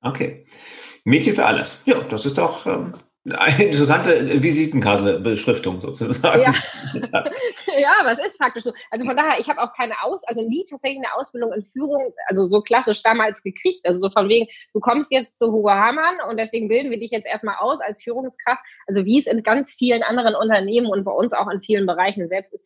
Okay. 0.05 0.45
Mädchen 1.03 1.35
für 1.35 1.45
alles. 1.45 1.83
Ja, 1.85 1.99
das 2.01 2.25
ist 2.25 2.37
doch 2.37 2.65
ähm, 2.65 2.93
eine 3.31 3.63
interessante 3.63 4.43
Visitenkarte-Beschriftung 4.43 5.79
sozusagen. 5.79 6.41
Ja. 6.41 6.53
ja, 7.79 7.91
aber 7.99 8.11
es 8.11 8.31
ist 8.31 8.37
praktisch 8.37 8.63
so. 8.63 8.73
Also 8.91 9.05
von 9.05 9.17
daher, 9.17 9.39
ich 9.39 9.49
habe 9.49 9.61
auch 9.61 9.73
keine 9.73 9.95
Aus, 10.03 10.23
also 10.25 10.47
nie 10.47 10.63
tatsächlich 10.69 10.99
eine 10.99 11.13
Ausbildung 11.15 11.51
in 11.53 11.63
Führung, 11.63 12.13
also 12.27 12.45
so 12.45 12.61
klassisch 12.61 13.01
damals 13.01 13.41
gekriegt. 13.41 13.81
Also 13.85 13.99
so 13.99 14.09
von 14.11 14.29
wegen, 14.29 14.47
du 14.73 14.79
kommst 14.79 15.11
jetzt 15.11 15.39
zu 15.39 15.51
Hugo 15.51 15.71
Hamann 15.71 16.17
und 16.29 16.37
deswegen 16.37 16.67
bilden 16.67 16.91
wir 16.91 16.99
dich 16.99 17.11
jetzt 17.11 17.25
erstmal 17.25 17.55
aus 17.59 17.81
als 17.81 18.03
Führungskraft. 18.03 18.61
Also 18.85 19.05
wie 19.05 19.19
es 19.19 19.25
in 19.25 19.41
ganz 19.41 19.73
vielen 19.73 20.03
anderen 20.03 20.35
Unternehmen 20.35 20.87
und 20.87 21.03
bei 21.03 21.11
uns 21.11 21.33
auch 21.33 21.49
in 21.49 21.61
vielen 21.61 21.87
Bereichen 21.87 22.27
selbst 22.27 22.53
ist, 22.53 22.63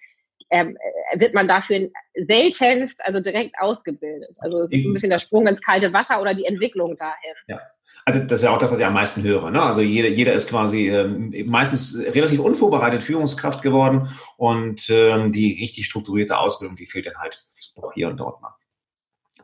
ähm, 0.49 0.77
äh, 1.11 1.19
wird 1.19 1.33
man 1.33 1.47
dafür 1.47 1.89
seltenst, 2.27 3.03
also 3.05 3.19
direkt 3.19 3.55
ausgebildet. 3.59 4.37
Also 4.39 4.61
es 4.61 4.71
ist 4.71 4.85
ein 4.85 4.93
bisschen 4.93 5.09
der 5.09 5.19
Sprung 5.19 5.47
ins 5.47 5.61
kalte 5.61 5.91
Wasser 5.93 6.21
oder 6.21 6.33
die 6.33 6.45
Entwicklung 6.45 6.95
dahin. 6.95 7.35
Ja. 7.47 7.59
Also 8.05 8.19
das 8.21 8.39
ist 8.39 8.43
ja 8.43 8.51
auch 8.51 8.57
das, 8.57 8.71
was 8.71 8.79
ich 8.79 8.85
am 8.85 8.93
meisten 8.93 9.23
höre. 9.23 9.51
Ne? 9.51 9.61
Also 9.61 9.81
jeder, 9.81 10.09
jeder 10.09 10.33
ist 10.33 10.49
quasi 10.49 10.89
ähm, 10.89 11.33
meistens 11.45 11.97
relativ 12.15 12.39
unvorbereitet 12.39 13.03
Führungskraft 13.03 13.61
geworden 13.61 14.09
und 14.37 14.89
ähm, 14.89 15.31
die 15.31 15.59
richtig 15.59 15.85
strukturierte 15.85 16.37
Ausbildung, 16.37 16.75
die 16.77 16.85
fehlt 16.85 17.07
dann 17.07 17.17
halt 17.17 17.45
auch 17.81 17.93
hier 17.93 18.09
und 18.09 18.17
dort 18.17 18.41
mal. 18.41 18.55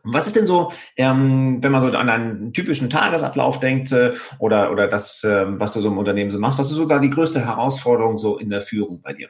Was 0.04 0.28
ist 0.28 0.36
denn 0.36 0.46
so, 0.46 0.72
ähm, 0.98 1.64
wenn 1.64 1.72
man 1.72 1.82
so 1.82 1.88
an 1.88 2.10
einen 2.10 2.54
typischen 2.54 2.92
Tagesablauf 2.92 3.60
denkt 3.60 3.92
äh, 3.92 4.14
oder, 4.38 4.72
oder 4.72 4.88
das, 4.88 5.24
äh, 5.24 5.46
was 5.60 5.74
du 5.74 5.82
so 5.82 5.88
im 5.88 5.98
Unternehmen 5.98 6.30
so 6.30 6.38
machst, 6.40 6.60
was 6.60 6.70
ist 6.70 6.78
so 6.78 6.86
da 6.86 7.00
die 7.00 7.10
größte 7.10 7.44
Herausforderung 7.44 8.18
so 8.18 8.38
in 8.38 8.52
der 8.52 8.62
Führung 8.62 9.02
bei 9.02 9.14
dir? 9.14 9.30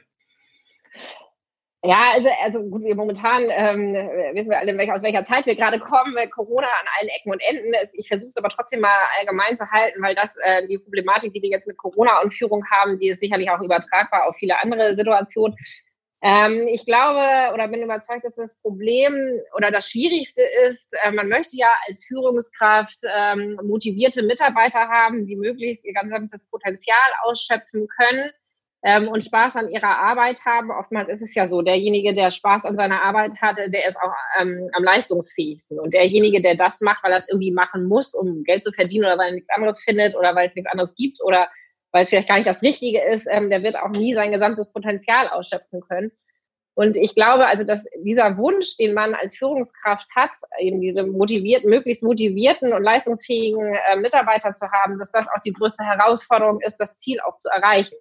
Ja, 1.87 2.13
also, 2.13 2.29
also 2.43 2.63
gut, 2.63 2.83
wir 2.83 2.95
momentan 2.95 3.45
ähm, 3.49 3.93
wissen 4.33 4.49
wir 4.49 4.57
alle, 4.57 4.93
aus 4.93 5.03
welcher 5.03 5.23
Zeit 5.23 5.45
wir 5.45 5.55
gerade 5.55 5.79
kommen. 5.79 6.15
Corona 6.31 6.67
an 6.67 6.87
allen 6.99 7.09
Ecken 7.09 7.31
und 7.31 7.41
Enden. 7.41 7.73
Ich 7.93 8.07
versuche 8.07 8.29
es 8.29 8.37
aber 8.37 8.49
trotzdem 8.49 8.79
mal 8.79 8.97
allgemein 9.19 9.55
zu 9.55 9.69
halten, 9.69 10.01
weil 10.01 10.15
das 10.15 10.35
äh, 10.37 10.65
die 10.67 10.79
Problematik, 10.79 11.33
die 11.33 11.41
wir 11.43 11.49
jetzt 11.49 11.67
mit 11.67 11.77
Corona 11.77 12.21
und 12.21 12.33
Führung 12.33 12.65
haben, 12.71 12.97
die 12.99 13.09
ist 13.09 13.19
sicherlich 13.19 13.51
auch 13.51 13.61
übertragbar 13.61 14.27
auf 14.27 14.35
viele 14.37 14.59
andere 14.61 14.95
Situationen. 14.95 15.55
Ähm, 16.23 16.67
ich 16.69 16.87
glaube 16.87 17.53
oder 17.53 17.67
bin 17.67 17.83
überzeugt, 17.83 18.25
dass 18.25 18.35
das 18.35 18.55
Problem 18.61 19.13
oder 19.55 19.69
das 19.69 19.91
Schwierigste 19.91 20.41
ist, 20.67 20.95
äh, 21.03 21.11
man 21.11 21.27
möchte 21.27 21.55
ja 21.55 21.67
als 21.87 22.03
Führungskraft 22.05 23.01
ähm, 23.15 23.59
motivierte 23.63 24.23
Mitarbeiter 24.23 24.87
haben, 24.87 25.27
die 25.27 25.35
möglichst 25.35 25.85
ihr 25.85 25.93
ganzes 25.93 26.45
Potenzial 26.45 26.97
ausschöpfen 27.23 27.87
können 27.87 28.31
ähm, 28.85 29.07
und 29.07 29.23
Spaß 29.23 29.55
an 29.55 29.69
ihrer 29.69 29.97
Arbeit 29.97 30.45
haben. 30.45 30.69
Oftmals 30.69 31.09
ist 31.09 31.23
es 31.23 31.33
ja 31.33 31.47
so, 31.47 31.63
derjenige, 31.63 32.13
der 32.13 32.29
Spaß 32.29 32.65
an 32.65 32.77
seiner 32.77 33.01
Arbeit 33.01 33.33
hatte, 33.41 33.71
der 33.71 33.83
ist 33.87 33.97
auch 33.97 34.13
ähm, 34.39 34.69
am 34.73 34.83
leistungsfähigsten. 34.83 35.79
Und 35.79 35.95
derjenige, 35.95 36.39
der 36.39 36.55
das 36.55 36.81
macht, 36.81 37.03
weil 37.03 37.11
er 37.11 37.17
es 37.17 37.27
irgendwie 37.27 37.51
machen 37.51 37.85
muss, 37.85 38.13
um 38.13 38.43
Geld 38.43 38.63
zu 38.63 38.71
verdienen 38.71 39.05
oder 39.05 39.17
weil 39.17 39.29
er 39.29 39.33
nichts 39.33 39.49
anderes 39.49 39.81
findet 39.83 40.15
oder 40.15 40.35
weil 40.35 40.45
es 40.45 40.55
nichts 40.55 40.71
anderes 40.71 40.95
gibt 40.95 41.19
oder 41.23 41.49
weil 41.93 42.03
es 42.03 42.11
vielleicht 42.11 42.27
gar 42.27 42.35
nicht 42.35 42.47
das 42.47 42.61
Richtige 42.61 43.01
ist, 43.01 43.27
ähm, 43.31 43.49
der 43.49 43.63
wird 43.63 43.79
auch 43.79 43.89
nie 43.89 44.13
sein 44.13 44.31
gesamtes 44.31 44.71
Potenzial 44.71 45.29
ausschöpfen 45.29 45.81
können. 45.81 46.11
Und 46.75 46.95
ich 46.95 47.15
glaube 47.15 47.47
also, 47.47 47.63
dass 47.63 47.87
dieser 48.03 48.37
Wunsch, 48.37 48.77
den 48.77 48.93
man 48.93 49.15
als 49.15 49.37
Führungskraft 49.37 50.07
hat, 50.13 50.31
eben 50.59 50.79
diese 50.79 51.07
motivierten, 51.07 51.71
möglichst 51.71 52.03
motivierten 52.03 52.71
und 52.71 52.83
leistungsfähigen 52.83 53.65
äh, 53.91 53.95
Mitarbeiter 53.95 54.53
zu 54.53 54.69
haben, 54.69 54.99
dass 54.99 55.09
das 55.09 55.27
auch 55.29 55.41
die 55.43 55.53
größte 55.53 55.83
Herausforderung 55.83 56.61
ist, 56.61 56.75
das 56.77 56.97
Ziel 56.97 57.19
auch 57.21 57.39
zu 57.39 57.49
erreichen. 57.49 57.95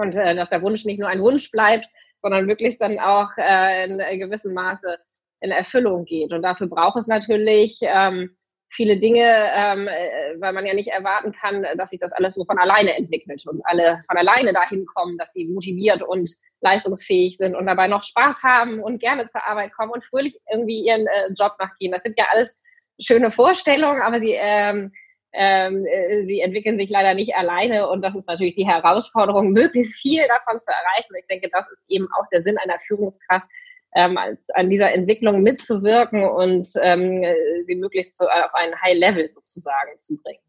Und 0.00 0.16
äh, 0.16 0.34
dass 0.34 0.50
der 0.50 0.62
Wunsch 0.62 0.84
nicht 0.84 0.98
nur 0.98 1.08
ein 1.08 1.22
Wunsch 1.22 1.50
bleibt, 1.50 1.86
sondern 2.22 2.48
wirklich 2.48 2.78
dann 2.78 2.98
auch 2.98 3.30
äh, 3.36 3.84
in, 3.86 4.00
in 4.00 4.20
gewissem 4.20 4.54
Maße 4.54 4.98
in 5.40 5.50
Erfüllung 5.50 6.04
geht. 6.04 6.32
Und 6.32 6.42
dafür 6.42 6.66
braucht 6.66 6.98
es 6.98 7.06
natürlich 7.06 7.78
ähm, 7.82 8.36
viele 8.70 8.98
Dinge, 8.98 9.22
ähm, 9.22 9.88
äh, 9.88 10.40
weil 10.40 10.52
man 10.52 10.66
ja 10.66 10.74
nicht 10.74 10.88
erwarten 10.88 11.32
kann, 11.32 11.64
dass 11.76 11.90
sich 11.90 12.00
das 12.00 12.12
alles 12.12 12.34
so 12.34 12.44
von 12.44 12.58
alleine 12.58 12.96
entwickelt 12.96 13.42
und 13.46 13.60
alle 13.64 14.02
von 14.06 14.16
alleine 14.16 14.52
dahin 14.52 14.84
kommen, 14.86 15.16
dass 15.18 15.32
sie 15.32 15.46
motiviert 15.46 16.02
und 16.02 16.30
leistungsfähig 16.60 17.36
sind 17.36 17.54
und 17.54 17.66
dabei 17.66 17.88
noch 17.88 18.02
Spaß 18.02 18.42
haben 18.42 18.80
und 18.82 19.00
gerne 19.00 19.28
zur 19.28 19.44
Arbeit 19.46 19.72
kommen 19.72 19.92
und 19.92 20.04
fröhlich 20.04 20.38
irgendwie 20.50 20.84
ihren 20.84 21.06
äh, 21.06 21.32
Job 21.38 21.52
nachgehen. 21.58 21.92
Das 21.92 22.02
sind 22.02 22.18
ja 22.18 22.26
alles 22.30 22.58
schöne 23.00 23.30
Vorstellungen, 23.30 24.02
aber 24.02 24.18
sie, 24.18 24.34
ähm, 24.36 24.92
ähm, 25.32 25.86
äh, 25.86 26.24
sie 26.24 26.40
entwickeln 26.40 26.78
sich 26.78 26.90
leider 26.90 27.14
nicht 27.14 27.34
alleine 27.36 27.88
und 27.88 28.02
das 28.02 28.14
ist 28.14 28.28
natürlich 28.28 28.54
die 28.54 28.66
Herausforderung, 28.66 29.52
möglichst 29.52 30.00
viel 30.00 30.22
davon 30.28 30.60
zu 30.60 30.70
erreichen. 30.70 31.14
Ich 31.18 31.26
denke, 31.26 31.48
das 31.52 31.66
ist 31.70 31.82
eben 31.88 32.08
auch 32.18 32.26
der 32.32 32.42
Sinn 32.42 32.58
einer 32.58 32.78
Führungskraft, 32.78 33.46
ähm, 33.94 34.18
als, 34.18 34.50
an 34.50 34.68
dieser 34.68 34.92
Entwicklung 34.92 35.42
mitzuwirken 35.42 36.24
und 36.24 36.68
ähm, 36.82 37.24
sie 37.66 37.74
möglichst 37.74 38.16
zu, 38.16 38.24
auf 38.24 38.54
ein 38.54 38.78
High-Level 38.82 39.30
sozusagen 39.30 39.98
zu 39.98 40.16
bringen. 40.22 40.40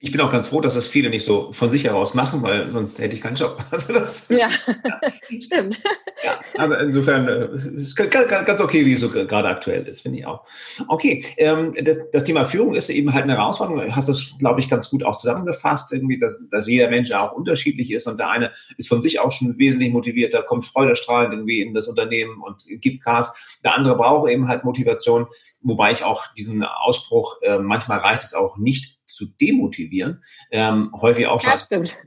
Ich 0.00 0.12
bin 0.12 0.20
auch 0.20 0.30
ganz 0.30 0.46
froh, 0.46 0.60
dass 0.60 0.74
das 0.74 0.86
viele 0.86 1.10
nicht 1.10 1.24
so 1.24 1.50
von 1.50 1.72
sich 1.72 1.82
heraus 1.82 2.14
machen, 2.14 2.40
weil 2.42 2.70
sonst 2.70 3.00
hätte 3.00 3.16
ich 3.16 3.22
keinen 3.22 3.34
Job. 3.34 3.58
Also 3.70 3.92
das 3.92 4.28
ja, 4.28 4.48
stimmt. 5.40 5.82
Ja, 6.24 6.40
also 6.56 6.74
insofern 6.76 7.28
äh, 7.28 7.78
ist 7.78 7.96
ganz 7.96 8.60
okay, 8.60 8.86
wie 8.86 8.92
es 8.92 9.00
so 9.00 9.10
gerade 9.10 9.48
aktuell 9.48 9.86
ist, 9.88 10.02
finde 10.02 10.18
ich 10.18 10.26
auch. 10.26 10.44
Okay, 10.86 11.24
ähm, 11.36 11.74
das, 11.82 11.98
das, 12.12 12.24
Thema 12.24 12.44
Führung 12.44 12.74
ist 12.74 12.90
eben 12.90 13.12
halt 13.12 13.24
eine 13.24 13.36
Herausforderung. 13.36 13.86
Du 13.86 13.96
hast 13.96 14.08
das, 14.08 14.34
glaube 14.38 14.60
ich, 14.60 14.68
ganz 14.68 14.88
gut 14.88 15.04
auch 15.04 15.16
zusammengefasst, 15.16 15.92
irgendwie, 15.92 16.18
dass, 16.18 16.44
dass 16.50 16.68
jeder 16.68 16.90
Mensch 16.90 17.10
auch 17.10 17.32
unterschiedlich 17.32 17.90
ist 17.90 18.06
und 18.06 18.18
der 18.18 18.30
eine 18.30 18.52
ist 18.76 18.88
von 18.88 19.02
sich 19.02 19.18
auch 19.18 19.32
schon 19.32 19.58
wesentlich 19.58 19.92
motivierter, 19.92 20.42
kommt 20.42 20.64
freudestrahlend 20.64 21.32
irgendwie 21.32 21.60
in 21.60 21.74
das 21.74 21.88
Unternehmen 21.88 22.40
und 22.40 22.62
gibt 22.80 23.04
Gas. 23.04 23.58
Der 23.64 23.74
andere 23.74 23.96
braucht 23.96 24.30
eben 24.30 24.46
halt 24.48 24.64
Motivation, 24.64 25.26
wobei 25.62 25.90
ich 25.90 26.04
auch 26.04 26.24
diesen 26.34 26.62
Ausspruch, 26.62 27.36
äh, 27.42 27.58
manchmal 27.58 27.98
reicht 27.98 28.22
es 28.22 28.34
auch 28.34 28.56
nicht 28.56 28.97
zu 29.08 29.26
demotivieren, 29.40 30.22
ähm, 30.50 30.92
häufig 31.00 31.26
auch 31.26 31.40
schon. 31.40 31.52
Ja, 31.58 31.58
stimmt. 31.58 31.98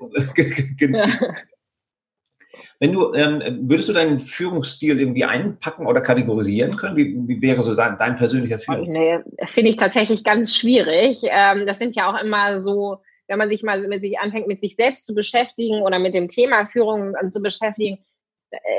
Wenn 2.80 2.94
du, 2.94 3.14
ähm, 3.14 3.70
würdest 3.70 3.90
du 3.90 3.94
deinen 3.94 4.20
Führungsstil 4.20 5.00
irgendwie 5.00 5.24
einpacken 5.24 5.88
oder 5.88 6.02
kategorisieren 6.02 6.76
können? 6.76 6.98
Wie, 6.98 7.16
wie 7.28 7.42
wäre 7.42 7.62
so 7.62 7.76
dein, 7.76 7.98
dein 7.98 8.18
persönlicher 8.18 8.60
Führung? 8.60 8.90
Nee, 8.90 9.20
finde 9.46 9.70
ich 9.70 9.78
tatsächlich 9.78 10.24
ganz 10.24 10.56
schwierig. 10.56 11.22
Ähm, 11.24 11.66
das 11.66 11.80
sind 11.80 11.96
ja 11.96 12.12
auch 12.12 12.22
immer 12.22 12.60
so, 12.60 12.98
wenn 13.28 13.38
man 13.38 13.50
sich 13.50 13.64
mal 13.64 13.88
mit 13.88 14.04
sich 14.04 14.20
anfängt, 14.20 14.48
mit 14.48 14.62
sich 14.62 14.76
selbst 14.76 15.06
zu 15.06 15.14
beschäftigen 15.16 15.82
oder 15.84 16.00
mit 16.00 16.14
dem 16.14 16.28
Thema 16.28 16.66
Führung 16.66 17.14
ähm, 17.22 17.32
zu 17.32 17.42
beschäftigen, 17.42 18.00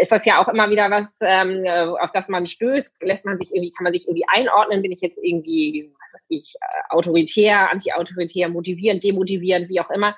ist 0.00 0.12
das 0.12 0.26
ja 0.26 0.42
auch 0.42 0.48
immer 0.48 0.68
wieder 0.68 0.90
was, 0.90 1.18
ähm, 1.22 1.64
auf 1.98 2.12
das 2.12 2.28
man 2.28 2.44
stößt. 2.44 3.02
Lässt 3.04 3.24
man 3.24 3.38
sich 3.38 3.50
irgendwie, 3.50 3.72
kann 3.72 3.84
man 3.84 3.94
sich 3.94 4.06
irgendwie 4.06 4.26
einordnen? 4.28 4.82
Bin 4.82 4.92
ich 4.92 5.00
jetzt 5.00 5.18
irgendwie 5.22 5.94
was 6.12 6.26
ich, 6.28 6.54
äh, 6.60 6.94
autoritär, 6.94 7.70
anti-autoritär, 7.70 8.48
motivierend, 8.48 9.04
demotivierend, 9.04 9.68
wie 9.68 9.80
auch 9.80 9.90
immer. 9.90 10.14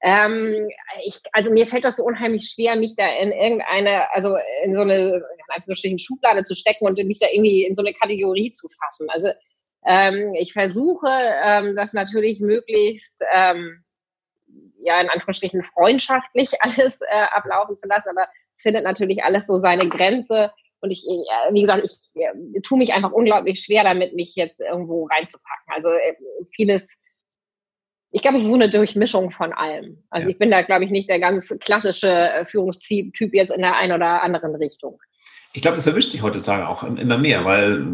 Ähm, 0.00 0.68
ich, 1.04 1.20
also 1.32 1.50
mir 1.50 1.66
fällt 1.66 1.84
das 1.84 1.96
so 1.96 2.04
unheimlich 2.04 2.50
schwer, 2.54 2.76
mich 2.76 2.94
da 2.96 3.06
in 3.16 3.32
irgendeine, 3.32 4.10
also 4.12 4.36
in 4.64 4.74
so 4.74 4.82
eine, 4.82 5.22
in 5.82 5.98
Schublade 5.98 6.44
zu 6.44 6.54
stecken 6.54 6.86
und 6.86 6.98
mich 7.04 7.18
da 7.18 7.26
irgendwie 7.32 7.64
in 7.64 7.74
so 7.74 7.82
eine 7.82 7.94
Kategorie 7.94 8.52
zu 8.52 8.68
fassen. 8.68 9.08
Also 9.10 9.30
ähm, 9.86 10.34
ich 10.34 10.52
versuche 10.52 11.08
ähm, 11.08 11.74
das 11.74 11.94
natürlich 11.94 12.40
möglichst, 12.40 13.22
ähm, 13.32 13.82
ja, 14.80 15.00
in 15.00 15.08
Anführungsstrichen 15.08 15.62
freundschaftlich 15.64 16.50
alles 16.60 17.00
äh, 17.00 17.26
ablaufen 17.32 17.76
zu 17.76 17.88
lassen, 17.88 18.10
aber 18.10 18.28
es 18.54 18.62
findet 18.62 18.84
natürlich 18.84 19.24
alles 19.24 19.46
so 19.46 19.58
seine 19.58 19.88
Grenze. 19.88 20.52
Und 20.80 20.92
ich, 20.92 21.04
äh, 21.06 21.52
wie 21.52 21.62
gesagt, 21.62 21.84
ich 21.84 22.22
äh, 22.22 22.60
tue 22.62 22.78
mich 22.78 22.92
einfach 22.92 23.12
unglaublich 23.12 23.60
schwer 23.60 23.84
damit, 23.84 24.14
mich 24.14 24.34
jetzt 24.36 24.60
irgendwo 24.60 25.06
reinzupacken. 25.06 25.66
Also 25.74 25.90
äh, 25.90 26.14
vieles, 26.54 26.98
ich 28.10 28.22
glaube, 28.22 28.36
es 28.36 28.44
ist 28.44 28.48
so 28.48 28.54
eine 28.54 28.70
Durchmischung 28.70 29.30
von 29.30 29.52
allem. 29.52 30.04
Also 30.10 30.28
ja. 30.28 30.32
ich 30.32 30.38
bin 30.38 30.50
da, 30.50 30.62
glaube 30.62 30.84
ich, 30.84 30.90
nicht 30.90 31.08
der 31.08 31.20
ganz 31.20 31.54
klassische 31.60 32.44
Führungstyp 32.46 33.34
jetzt 33.34 33.52
in 33.52 33.60
der 33.60 33.76
einen 33.76 33.92
oder 33.92 34.22
anderen 34.22 34.54
Richtung. 34.54 35.00
Ich 35.54 35.62
glaube, 35.62 35.76
das 35.76 35.84
verwischt 35.84 36.12
sich 36.12 36.22
heutzutage 36.22 36.68
auch 36.68 36.84
immer 36.84 37.18
mehr, 37.18 37.44
weil 37.44 37.84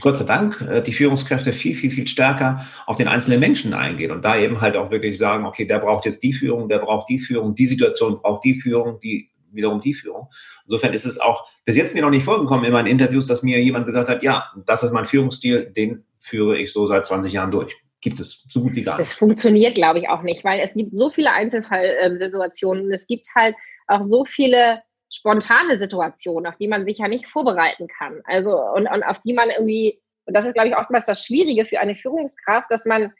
Gott 0.00 0.16
sei 0.16 0.24
Dank 0.24 0.82
die 0.86 0.92
Führungskräfte 0.92 1.52
viel, 1.52 1.74
viel, 1.74 1.90
viel 1.90 2.08
stärker 2.08 2.64
auf 2.86 2.96
den 2.96 3.06
einzelnen 3.06 3.38
Menschen 3.38 3.74
eingehen 3.74 4.10
und 4.10 4.24
da 4.24 4.36
eben 4.36 4.62
halt 4.62 4.76
auch 4.76 4.90
wirklich 4.90 5.18
sagen, 5.18 5.44
okay, 5.44 5.66
der 5.66 5.78
braucht 5.78 6.06
jetzt 6.06 6.22
die 6.22 6.32
Führung, 6.32 6.70
der 6.70 6.78
braucht 6.78 7.10
die 7.10 7.18
Führung, 7.18 7.54
die 7.54 7.66
Situation 7.66 8.20
braucht 8.20 8.44
die 8.44 8.54
Führung, 8.54 8.98
die 9.00 9.30
wiederum 9.54 9.80
die 9.80 9.94
Führung. 9.94 10.28
Insofern 10.64 10.92
ist 10.92 11.04
es 11.04 11.20
auch 11.20 11.48
bis 11.64 11.76
jetzt 11.76 11.94
mir 11.94 12.02
noch 12.02 12.10
nicht 12.10 12.24
vorgekommen 12.24 12.64
in 12.64 12.72
meinen 12.72 12.86
Interviews, 12.86 13.26
dass 13.26 13.42
mir 13.42 13.60
jemand 13.60 13.86
gesagt 13.86 14.08
hat, 14.08 14.22
ja, 14.22 14.50
das 14.66 14.82
ist 14.82 14.92
mein 14.92 15.04
Führungsstil, 15.04 15.70
den 15.70 16.04
führe 16.18 16.58
ich 16.58 16.72
so 16.72 16.86
seit 16.86 17.04
20 17.04 17.32
Jahren 17.32 17.50
durch. 17.50 17.76
Gibt 18.00 18.18
es 18.18 18.44
so 18.48 18.62
gut 18.62 18.74
wie 18.74 18.82
gar 18.82 18.98
nicht. 18.98 19.08
Das 19.08 19.16
funktioniert, 19.16 19.74
glaube 19.74 20.00
ich, 20.00 20.08
auch 20.08 20.22
nicht, 20.22 20.44
weil 20.44 20.60
es 20.60 20.74
gibt 20.74 20.96
so 20.96 21.10
viele 21.10 21.32
Einzelfallsituationen. 21.32 22.90
Es 22.92 23.06
gibt 23.06 23.28
halt 23.34 23.54
auch 23.86 24.02
so 24.02 24.24
viele 24.24 24.82
spontane 25.12 25.78
Situationen, 25.78 26.46
auf 26.46 26.56
die 26.56 26.68
man 26.68 26.84
sich 26.84 26.98
ja 26.98 27.08
nicht 27.08 27.26
vorbereiten 27.26 27.86
kann. 27.86 28.20
Also, 28.24 28.58
und, 28.58 28.88
und 28.88 29.02
auf 29.02 29.20
die 29.20 29.34
man 29.34 29.50
irgendwie, 29.50 30.00
und 30.24 30.34
das 30.34 30.46
ist, 30.46 30.54
glaube 30.54 30.68
ich, 30.68 30.76
oftmals 30.76 31.06
das 31.06 31.24
Schwierige 31.24 31.64
für 31.64 31.78
eine 31.78 31.94
Führungskraft, 31.94 32.70
dass 32.70 32.84
man 32.86 33.12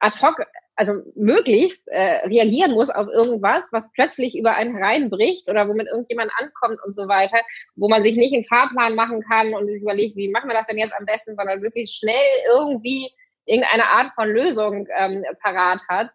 ad 0.00 0.18
hoc 0.20 0.44
also 0.76 1.02
möglichst 1.14 1.86
äh, 1.88 2.26
reagieren 2.26 2.72
muss 2.72 2.90
auf 2.90 3.06
irgendwas, 3.08 3.68
was 3.70 3.90
plötzlich 3.92 4.36
über 4.36 4.54
einen 4.54 4.76
reinbricht 4.76 5.48
oder 5.48 5.68
womit 5.68 5.86
irgendjemand 5.86 6.32
ankommt 6.38 6.78
und 6.84 6.94
so 6.94 7.06
weiter, 7.06 7.38
wo 7.76 7.88
man 7.88 8.02
sich 8.02 8.16
nicht 8.16 8.34
einen 8.34 8.44
Fahrplan 8.44 8.94
machen 8.94 9.22
kann 9.22 9.54
und 9.54 9.66
sich 9.66 9.82
überlegt, 9.82 10.16
wie 10.16 10.30
machen 10.30 10.48
wir 10.48 10.54
das 10.54 10.66
denn 10.66 10.78
jetzt 10.78 10.94
am 10.98 11.06
besten, 11.06 11.36
sondern 11.36 11.62
wirklich 11.62 11.90
schnell 11.90 12.14
irgendwie 12.52 13.10
irgendeine 13.46 13.86
Art 13.86 14.12
von 14.14 14.28
Lösung 14.28 14.88
ähm, 14.98 15.24
parat 15.42 15.80
hat. 15.88 16.10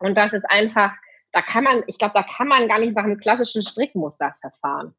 Und 0.00 0.18
das 0.18 0.32
ist 0.32 0.44
einfach, 0.48 0.92
da 1.32 1.40
kann 1.40 1.64
man, 1.64 1.82
ich 1.86 1.98
glaube, 1.98 2.14
da 2.14 2.24
kann 2.24 2.48
man 2.48 2.68
gar 2.68 2.78
nicht 2.78 2.94
nach 2.94 3.04
einem 3.04 3.18
klassischen 3.18 3.62
Strickmuster 3.62 4.34
verfahren. 4.40 4.94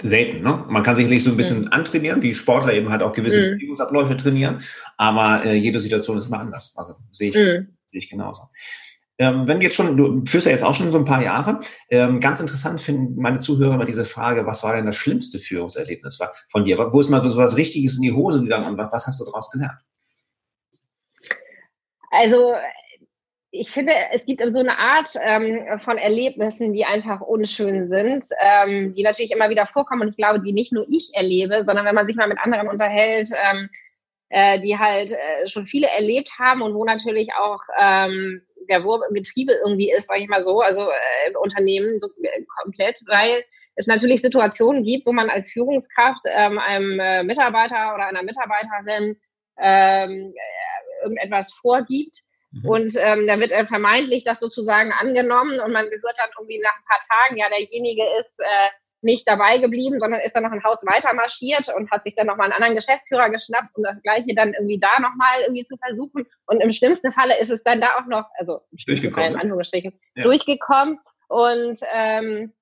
Selten, 0.00 0.42
ne? 0.42 0.64
Man 0.68 0.82
kann 0.82 0.96
sich 0.96 1.06
nicht 1.06 1.22
so 1.22 1.30
ein 1.30 1.36
bisschen 1.36 1.62
mhm. 1.62 1.72
antrainieren, 1.72 2.22
wie 2.22 2.34
Sportler 2.34 2.72
eben 2.72 2.88
halt 2.88 3.02
auch 3.02 3.12
gewisse 3.12 3.40
mhm. 3.40 3.56
Bewegungsabläufe 3.56 4.16
trainieren, 4.16 4.62
aber 4.96 5.44
äh, 5.44 5.54
jede 5.54 5.80
Situation 5.80 6.16
ist 6.16 6.28
immer 6.28 6.40
anders. 6.40 6.74
Also 6.78 6.94
sehe 7.10 7.28
ich. 7.28 7.36
Mhm 7.36 7.76
Sehe 7.92 8.00
ich 8.00 8.10
genauso. 8.10 8.48
Ähm, 9.18 9.46
wenn 9.46 9.60
du 9.60 9.64
jetzt 9.64 9.76
schon, 9.76 9.96
du 9.96 10.24
führst 10.24 10.46
ja 10.46 10.52
jetzt 10.52 10.64
auch 10.64 10.74
schon 10.74 10.90
so 10.90 10.98
ein 10.98 11.04
paar 11.04 11.22
Jahre, 11.22 11.60
ähm, 11.90 12.18
ganz 12.18 12.40
interessant 12.40 12.80
finden 12.80 13.20
meine 13.20 13.38
Zuhörer 13.38 13.74
immer 13.74 13.84
diese 13.84 14.06
Frage, 14.06 14.46
was 14.46 14.64
war 14.64 14.74
denn 14.74 14.86
das 14.86 14.96
schlimmste 14.96 15.38
Führungserlebnis 15.38 16.18
von 16.48 16.64
dir? 16.64 16.78
Wo 16.78 16.98
ist 16.98 17.10
mal 17.10 17.22
so 17.22 17.36
was 17.36 17.56
Richtiges 17.56 17.96
in 17.96 18.02
die 18.02 18.12
Hose 18.12 18.42
gegangen 18.42 18.66
und 18.66 18.78
was 18.78 19.06
hast 19.06 19.20
du 19.20 19.24
daraus 19.24 19.50
gelernt? 19.50 19.78
Also 22.10 22.54
ich 23.50 23.70
finde, 23.70 23.92
es 24.12 24.24
gibt 24.24 24.42
so 24.50 24.60
eine 24.60 24.78
Art 24.78 25.10
ähm, 25.22 25.78
von 25.78 25.98
Erlebnissen, 25.98 26.72
die 26.72 26.86
einfach 26.86 27.20
unschön 27.20 27.86
sind, 27.86 28.24
ähm, 28.40 28.94
die 28.94 29.02
natürlich 29.02 29.30
immer 29.30 29.50
wieder 29.50 29.66
vorkommen 29.66 30.02
und 30.02 30.08
ich 30.08 30.16
glaube, 30.16 30.40
die 30.40 30.54
nicht 30.54 30.72
nur 30.72 30.86
ich 30.88 31.10
erlebe, 31.12 31.64
sondern 31.66 31.84
wenn 31.84 31.94
man 31.94 32.06
sich 32.06 32.16
mal 32.16 32.28
mit 32.28 32.38
anderen 32.38 32.68
unterhält, 32.68 33.28
ähm, 33.50 33.68
äh, 34.32 34.58
die 34.58 34.78
halt 34.78 35.12
äh, 35.12 35.46
schon 35.46 35.66
viele 35.66 35.88
erlebt 35.88 36.38
haben 36.38 36.62
und 36.62 36.74
wo 36.74 36.84
natürlich 36.84 37.28
auch 37.38 37.60
ähm, 37.78 38.40
der 38.68 38.82
Wurm 38.82 39.02
im 39.06 39.14
Getriebe 39.14 39.52
irgendwie 39.64 39.92
ist, 39.92 40.08
sage 40.08 40.22
ich 40.22 40.28
mal 40.28 40.42
so, 40.42 40.60
also 40.60 40.82
äh, 40.82 41.28
im 41.28 41.36
Unternehmen 41.36 42.00
so, 42.00 42.06
äh, 42.22 42.42
komplett, 42.62 43.00
weil 43.08 43.44
es 43.74 43.86
natürlich 43.86 44.22
Situationen 44.22 44.84
gibt, 44.84 45.04
wo 45.04 45.12
man 45.12 45.28
als 45.28 45.52
Führungskraft 45.52 46.22
ähm, 46.26 46.58
einem 46.58 46.98
äh, 46.98 47.22
Mitarbeiter 47.24 47.94
oder 47.94 48.06
einer 48.06 48.22
Mitarbeiterin 48.22 49.20
ähm, 49.60 50.32
äh, 50.34 51.02
irgendetwas 51.04 51.52
vorgibt. 51.52 52.22
Mhm. 52.52 52.68
Und 52.68 52.94
ähm, 53.00 53.26
da 53.26 53.38
wird 53.38 53.50
äh, 53.50 53.66
vermeintlich 53.66 54.24
das 54.24 54.40
sozusagen 54.40 54.92
angenommen 54.92 55.60
und 55.60 55.72
man 55.72 55.90
gehört 55.90 56.16
dann 56.18 56.30
irgendwie 56.38 56.60
nach 56.60 56.74
ein 56.74 56.84
paar 56.88 57.00
Tagen, 57.06 57.36
ja, 57.36 57.50
derjenige 57.50 58.04
ist 58.18 58.40
äh, 58.40 58.70
nicht 59.02 59.28
dabei 59.28 59.58
geblieben, 59.58 59.98
sondern 59.98 60.20
ist 60.20 60.34
dann 60.34 60.44
noch 60.44 60.52
ein 60.52 60.64
Haus 60.64 60.82
weiter 60.86 61.12
marschiert 61.14 61.66
und 61.76 61.90
hat 61.90 62.04
sich 62.04 62.14
dann 62.14 62.26
nochmal 62.26 62.46
einen 62.46 62.54
anderen 62.54 62.74
Geschäftsführer 62.74 63.30
geschnappt, 63.30 63.76
um 63.76 63.82
das 63.82 64.02
Gleiche 64.02 64.34
dann 64.34 64.54
irgendwie 64.54 64.78
da 64.78 65.00
nochmal 65.00 65.42
irgendwie 65.42 65.64
zu 65.64 65.76
versuchen. 65.76 66.26
Und 66.46 66.60
im 66.60 66.72
schlimmsten 66.72 67.12
Falle 67.12 67.38
ist 67.40 67.50
es 67.50 67.62
dann 67.62 67.80
da 67.80 67.98
auch 67.98 68.06
noch, 68.06 68.26
also 68.38 68.60
durchgekommen, 68.86 69.32
in 69.32 69.38
Anführungsstrichen, 69.38 69.92
ja. 70.16 70.22
durchgekommen. 70.24 70.98
Und 71.28 71.78
ähm, 71.92 72.52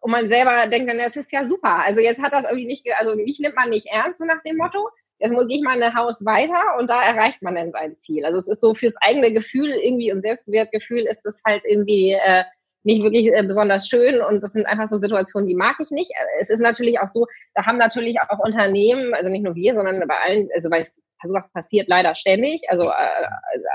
und 0.00 0.12
man 0.12 0.28
selber 0.28 0.68
denkt 0.68 0.88
dann, 0.88 0.98
das 0.98 1.16
ist 1.16 1.32
ja 1.32 1.48
super. 1.48 1.82
Also 1.84 2.00
jetzt 2.00 2.22
hat 2.22 2.32
das 2.32 2.44
irgendwie 2.44 2.66
nicht, 2.66 2.86
also 2.98 3.16
mich 3.16 3.40
nimmt 3.40 3.56
man 3.56 3.70
nicht 3.70 3.86
ernst, 3.86 4.20
so 4.20 4.24
nach 4.24 4.40
dem 4.42 4.56
Motto. 4.56 4.88
Jetzt 5.18 5.32
gehe 5.32 5.58
ich 5.58 5.62
mal 5.62 5.82
ein 5.82 5.94
Haus 5.96 6.24
weiter 6.24 6.78
und 6.78 6.88
da 6.88 7.02
erreicht 7.02 7.42
man 7.42 7.54
dann 7.54 7.72
sein 7.72 7.98
Ziel. 7.98 8.24
Also 8.24 8.36
es 8.36 8.48
ist 8.48 8.60
so 8.60 8.74
fürs 8.74 8.96
eigene 9.00 9.32
Gefühl 9.32 9.70
irgendwie 9.70 10.12
und 10.12 10.22
Selbstwertgefühl 10.22 11.06
ist 11.06 11.22
das 11.22 11.40
halt 11.44 11.64
irgendwie 11.64 12.12
äh, 12.12 12.44
nicht 12.86 13.02
wirklich 13.02 13.26
äh, 13.26 13.42
besonders 13.42 13.88
schön 13.88 14.20
und 14.20 14.42
das 14.42 14.52
sind 14.52 14.66
einfach 14.66 14.86
so 14.86 14.96
Situationen, 14.96 15.48
die 15.48 15.54
mag 15.54 15.76
ich 15.80 15.90
nicht. 15.90 16.12
Es 16.40 16.50
ist 16.50 16.60
natürlich 16.60 17.00
auch 17.00 17.08
so, 17.08 17.26
da 17.54 17.66
haben 17.66 17.78
natürlich 17.78 18.18
auch 18.20 18.38
Unternehmen, 18.38 19.12
also 19.12 19.30
nicht 19.30 19.42
nur 19.42 19.56
wir, 19.56 19.74
sondern 19.74 20.06
bei 20.06 20.14
allen, 20.24 20.48
also 20.54 20.70
weil 20.70 20.86
sowas 21.24 21.50
passiert 21.52 21.88
leider 21.88 22.14
ständig, 22.14 22.62
also 22.68 22.84
äh, 22.84 23.28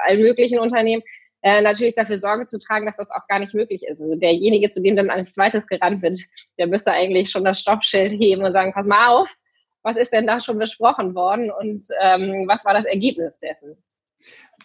allen 0.07 0.21
möglichen 0.21 0.59
Unternehmen, 0.59 1.03
äh, 1.41 1.61
natürlich 1.61 1.95
dafür 1.95 2.17
Sorge 2.17 2.47
zu 2.47 2.57
tragen, 2.57 2.85
dass 2.85 2.95
das 2.95 3.11
auch 3.11 3.27
gar 3.27 3.39
nicht 3.39 3.53
möglich 3.53 3.83
ist. 3.83 3.99
Also 3.99 4.15
derjenige, 4.15 4.69
zu 4.69 4.81
dem 4.81 4.95
dann 4.95 5.09
als 5.09 5.33
zweites 5.33 5.67
gerannt 5.67 6.01
wird, 6.01 6.19
der 6.57 6.67
müsste 6.67 6.91
eigentlich 6.91 7.29
schon 7.29 7.43
das 7.43 7.59
Stoppschild 7.59 8.13
heben 8.13 8.43
und 8.43 8.53
sagen, 8.53 8.73
pass 8.73 8.87
mal 8.87 9.09
auf, 9.09 9.35
was 9.83 9.97
ist 9.97 10.13
denn 10.13 10.27
da 10.27 10.39
schon 10.39 10.59
besprochen 10.59 11.15
worden 11.15 11.51
und 11.51 11.85
ähm, 12.01 12.45
was 12.47 12.63
war 12.63 12.73
das 12.73 12.85
Ergebnis 12.85 13.39
dessen? 13.39 13.75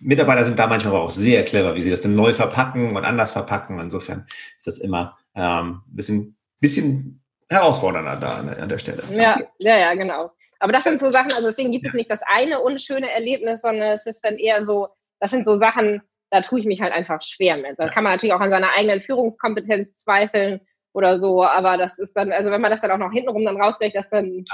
Mitarbeiter 0.01 0.45
sind 0.45 0.59
da 0.59 0.67
manchmal 0.67 0.95
aber 0.95 1.05
auch 1.05 1.11
sehr 1.11 1.45
clever, 1.45 1.75
wie 1.75 1.81
sie 1.81 1.91
das 1.91 2.03
dann 2.03 2.15
neu 2.15 2.35
verpacken 2.35 2.97
und 2.97 3.05
anders 3.05 3.33
verpacken. 3.33 3.81
Insofern 3.81 4.27
ist 4.59 4.67
das 4.67 4.79
immer 4.79 5.17
ähm, 5.35 5.83
ein 5.87 5.97
bisschen, 5.97 6.37
bisschen 6.61 7.25
herausfordernder 7.49 8.17
da 8.17 8.39
an 8.39 8.47
der, 8.47 8.63
an 8.63 8.69
der 8.69 8.79
Stelle. 8.79 9.03
Ja, 9.11 9.41
ja, 9.59 9.79
ja, 9.79 9.95
genau. 9.95 10.33
Aber 10.59 10.73
das 10.73 10.85
sind 10.85 10.99
so 11.01 11.13
Sachen, 11.13 11.33
also 11.33 11.47
deswegen 11.47 11.71
gibt 11.71 11.87
es 11.87 11.95
nicht 11.95 12.11
das 12.11 12.21
eine 12.27 12.61
unschöne 12.61 13.11
Erlebnis, 13.11 13.61
sondern 13.61 13.93
es 13.93 14.07
ist 14.07 14.25
dann 14.25 14.39
eher 14.39 14.65
so, 14.65 14.89
das 15.21 15.31
sind 15.31 15.47
so 15.47 15.59
Sachen, 15.59 16.03
da 16.31 16.41
tue 16.41 16.61
ich 16.61 16.67
mich 16.67 16.81
halt 16.81 16.93
einfach 16.93 17.23
schwer 17.23 17.57
mit. 17.57 17.79
Da 17.79 17.89
kann 17.89 18.05
man 18.05 18.15
natürlich 18.15 18.33
auch 18.33 18.41
an 18.41 18.51
seiner 18.51 18.73
eigenen 18.73 19.01
Führungskompetenz 19.01 19.97
zweifeln 19.97 20.61
oder 20.93 21.19
so, 21.19 21.45
aber 21.45 21.77
das 21.77 21.99
ist 21.99 22.17
dann, 22.17 22.33
also 22.33 22.51
wenn 22.51 22.61
man 22.61 22.71
das 22.71 22.81
dann 22.81 22.91
auch 22.91 22.99
noch 22.99 23.13
hintenrum 23.13 23.45
dann 23.45 23.61
rauskriegt, 23.61 23.95
dass 23.95 24.09
dann 24.09 24.45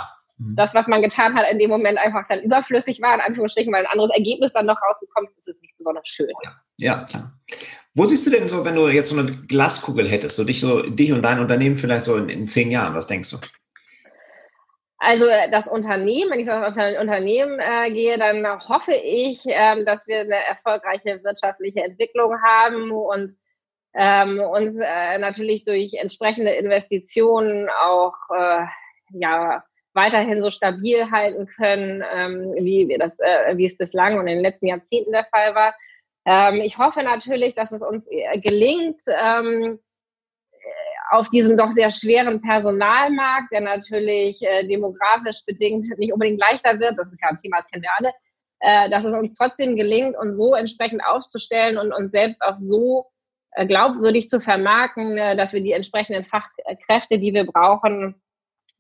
mhm. 0.43 0.57
das, 0.57 0.75
was 0.75 0.89
man 0.89 1.03
getan 1.03 1.35
hat, 1.35 1.51
in 1.51 1.59
dem 1.59 1.71
Moment 1.71 1.99
einfach 1.99 2.27
dann 2.29 2.41
überflüssig 2.41 3.01
war, 3.01 3.15
in 3.15 3.21
Anführungsstrichen, 3.21 3.73
weil 3.73 3.85
ein 3.85 3.93
anderes 3.93 4.11
Ergebnis 4.13 4.53
dann 4.53 4.67
noch 4.67 4.81
rausgekommen 4.83 5.31
ist, 5.31 5.49
ist 5.49 5.57
es 5.57 5.63
nicht 5.63 5.77
besonders 5.79 6.09
schön. 6.09 6.29
Ja, 6.43 6.53
ja, 6.79 7.05
klar. 7.05 7.33
Wo 7.95 8.05
siehst 8.05 8.27
du 8.27 8.31
denn 8.31 8.49
so, 8.49 8.65
wenn 8.65 8.75
du 8.75 8.89
jetzt 8.89 9.11
so 9.11 9.19
eine 9.19 9.31
Glaskugel 9.31 10.09
hättest, 10.09 10.37
so 10.37 10.45
dich 10.45 10.61
so, 10.61 10.83
dich 10.83 11.13
und 11.13 11.23
dein 11.23 11.41
Unternehmen 11.41 11.77
vielleicht 11.77 12.05
so 12.05 12.17
in, 12.17 12.29
in 12.29 12.49
zehn 12.49 12.71
Jahren, 12.71 12.95
was 12.95 13.07
denkst 13.07 13.31
du? 13.31 13.39
Also 15.05 15.27
äh, 15.27 15.51
das 15.51 15.67
Unternehmen, 15.67 16.31
wenn 16.31 16.39
ich 16.39 16.47
so 16.47 16.53
auf 16.53 16.77
ein 16.77 16.97
Unternehmen 16.97 17.59
äh, 17.59 17.91
gehe, 17.91 18.19
dann 18.19 18.47
hoffe 18.69 18.95
ich, 18.95 19.43
ähm, 19.47 19.85
dass 19.85 20.07
wir 20.07 20.21
eine 20.21 20.37
erfolgreiche 20.47 21.23
wirtschaftliche 21.25 21.81
Entwicklung 21.81 22.41
haben 22.41 22.93
und 22.93 23.35
ähm, 23.95 24.41
uns 24.41 24.79
äh, 24.79 25.19
natürlich 25.19 25.65
durch 25.65 25.95
entsprechende 25.95 26.53
Investitionen 26.53 27.69
auch 27.69 28.15
äh, 28.35 28.65
ja 29.11 29.65
weiterhin 29.95 30.43
so 30.43 30.51
stabil 30.51 31.11
halten 31.11 31.47
können, 31.47 32.03
ähm, 32.15 32.55
wie, 32.57 32.89
wie, 32.89 32.99
das, 32.99 33.19
äh, 33.19 33.57
wie 33.57 33.67
es 33.67 33.77
bislang 33.77 34.19
und 34.19 34.27
in 34.27 34.37
den 34.37 34.43
letzten 34.43 34.67
Jahrzehnten 34.67 35.13
der 35.13 35.27
Fall 35.27 35.55
war. 35.55 35.75
Ähm, 36.25 36.61
ich 36.61 36.79
hoffe 36.79 37.03
natürlich, 37.03 37.55
dass 37.55 37.73
es 37.73 37.83
uns 37.83 38.07
äh, 38.11 38.41
gelingt, 38.41 39.03
ähm, 39.09 39.79
auf 41.11 41.29
diesem 41.29 41.59
doch 41.59 41.71
sehr 41.71 41.91
schweren 41.91 42.41
Personalmarkt, 42.41 43.53
der 43.53 43.61
natürlich 43.61 44.41
äh, 44.43 44.67
demografisch 44.67 45.45
bedingt 45.45 45.85
nicht 45.99 46.13
unbedingt 46.13 46.41
leichter 46.41 46.81
wird, 46.81 46.99
das 46.99 47.13
ist 47.13 47.23
ja 47.23 47.29
ein 47.29 47.37
Thema, 47.37 47.59
das 47.59 47.69
kennen 47.69 47.83
wir 47.83 47.91
alle, 47.99 48.13
äh, 48.61 48.89
dass 48.89 49.05
es 49.05 49.13
uns 49.13 49.35
trotzdem 49.35 49.77
gelingt, 49.77 50.17
uns 50.17 50.39
so 50.39 50.55
entsprechend 50.55 51.05
aufzustellen 51.05 51.77
und 51.77 51.93
uns 51.93 52.13
selbst 52.13 52.41
auch 52.41 52.57
so 52.57 53.11
äh, 53.51 53.67
glaubwürdig 53.67 54.31
zu 54.31 54.41
vermarkten, 54.41 55.19
äh, 55.19 55.37
dass 55.37 55.53
wir 55.53 55.61
die 55.61 55.73
entsprechenden 55.73 56.25
Fachkräfte, 56.25 57.19
die 57.19 57.35
wir 57.35 57.45
brauchen, 57.45 58.22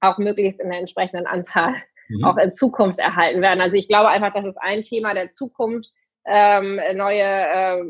auch 0.02 0.18
möglichst 0.18 0.60
in 0.60 0.68
der 0.68 0.78
entsprechenden 0.78 1.26
Anzahl 1.26 1.74
mhm. 2.08 2.24
auch 2.24 2.36
in 2.36 2.52
Zukunft 2.52 2.98
erhalten 2.98 3.40
werden. 3.40 3.60
Also 3.60 3.76
ich 3.76 3.88
glaube 3.88 4.08
einfach, 4.08 4.32
das 4.34 4.44
ist 4.44 4.58
ein 4.60 4.82
Thema 4.82 5.14
der 5.14 5.30
Zukunft, 5.30 5.92
ähm, 6.24 6.80
neue 6.94 7.22
äh, 7.22 7.80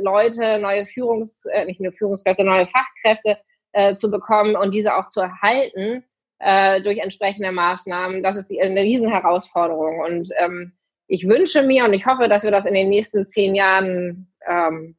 Leute, 0.00 0.58
neue 0.58 0.86
Führungs, 0.86 1.44
äh, 1.46 1.64
nicht 1.64 1.80
nur 1.80 1.92
Führungskräfte, 1.92 2.44
neue 2.44 2.66
Fachkräfte 2.66 3.38
äh, 3.72 3.94
zu 3.94 4.10
bekommen 4.10 4.54
und 4.54 4.74
diese 4.74 4.96
auch 4.96 5.08
zu 5.08 5.20
erhalten 5.20 6.04
äh, 6.38 6.80
durch 6.82 6.98
entsprechende 6.98 7.52
Maßnahmen, 7.52 8.22
das 8.22 8.36
ist 8.36 8.50
eine 8.50 8.82
Riesenherausforderung. 8.82 10.00
Und 10.00 10.30
ähm, 10.38 10.72
ich 11.08 11.28
wünsche 11.28 11.64
mir 11.64 11.84
und 11.84 11.92
ich 11.92 12.06
hoffe, 12.06 12.28
dass 12.28 12.44
wir 12.44 12.52
das 12.52 12.66
in 12.66 12.74
den 12.74 12.88
nächsten 12.88 13.26
zehn 13.26 13.54
Jahren 13.54 14.32
ähm, 14.46 14.96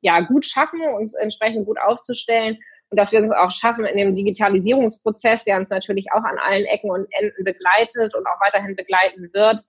ja 0.00 0.20
gut 0.20 0.44
schaffen, 0.44 0.80
uns 0.96 1.14
entsprechend 1.14 1.66
gut 1.66 1.78
aufzustellen 1.80 2.58
und 2.90 2.98
dass 2.98 3.12
wir 3.12 3.20
es 3.20 3.30
auch 3.30 3.50
schaffen 3.50 3.84
in 3.84 3.98
dem 3.98 4.14
Digitalisierungsprozess, 4.14 5.44
der 5.44 5.58
uns 5.58 5.70
natürlich 5.70 6.06
auch 6.12 6.24
an 6.24 6.38
allen 6.38 6.64
Ecken 6.64 6.90
und 6.90 7.06
Enden 7.10 7.44
begleitet 7.44 8.14
und 8.14 8.26
auch 8.26 8.40
weiterhin 8.40 8.76
begleiten 8.76 9.30
wird, 9.32 9.60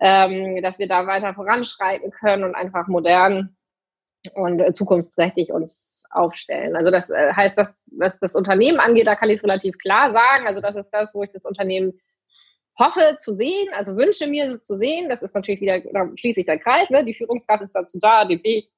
ähm, 0.00 0.62
dass 0.62 0.78
wir 0.78 0.86
da 0.86 1.06
weiter 1.06 1.34
voranschreiten 1.34 2.10
können 2.12 2.44
und 2.44 2.54
einfach 2.54 2.86
modern 2.86 3.56
und 4.34 4.60
äh, 4.60 4.72
zukunftsträchtig 4.72 5.52
uns 5.52 6.04
aufstellen. 6.10 6.76
Also 6.76 6.90
das 6.90 7.10
äh, 7.10 7.32
heißt, 7.32 7.58
dass, 7.58 7.74
was 7.86 8.18
das 8.20 8.34
Unternehmen 8.34 8.78
angeht, 8.78 9.08
da 9.08 9.16
kann 9.16 9.28
ich 9.28 9.36
es 9.36 9.44
relativ 9.44 9.76
klar 9.78 10.12
sagen. 10.12 10.46
Also 10.46 10.60
das 10.60 10.76
ist 10.76 10.90
das, 10.90 11.14
wo 11.14 11.22
ich 11.22 11.30
das 11.30 11.44
Unternehmen 11.44 11.98
hoffe 12.78 13.16
zu 13.18 13.32
sehen, 13.32 13.68
also 13.74 13.96
wünsche 13.96 14.28
mir 14.28 14.46
es 14.46 14.62
zu 14.62 14.78
sehen. 14.78 15.08
Das 15.08 15.24
ist 15.24 15.34
natürlich 15.34 15.60
wieder, 15.60 15.80
da 15.80 16.08
schließe 16.14 16.40
ich 16.40 16.46
der 16.46 16.60
Kreis, 16.60 16.90
ne? 16.90 17.04
die 17.04 17.14
Führungskraft 17.14 17.64
ist 17.64 17.74
dazu 17.74 17.98
da, 18.00 18.24
den 18.24 18.42
Weg 18.44 18.70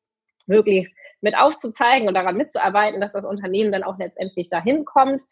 möglichst 0.50 0.94
mit 1.22 1.36
aufzuzeigen 1.36 2.08
und 2.08 2.14
daran 2.14 2.36
mitzuarbeiten, 2.36 3.00
dass 3.00 3.12
das 3.12 3.24
Unternehmen 3.24 3.72
dann 3.72 3.84
auch 3.84 3.98
letztendlich 3.98 4.50
dahin 4.50 4.84
kommt. 4.84 5.22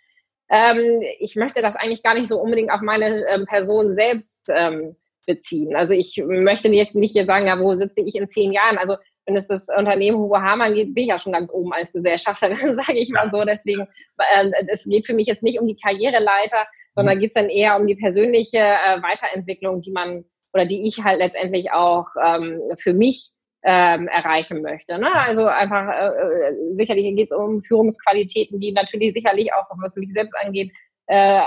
Ähm, 0.49 1.03
ich 1.19 1.37
möchte 1.37 1.61
das 1.61 1.77
eigentlich 1.77 2.03
gar 2.03 2.15
nicht 2.15 2.29
so 2.29 2.41
unbedingt 2.41 2.71
auf 2.71 2.81
meine 2.81 3.27
ähm, 3.29 3.45
Person 3.45 3.95
selbst 3.95 4.51
ähm, 4.55 4.97
beziehen. 5.27 5.77
Also 5.77 5.93
ich 5.93 6.23
möchte 6.27 6.71
nicht, 6.71 6.95
nicht 6.95 7.13
hier 7.13 7.27
sagen, 7.27 7.47
ja, 7.47 7.61
wo 7.61 7.77
sitze 7.77 8.01
ich 8.01 8.15
in 8.15 8.29
zehn 8.29 8.53
Jahren? 8.53 8.79
Also 8.79 8.97
wenn 9.27 9.37
es 9.37 9.47
das 9.47 9.69
Unternehmen 9.69 10.17
Hugo 10.17 10.39
Hamann 10.39 10.75
geht, 10.75 10.95
bin 10.95 11.05
ich 11.05 11.11
ja 11.11 11.19
schon 11.19 11.35
ganz 11.35 11.53
oben 11.53 11.73
als 11.75 11.93
Gesellschafterin, 11.93 12.77
sage 12.87 12.99
ich 12.99 13.11
mal 13.11 13.31
so. 13.31 13.45
Deswegen, 13.45 13.83
äh, 14.17 14.51
es 14.69 14.85
geht 14.85 15.07
für 15.07 15.15
mich 15.15 15.27
jetzt 15.27 15.43
nicht 15.43 15.61
um 15.61 15.67
die 15.67 15.77
Karriereleiter, 15.77 16.67
sondern 16.95 17.17
mhm. 17.17 17.21
geht 17.21 17.31
es 17.31 17.35
dann 17.35 17.51
eher 17.51 17.79
um 17.79 17.87
die 17.87 17.97
persönliche 17.97 18.59
äh, 18.59 19.03
Weiterentwicklung, 19.03 19.81
die 19.81 19.91
man 19.91 20.25
oder 20.55 20.65
die 20.65 20.89
ich 20.89 21.05
halt 21.05 21.19
letztendlich 21.19 21.73
auch 21.73 22.07
ähm, 22.25 22.61
für 22.79 22.95
mich 22.95 23.33
ähm, 23.63 24.09
erreichen 24.09 24.63
möchte. 24.63 24.99
Ne? 24.99 25.13
Also 25.13 25.47
einfach 25.47 25.89
äh, 25.89 26.09
äh 26.09 26.75
sicherlich 26.75 27.17
geht 27.17 27.31
es 27.31 27.37
um 27.37 27.63
Führungsqualitäten, 27.63 28.61
die 28.61 28.73
natürlich 28.73 29.13
sicherlich 29.15 29.53
auch, 29.53 29.67
was 29.79 29.97
mich 29.97 30.13
selbst 30.13 30.35
angeht, 30.37 30.73
äh, 31.07 31.41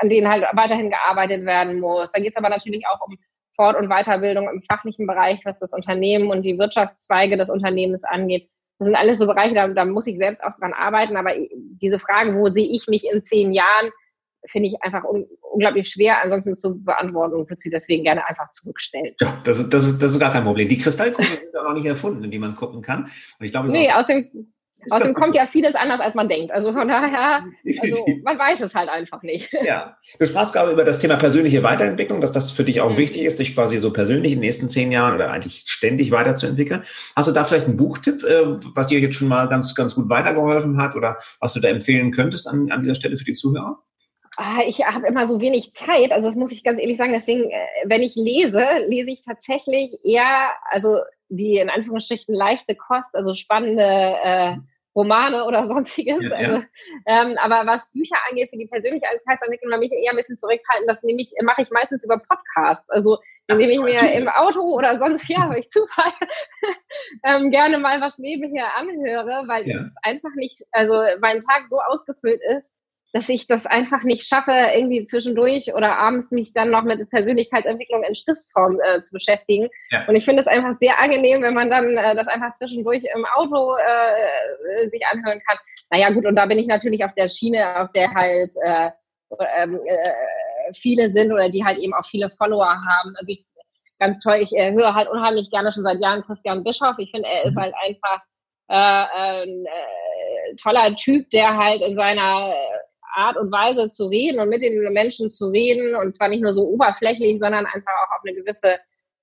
an 0.00 0.08
denen 0.08 0.30
halt 0.30 0.46
weiterhin 0.52 0.90
gearbeitet 0.90 1.44
werden 1.44 1.80
muss. 1.80 2.12
Da 2.12 2.20
geht 2.20 2.30
es 2.30 2.36
aber 2.36 2.48
natürlich 2.48 2.84
auch 2.86 3.06
um 3.06 3.18
Fort- 3.56 3.76
und 3.76 3.88
Weiterbildung 3.88 4.48
im 4.48 4.62
fachlichen 4.62 5.06
Bereich, 5.06 5.40
was 5.44 5.58
das 5.58 5.72
Unternehmen 5.72 6.30
und 6.30 6.44
die 6.44 6.58
Wirtschaftszweige 6.58 7.36
des 7.36 7.50
Unternehmens 7.50 8.04
angeht. 8.04 8.48
Das 8.78 8.86
sind 8.86 8.96
alles 8.96 9.18
so 9.18 9.26
Bereiche, 9.26 9.54
da, 9.54 9.68
da 9.68 9.84
muss 9.84 10.06
ich 10.06 10.16
selbst 10.16 10.42
auch 10.42 10.54
dran 10.58 10.72
arbeiten. 10.72 11.16
Aber 11.16 11.34
diese 11.52 11.98
Frage, 11.98 12.34
wo 12.34 12.48
sehe 12.48 12.68
ich 12.70 12.86
mich 12.88 13.04
in 13.12 13.22
zehn 13.22 13.52
Jahren, 13.52 13.90
finde 14.46 14.68
ich 14.68 14.82
einfach 14.82 15.04
un 15.04 15.26
unglaublich 15.52 15.88
schwer, 15.88 16.22
ansonsten 16.22 16.56
zu 16.56 16.82
beantworten 16.82 17.34
und 17.34 17.50
würde 17.50 17.60
sie 17.60 17.70
deswegen 17.70 18.04
gerne 18.04 18.26
einfach 18.28 18.50
zurückstellen. 18.52 19.14
Ja, 19.20 19.40
das, 19.44 19.68
das, 19.68 19.86
ist, 19.86 20.00
das 20.00 20.12
ist 20.12 20.20
gar 20.20 20.32
kein 20.32 20.44
Problem. 20.44 20.68
Die 20.68 20.76
Kristallkugel 20.76 21.26
ist 21.26 21.56
auch 21.56 21.64
noch 21.64 21.74
nicht 21.74 21.86
erfunden, 21.86 22.22
in 22.22 22.30
die 22.30 22.38
man 22.38 22.54
gucken 22.54 22.82
kann. 22.82 23.02
Und 23.02 23.44
ich 23.44 23.50
glaube, 23.50 23.68
nee, 23.68 23.90
außerdem 23.90 24.50
Außerdem 24.90 25.14
kommt 25.14 25.34
ja 25.34 25.46
vieles 25.46 25.74
anders, 25.74 26.00
als 26.00 26.14
man 26.14 26.28
denkt. 26.28 26.52
Also 26.52 26.72
von 26.72 26.88
daher, 26.88 27.44
also 27.80 28.06
man 28.24 28.38
weiß 28.38 28.60
es 28.62 28.74
halt 28.74 28.88
einfach 28.88 29.22
nicht. 29.22 29.50
Ja, 29.62 29.96
du 30.18 30.26
sprachst 30.26 30.54
gerade 30.54 30.72
über 30.72 30.84
das 30.84 31.00
Thema 31.00 31.16
persönliche 31.16 31.62
Weiterentwicklung, 31.62 32.20
dass 32.20 32.32
das 32.32 32.50
für 32.50 32.64
dich 32.64 32.80
auch 32.80 32.92
mhm. 32.92 32.96
wichtig 32.96 33.22
ist, 33.22 33.38
dich 33.38 33.54
quasi 33.54 33.78
so 33.78 33.92
persönlich 33.92 34.32
in 34.32 34.38
den 34.38 34.46
nächsten 34.46 34.68
zehn 34.68 34.90
Jahren 34.90 35.14
oder 35.14 35.30
eigentlich 35.30 35.64
ständig 35.66 36.10
weiterzuentwickeln. 36.10 36.82
Hast 37.14 37.28
du 37.28 37.32
da 37.32 37.44
vielleicht 37.44 37.66
einen 37.66 37.76
Buchtipp, 37.76 38.22
äh, 38.24 38.46
was 38.74 38.86
dir 38.86 39.00
jetzt 39.00 39.16
schon 39.16 39.28
mal 39.28 39.48
ganz, 39.48 39.74
ganz 39.74 39.94
gut 39.94 40.08
weitergeholfen 40.08 40.80
hat 40.80 40.96
oder 40.96 41.16
was 41.40 41.52
du 41.52 41.60
da 41.60 41.68
empfehlen 41.68 42.10
könntest 42.10 42.48
an, 42.48 42.70
an 42.70 42.80
dieser 42.80 42.94
Stelle 42.94 43.16
für 43.16 43.24
die 43.24 43.34
Zuhörer? 43.34 43.82
Ah, 44.36 44.60
ich 44.64 44.84
habe 44.86 45.06
immer 45.08 45.26
so 45.26 45.40
wenig 45.40 45.74
Zeit, 45.74 46.12
also 46.12 46.28
das 46.28 46.36
muss 46.36 46.52
ich 46.52 46.62
ganz 46.62 46.80
ehrlich 46.80 46.96
sagen. 46.96 47.12
Deswegen, 47.12 47.50
äh, 47.50 47.66
wenn 47.84 48.02
ich 48.02 48.14
lese, 48.14 48.64
lese 48.86 49.10
ich 49.10 49.24
tatsächlich 49.24 49.98
eher, 50.04 50.52
also 50.70 50.98
die 51.28 51.58
in 51.58 51.70
Anführungsstrichen 51.70 52.34
leichte 52.34 52.76
Kost, 52.76 53.14
also 53.14 53.34
spannende 53.34 53.82
äh, 53.82 54.56
Romane 54.94 55.44
oder 55.44 55.66
sonstiges. 55.68 56.28
Ja, 56.28 56.36
also, 56.36 56.62
Ähm, 57.06 57.36
aber 57.40 57.66
was 57.66 57.90
Bücher 57.92 58.16
angeht 58.28 58.50
für 58.50 58.58
die 58.58 58.66
Persönlichkeitsentwicklung, 58.66 59.70
da 59.70 59.78
mich 59.78 59.92
eher 59.92 60.10
ein 60.10 60.16
bisschen 60.16 60.36
zurückhalten. 60.36 60.86
Das 60.86 61.02
nehme 61.02 61.22
ich, 61.22 61.32
mache 61.42 61.62
ich 61.62 61.70
meistens 61.70 62.04
über 62.04 62.18
Podcasts. 62.18 62.88
Also 62.88 63.18
indem 63.48 63.70
ich 63.70 63.80
mir 63.80 64.12
im 64.14 64.28
Auto 64.28 64.60
oder 64.60 64.98
sonst, 64.98 65.24
ja, 65.28 65.42
habe 65.42 65.58
ich 65.58 65.70
Zufall, 65.70 66.12
ähm, 67.24 67.50
gerne 67.50 67.78
mal 67.78 68.00
was 68.00 68.18
nebenher 68.18 68.76
anhöre, 68.76 69.44
weil 69.46 69.68
ja. 69.68 69.76
es 69.76 69.92
einfach 70.02 70.34
nicht, 70.36 70.64
also 70.70 71.02
mein 71.20 71.40
Tag 71.40 71.68
so 71.68 71.78
ausgefüllt 71.80 72.40
ist, 72.56 72.72
dass 73.12 73.28
ich 73.28 73.46
das 73.46 73.66
einfach 73.66 74.04
nicht 74.04 74.26
schaffe, 74.26 74.52
irgendwie 74.52 75.02
zwischendurch 75.04 75.74
oder 75.74 75.98
abends 75.98 76.30
mich 76.30 76.52
dann 76.52 76.70
noch 76.70 76.84
mit 76.84 77.08
Persönlichkeitsentwicklung 77.10 78.04
in 78.04 78.14
Schriftform 78.14 78.80
äh, 78.80 79.00
zu 79.00 79.12
beschäftigen. 79.12 79.68
Ja. 79.90 80.06
Und 80.06 80.14
ich 80.14 80.24
finde 80.24 80.40
es 80.40 80.46
einfach 80.46 80.74
sehr 80.78 80.98
angenehm, 81.00 81.42
wenn 81.42 81.54
man 81.54 81.70
dann 81.70 81.96
äh, 81.96 82.14
das 82.14 82.28
einfach 82.28 82.54
zwischendurch 82.54 83.02
im 83.14 83.26
Auto 83.34 83.74
äh, 83.76 84.88
sich 84.90 85.02
anhören 85.10 85.40
kann. 85.46 85.58
Naja, 85.90 86.10
gut, 86.10 86.26
und 86.26 86.36
da 86.36 86.46
bin 86.46 86.58
ich 86.58 86.68
natürlich 86.68 87.04
auf 87.04 87.14
der 87.14 87.28
Schiene, 87.28 87.80
auf 87.80 87.90
der 87.92 88.14
halt 88.14 88.54
äh, 88.62 88.90
ähm, 89.58 89.80
äh, 89.86 90.72
viele 90.74 91.10
sind 91.10 91.32
oder 91.32 91.48
die 91.48 91.64
halt 91.64 91.78
eben 91.78 91.94
auch 91.94 92.04
viele 92.04 92.30
Follower 92.30 92.68
haben. 92.68 93.14
Also 93.16 93.32
ich 93.32 93.44
ganz 93.98 94.20
toll, 94.20 94.38
ich 94.40 94.52
äh, 94.52 94.72
höre 94.72 94.94
halt 94.94 95.08
unheimlich 95.08 95.50
gerne 95.50 95.70
schon 95.72 95.84
seit 95.84 96.00
Jahren 96.00 96.22
Christian 96.22 96.64
Bischoff. 96.64 96.96
Ich 96.98 97.10
finde, 97.10 97.28
er 97.28 97.44
ist 97.44 97.56
mhm. 97.56 97.60
halt 97.60 97.74
einfach 97.86 98.22
äh, 98.68 99.42
ein 99.42 99.66
äh, 99.66 100.56
toller 100.60 100.96
Typ, 100.96 101.28
der 101.30 101.56
halt 101.56 101.82
in 101.82 101.96
seiner 101.96 102.54
Art 103.14 103.36
und 103.36 103.52
Weise 103.52 103.90
zu 103.90 104.06
reden 104.06 104.40
und 104.40 104.48
mit 104.48 104.62
den 104.62 104.80
Menschen 104.92 105.30
zu 105.30 105.46
reden 105.48 105.94
und 105.94 106.14
zwar 106.14 106.28
nicht 106.28 106.42
nur 106.42 106.54
so 106.54 106.66
oberflächlich, 106.68 107.38
sondern 107.38 107.66
einfach 107.66 107.92
auch 108.04 108.16
auf 108.16 108.22
eine 108.24 108.36
gewisse 108.36 108.78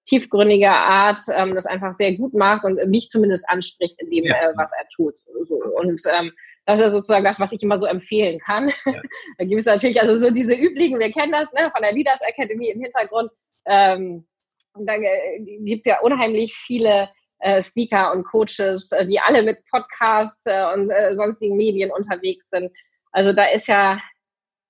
tiefgründige 0.05 0.69
Art 0.69 1.19
ähm, 1.33 1.53
das 1.53 1.65
einfach 1.65 1.93
sehr 1.95 2.13
gut 2.15 2.33
macht 2.33 2.63
und 2.63 2.75
mich 2.87 3.09
zumindest 3.09 3.43
anspricht 3.49 3.99
in 4.01 4.09
dem, 4.09 4.23
ja. 4.23 4.35
äh, 4.35 4.53
was 4.55 4.71
er 4.71 4.87
tut. 4.95 5.15
So. 5.47 5.55
Und 5.55 6.01
ähm, 6.09 6.31
das 6.65 6.79
ist 6.79 6.93
sozusagen 6.93 7.25
das, 7.25 7.39
was 7.39 7.51
ich 7.51 7.61
immer 7.61 7.77
so 7.77 7.85
empfehlen 7.85 8.39
kann. 8.39 8.69
Ja. 8.85 9.01
da 9.37 9.45
gibt 9.45 9.59
es 9.59 9.65
natürlich 9.65 10.01
also 10.01 10.17
so 10.17 10.31
diese 10.31 10.53
üblichen, 10.53 10.99
wir 10.99 11.11
kennen 11.11 11.31
das 11.31 11.51
ne, 11.53 11.71
von 11.73 11.81
der 11.81 11.93
Leaders 11.93 12.19
Academy 12.21 12.69
im 12.69 12.81
Hintergrund. 12.81 13.31
Ähm, 13.65 14.25
und 14.73 14.85
da 14.87 14.95
äh, 14.95 15.39
gibt 15.39 15.85
es 15.85 15.91
ja 15.91 15.99
unheimlich 16.01 16.55
viele 16.55 17.09
äh, 17.39 17.61
Speaker 17.61 18.13
und 18.13 18.23
Coaches, 18.23 18.91
äh, 18.91 19.05
die 19.05 19.19
alle 19.19 19.43
mit 19.43 19.57
Podcasts 19.69 20.41
äh, 20.45 20.73
und 20.73 20.89
äh, 20.89 21.15
sonstigen 21.15 21.57
Medien 21.57 21.91
unterwegs 21.91 22.45
sind. 22.51 22.71
Also 23.11 23.33
da 23.33 23.45
ist 23.45 23.67
ja 23.67 23.99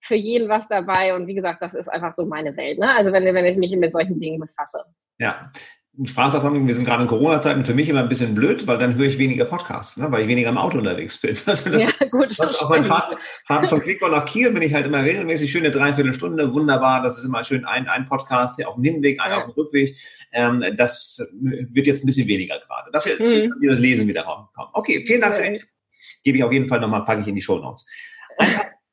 für 0.02 0.16
jeden 0.16 0.50
was 0.50 0.68
dabei 0.68 1.16
und 1.16 1.28
wie 1.28 1.36
gesagt, 1.36 1.62
das 1.62 1.74
ist 1.74 1.88
einfach 1.88 2.14
so 2.14 2.26
meine 2.26 2.56
Welt. 2.56 2.80
Ne? 2.80 2.90
Also 2.96 3.12
wenn, 3.12 3.26
wenn 3.26 3.46
ich 3.46 3.58
mich 3.58 3.76
mit 3.76 3.92
solchen 3.92 4.20
Dingen 4.20 4.40
befasse. 4.40 4.84
Ja, 5.20 5.50
Spaß 6.04 6.34
davon, 6.34 6.68
wir 6.68 6.74
sind 6.76 6.86
gerade 6.86 7.02
in 7.02 7.08
Corona-Zeiten 7.08 7.66
für 7.66 7.74
mich 7.74 7.90
immer 7.90 8.02
ein 8.02 8.10
bisschen 8.10 8.36
blöd, 8.36 8.68
weil 8.68 8.78
dann 8.78 8.94
höre 8.94 9.08
ich 9.08 9.18
weniger 9.18 9.46
Podcasts, 9.46 9.98
ne, 9.98 10.12
weil 10.12 10.22
ich 10.22 10.28
weniger 10.28 10.50
im 10.50 10.58
Auto 10.58 10.78
unterwegs 10.78 11.20
bin. 11.20 11.36
Also 11.48 11.72
das 11.72 12.00
ja, 12.00 12.08
gut, 12.08 12.38
das 12.38 12.62
auf 12.62 12.70
meinen 12.70 12.84
Fahrten, 12.84 13.16
Fahrten 13.46 13.68
von 13.68 13.80
Quickball 13.80 14.12
nach 14.12 14.26
Kiel 14.26 14.52
bin 14.52 14.62
ich 14.62 14.74
halt 14.74 14.86
immer 14.86 15.02
regelmäßig 15.02 15.50
schöne 15.50 15.72
Dreiviertelstunde, 15.72 16.54
wunderbar. 16.54 17.02
Das 17.02 17.18
ist 17.18 17.24
immer 17.24 17.44
schön 17.44 17.66
ein, 17.66 17.88
ein 17.88 18.06
Podcast 18.06 18.58
hier 18.58 18.70
auf 18.70 18.76
dem 18.76 18.84
Hinweg, 18.84 19.20
ein 19.20 19.32
ja. 19.32 19.38
auf 19.40 19.46
dem 19.46 19.54
Rückweg. 19.54 19.98
Ähm, 20.34 20.64
das 20.76 21.20
wird 21.42 21.88
jetzt 21.88 22.04
ein 22.04 22.06
bisschen 22.06 22.28
weniger 22.28 22.60
gerade. 22.60 22.92
Dafür 22.92 23.18
hm. 23.18 23.52
das 23.68 23.80
Lesen 23.80 24.08
wieder 24.08 24.24
kommen. 24.24 24.48
Okay, 24.74 25.04
vielen 25.06 25.22
Dank 25.22 25.34
für 25.34 25.44
den. 25.44 25.60
Gebe 26.24 26.38
ich 26.38 26.44
auf 26.44 26.52
jeden 26.52 26.68
Fall 26.68 26.80
nochmal, 26.80 27.06
packe 27.06 27.22
ich 27.22 27.28
in 27.28 27.36
die 27.36 27.42
Show 27.42 27.58
Notes. 27.58 27.88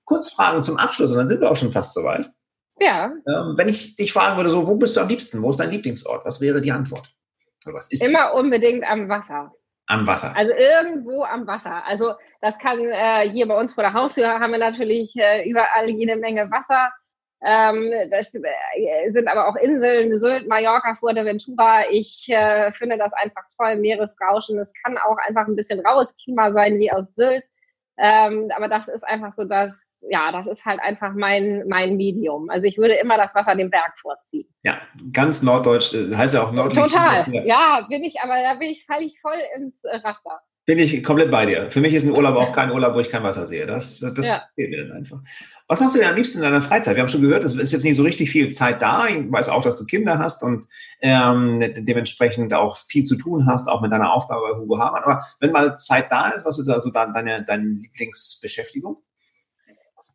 Kurzfragen 0.04 0.62
zum 0.62 0.76
Abschluss 0.76 1.10
und 1.10 1.18
dann 1.18 1.28
sind 1.28 1.40
wir 1.40 1.50
auch 1.50 1.56
schon 1.56 1.70
fast 1.70 1.94
soweit. 1.94 2.30
Ja. 2.78 3.06
Ähm, 3.06 3.54
wenn 3.56 3.68
ich 3.68 3.96
dich 3.96 4.12
fragen 4.12 4.36
würde, 4.36 4.50
so, 4.50 4.66
wo 4.66 4.76
bist 4.76 4.96
du 4.96 5.00
am 5.00 5.08
liebsten? 5.08 5.42
Wo 5.42 5.50
ist 5.50 5.60
dein 5.60 5.70
Lieblingsort? 5.70 6.24
Was 6.24 6.40
wäre 6.40 6.60
die 6.60 6.72
Antwort? 6.72 7.14
was 7.66 7.90
ist 7.90 8.04
Immer 8.04 8.32
die? 8.32 8.40
unbedingt 8.40 8.84
am 8.84 9.08
Wasser. 9.08 9.50
Am 9.86 10.06
Wasser. 10.06 10.34
Also 10.36 10.52
irgendwo 10.52 11.24
am 11.24 11.46
Wasser. 11.46 11.84
Also 11.86 12.14
das 12.40 12.58
kann 12.58 12.78
äh, 12.80 13.30
hier 13.30 13.46
bei 13.48 13.58
uns 13.58 13.74
vor 13.74 13.84
der 13.84 13.92
Haustür 13.92 14.28
haben 14.28 14.52
wir 14.52 14.58
natürlich 14.58 15.14
äh, 15.16 15.48
überall 15.48 15.88
jede 15.88 16.16
Menge 16.16 16.50
Wasser. 16.50 16.90
Ähm, 17.42 17.92
das 18.10 18.34
äh, 18.34 19.10
sind 19.10 19.28
aber 19.28 19.48
auch 19.48 19.56
Inseln, 19.56 20.18
Sylt, 20.18 20.48
Mallorca, 20.48 20.94
Fuerteventura. 20.94 21.90
Ich 21.90 22.26
äh, 22.28 22.72
finde 22.72 22.96
das 22.96 23.12
einfach 23.12 23.42
toll, 23.56 23.76
Meeresrauschen. 23.76 24.58
Es 24.58 24.72
kann 24.82 24.96
auch 24.98 25.18
einfach 25.26 25.46
ein 25.46 25.56
bisschen 25.56 25.80
raues 25.80 26.14
Klima 26.16 26.52
sein, 26.52 26.78
wie 26.78 26.90
auf 26.90 27.06
Sylt. 27.14 27.44
Ähm, 27.96 28.50
aber 28.56 28.68
das 28.68 28.88
ist 28.88 29.04
einfach 29.04 29.32
so 29.32 29.44
das, 29.44 29.94
ja, 30.08 30.32
das 30.32 30.46
ist 30.46 30.64
halt 30.64 30.80
einfach 30.80 31.12
mein, 31.14 31.64
mein 31.68 31.96
Medium. 31.96 32.50
Also 32.50 32.66
ich 32.66 32.76
würde 32.76 32.94
immer 32.94 33.16
das 33.16 33.34
Wasser 33.34 33.54
dem 33.54 33.70
Berg 33.70 33.98
vorziehen. 34.00 34.48
Ja, 34.62 34.78
ganz 35.12 35.42
norddeutsch, 35.42 35.94
äh, 35.94 36.14
heißt 36.14 36.34
ja 36.34 36.42
auch 36.42 36.52
norddeutsch. 36.52 36.92
Total, 36.92 37.24
ja, 37.46 37.86
bin 37.88 38.04
ich, 38.04 38.20
aber 38.20 38.34
da 38.42 38.54
bin 38.54 38.68
ich, 38.68 38.84
falle 38.84 39.04
ich 39.04 39.20
voll 39.20 39.38
ins 39.56 39.84
äh, 39.84 39.96
Raster. 39.96 40.40
Bin 40.66 40.78
ich 40.78 41.04
komplett 41.04 41.30
bei 41.30 41.44
dir. 41.44 41.70
Für 41.70 41.82
mich 41.82 41.92
ist 41.92 42.04
ein 42.04 42.12
Urlaub 42.12 42.36
auch 42.36 42.50
kein 42.50 42.70
Urlaub, 42.70 42.94
wo 42.94 43.00
ich 43.00 43.10
kein 43.10 43.22
Wasser 43.22 43.46
sehe. 43.46 43.66
Das, 43.66 44.00
das 44.00 44.26
ja. 44.26 44.42
fehlt 44.54 44.70
mir 44.70 44.86
dann 44.86 44.96
einfach. 44.96 45.20
Was 45.68 45.78
machst 45.78 45.94
du 45.94 45.98
denn 45.98 46.08
am 46.08 46.16
liebsten 46.16 46.38
in 46.38 46.44
deiner 46.44 46.62
Freizeit? 46.62 46.96
Wir 46.96 47.02
haben 47.02 47.08
schon 47.10 47.20
gehört, 47.20 47.44
es 47.44 47.54
ist 47.54 47.72
jetzt 47.72 47.84
nicht 47.84 47.96
so 47.96 48.02
richtig 48.02 48.30
viel 48.30 48.50
Zeit 48.50 48.80
da. 48.80 49.06
Ich 49.06 49.30
weiß 49.30 49.50
auch, 49.50 49.60
dass 49.60 49.76
du 49.76 49.84
Kinder 49.84 50.18
hast 50.18 50.42
und 50.42 50.66
ähm, 51.02 51.60
dementsprechend 51.60 52.54
auch 52.54 52.78
viel 52.78 53.04
zu 53.04 53.16
tun 53.16 53.46
hast, 53.46 53.68
auch 53.68 53.82
mit 53.82 53.92
deiner 53.92 54.12
Aufgabe 54.14 54.40
bei 54.40 54.58
Hugo 54.58 54.78
Hamann. 54.78 55.02
Aber 55.04 55.22
wenn 55.40 55.52
mal 55.52 55.76
Zeit 55.76 56.10
da 56.10 56.30
ist, 56.30 56.46
was 56.46 56.58
ist 56.58 56.66
da 56.66 56.80
so 56.80 56.90
deine, 56.90 57.44
deine 57.44 57.64
Lieblingsbeschäftigung? 57.64 58.96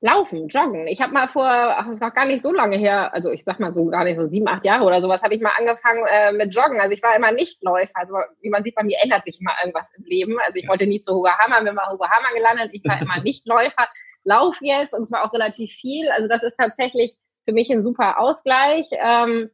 Laufen, 0.02 0.48
joggen. 0.48 0.88
Ich 0.88 1.02
habe 1.02 1.12
mal 1.12 1.28
vor, 1.28 1.46
ach, 1.46 1.86
das 1.86 1.98
ist 1.98 2.02
noch 2.02 2.14
gar 2.14 2.26
nicht 2.26 2.42
so 2.42 2.54
lange 2.54 2.78
her, 2.78 3.14
also 3.14 3.32
ich 3.32 3.44
sag 3.44 3.60
mal 3.60 3.74
so 3.74 3.86
gar 3.88 4.06
nicht 4.06 4.16
so 4.16 4.28
sieben, 4.28 4.48
acht 4.48 4.64
Jahre 4.64 4.86
oder 4.86 5.02
sowas, 5.02 5.24
habe 5.24 5.36
ich 5.36 5.42
mal 5.42 5.52
angefangen 5.58 6.06
äh, 6.10 6.32
mit 6.32 6.56
Joggen. 6.56 6.80
Also 6.80 6.94
ich 6.94 7.04
war 7.04 7.18
immer 7.18 7.34
Nichtläufer. 7.34 7.92
Also 7.96 8.14
wie 8.42 8.50
man 8.50 8.64
sieht, 8.64 8.76
bei 8.76 8.84
mir 8.84 8.98
ändert 9.04 9.26
sich 9.26 9.42
immer 9.42 9.52
irgendwas 9.60 9.92
im 9.98 10.06
Leben. 10.06 10.38
Also 10.40 10.56
ich 10.56 10.70
wollte 10.70 10.88
nie 10.88 11.02
zu 11.02 11.14
Hugo 11.14 11.30
Hammer, 11.30 11.62
bin 11.64 11.76
mal 11.76 11.92
Hugo 11.92 12.06
Hammer 12.06 12.34
gelandet. 12.34 12.70
Ich 12.72 12.84
war 12.86 13.02
immer 13.02 13.20
Nichtläufer. 13.24 13.90
Lauf 14.24 14.58
jetzt 14.62 14.94
und 14.94 15.06
zwar 15.06 15.26
auch 15.26 15.34
relativ 15.34 15.72
viel. 15.72 16.10
Also 16.12 16.30
das 16.30 16.44
ist 16.44 16.56
tatsächlich 16.56 17.16
für 17.44 17.52
mich 17.54 17.70
ein 17.70 17.84
super 17.84 18.20
Ausgleich. 18.20 18.88
Ähm, 18.92 19.50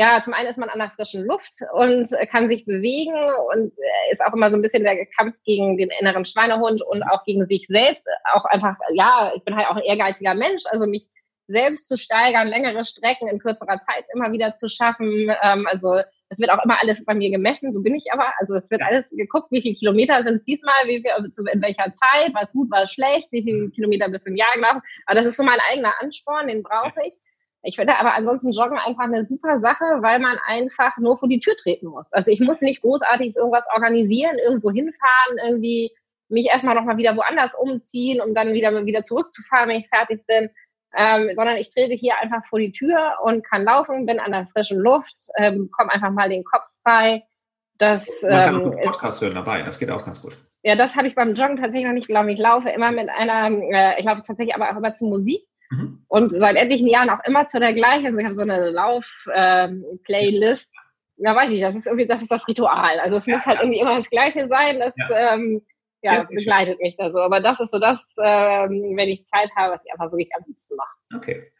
ja, 0.00 0.22
zum 0.22 0.32
einen 0.32 0.48
ist 0.48 0.56
man 0.56 0.70
an 0.70 0.78
der 0.78 0.88
frischen 0.88 1.26
Luft 1.26 1.58
und 1.74 2.08
kann 2.30 2.48
sich 2.48 2.64
bewegen 2.64 3.12
und 3.52 3.70
ist 4.10 4.24
auch 4.24 4.32
immer 4.32 4.50
so 4.50 4.56
ein 4.56 4.62
bisschen 4.62 4.82
der 4.82 5.04
Kampf 5.04 5.36
gegen 5.44 5.76
den 5.76 5.90
inneren 6.00 6.24
Schweinehund 6.24 6.80
und 6.80 7.02
auch 7.02 7.22
gegen 7.26 7.46
sich 7.46 7.66
selbst. 7.66 8.08
Auch 8.32 8.46
einfach, 8.46 8.76
ja, 8.94 9.30
ich 9.36 9.44
bin 9.44 9.54
halt 9.54 9.68
auch 9.68 9.76
ein 9.76 9.82
ehrgeiziger 9.82 10.34
Mensch, 10.34 10.62
also 10.70 10.86
mich 10.86 11.10
selbst 11.48 11.86
zu 11.86 11.98
steigern, 11.98 12.48
längere 12.48 12.82
Strecken 12.82 13.28
in 13.28 13.40
kürzerer 13.40 13.82
Zeit 13.82 14.06
immer 14.14 14.32
wieder 14.32 14.54
zu 14.54 14.70
schaffen. 14.70 15.30
Ähm, 15.42 15.66
also 15.66 16.00
es 16.30 16.38
wird 16.38 16.48
auch 16.48 16.64
immer 16.64 16.80
alles 16.80 17.04
bei 17.04 17.12
mir 17.12 17.30
gemessen, 17.30 17.74
so 17.74 17.82
bin 17.82 17.94
ich 17.94 18.10
aber. 18.10 18.32
Also 18.38 18.54
es 18.54 18.70
wird 18.70 18.80
alles 18.80 19.10
geguckt, 19.10 19.48
wie 19.50 19.60
viele 19.60 19.74
Kilometer 19.74 20.22
sind 20.22 20.36
es 20.36 20.44
diesmal, 20.44 20.86
wie 20.86 21.02
viel, 21.02 21.10
also 21.10 21.44
in 21.44 21.60
welcher 21.60 21.92
Zeit, 21.92 22.32
was 22.32 22.52
gut, 22.52 22.70
was 22.70 22.90
schlecht, 22.90 23.28
wie 23.32 23.42
viele 23.42 23.68
Kilometer 23.68 24.08
bis 24.08 24.22
im 24.22 24.36
Jahr 24.36 24.54
gelaufen. 24.54 24.80
Aber 25.04 25.16
das 25.16 25.26
ist 25.26 25.36
so 25.36 25.42
mein 25.42 25.58
eigener 25.70 25.92
Ansporn, 26.00 26.48
den 26.48 26.62
brauche 26.62 27.02
ich. 27.06 27.12
Ich 27.62 27.76
finde 27.76 27.98
aber 27.98 28.14
ansonsten 28.14 28.52
Joggen 28.52 28.78
einfach 28.78 29.04
eine 29.04 29.26
super 29.26 29.60
Sache, 29.60 29.84
weil 30.00 30.18
man 30.18 30.38
einfach 30.46 30.96
nur 30.96 31.18
vor 31.18 31.28
die 31.28 31.40
Tür 31.40 31.56
treten 31.56 31.88
muss. 31.88 32.12
Also 32.12 32.30
ich 32.30 32.40
muss 32.40 32.62
nicht 32.62 32.80
großartig 32.80 33.36
irgendwas 33.36 33.66
organisieren, 33.74 34.38
irgendwo 34.38 34.70
hinfahren, 34.70 35.38
irgendwie 35.44 35.92
mich 36.28 36.46
erstmal 36.46 36.74
nochmal 36.74 36.96
wieder 36.96 37.16
woanders 37.16 37.54
umziehen, 37.54 38.20
um 38.20 38.34
dann 38.34 38.52
wieder, 38.52 38.86
wieder 38.86 39.02
zurückzufahren, 39.02 39.68
wenn 39.68 39.80
ich 39.80 39.88
fertig 39.88 40.24
bin. 40.26 40.50
Ähm, 40.96 41.30
sondern 41.34 41.56
ich 41.56 41.72
trete 41.72 41.94
hier 41.94 42.18
einfach 42.20 42.44
vor 42.48 42.58
die 42.58 42.72
Tür 42.72 43.14
und 43.22 43.46
kann 43.46 43.62
laufen, 43.62 44.06
bin 44.06 44.18
an 44.18 44.32
der 44.32 44.48
frischen 44.52 44.78
Luft, 44.78 45.16
ähm, 45.36 45.70
komme 45.70 45.92
einfach 45.92 46.10
mal 46.10 46.28
den 46.28 46.42
Kopf 46.42 46.66
frei. 46.82 47.22
Das, 47.78 48.22
Man 48.22 48.42
kann 48.42 48.60
ähm, 48.60 48.66
auch 48.66 48.80
Podcast 48.80 49.22
hören 49.22 49.36
dabei, 49.36 49.62
das 49.62 49.78
geht 49.78 49.90
auch 49.90 50.04
ganz 50.04 50.20
gut. 50.20 50.36
Ja, 50.62 50.74
das 50.74 50.96
habe 50.96 51.06
ich 51.06 51.14
beim 51.14 51.34
Joggen 51.34 51.56
tatsächlich 51.56 51.86
noch 51.86 51.94
nicht 51.94 52.08
glaube 52.08 52.32
Ich 52.32 52.40
laufe 52.40 52.68
immer 52.70 52.90
mit 52.90 53.08
einer, 53.08 53.50
äh, 53.72 54.00
ich 54.00 54.04
laufe 54.04 54.22
tatsächlich 54.26 54.54
aber 54.54 54.70
auch 54.70 54.76
immer 54.76 54.92
zu 54.92 55.06
Musik. 55.06 55.46
Mhm. 55.70 56.04
Und 56.08 56.32
seit 56.32 56.56
etlichen 56.56 56.88
Jahren 56.88 57.10
auch 57.10 57.20
immer 57.24 57.46
zu 57.46 57.60
der 57.60 57.72
gleichen. 57.72 58.06
Also 58.06 58.18
ich 58.18 58.24
habe 58.24 58.34
so 58.34 58.42
eine 58.42 58.70
Lauf-Playlist. 58.70 60.76
Ähm, 60.76 60.82
ja, 61.22 61.36
weiß 61.36 61.50
ich, 61.52 61.60
das 61.60 61.76
ist 61.76 61.86
irgendwie, 61.86 62.06
das 62.06 62.22
ist 62.22 62.30
das 62.30 62.48
Ritual. 62.48 62.98
Also 63.00 63.16
es 63.16 63.26
ja, 63.26 63.36
muss 63.36 63.46
halt 63.46 63.58
ja. 63.58 63.62
irgendwie 63.62 63.80
immer 63.80 63.96
das 63.96 64.10
Gleiche 64.10 64.48
sein. 64.48 64.80
Das 64.80 64.94
ja. 64.96 65.34
Ähm, 65.34 65.62
ja, 66.02 66.24
begleitet 66.24 66.80
mich 66.80 66.96
da 66.96 67.10
so. 67.10 67.20
Aber 67.20 67.40
das 67.40 67.60
ist 67.60 67.70
so 67.70 67.78
das, 67.78 68.16
ähm, 68.22 68.96
wenn 68.96 69.08
ich 69.08 69.24
Zeit 69.26 69.50
habe, 69.56 69.74
was 69.74 69.84
ich 69.84 69.92
einfach 69.92 70.10
wirklich 70.10 70.30
am 70.36 70.44
liebsten 70.46 70.76
mache. 70.76 71.16
Okay. 71.16 71.52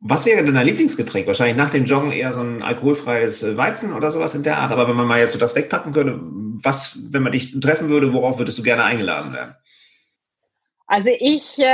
Was 0.00 0.26
wäre 0.26 0.44
denn 0.44 0.54
dein 0.54 0.66
Lieblingsgetränk? 0.66 1.26
Wahrscheinlich 1.26 1.56
nach 1.56 1.70
dem 1.70 1.84
Joggen 1.84 2.12
eher 2.12 2.32
so 2.32 2.40
ein 2.40 2.62
alkoholfreies 2.62 3.56
Weizen 3.56 3.92
oder 3.92 4.10
sowas 4.10 4.34
in 4.34 4.44
der 4.44 4.58
Art. 4.58 4.72
Aber 4.72 4.88
wenn 4.88 4.96
man 4.96 5.06
mal 5.06 5.18
jetzt 5.18 5.32
so 5.32 5.38
das 5.38 5.56
wegpacken 5.56 5.92
könnte, 5.92 6.20
was, 6.62 6.98
wenn 7.10 7.22
man 7.22 7.32
dich 7.32 7.58
treffen 7.60 7.88
würde, 7.88 8.12
worauf 8.12 8.38
würdest 8.38 8.58
du 8.58 8.62
gerne 8.62 8.84
eingeladen 8.84 9.34
werden? 9.34 9.56
Also 10.90 11.10
ich, 11.10 11.58
äh, 11.58 11.64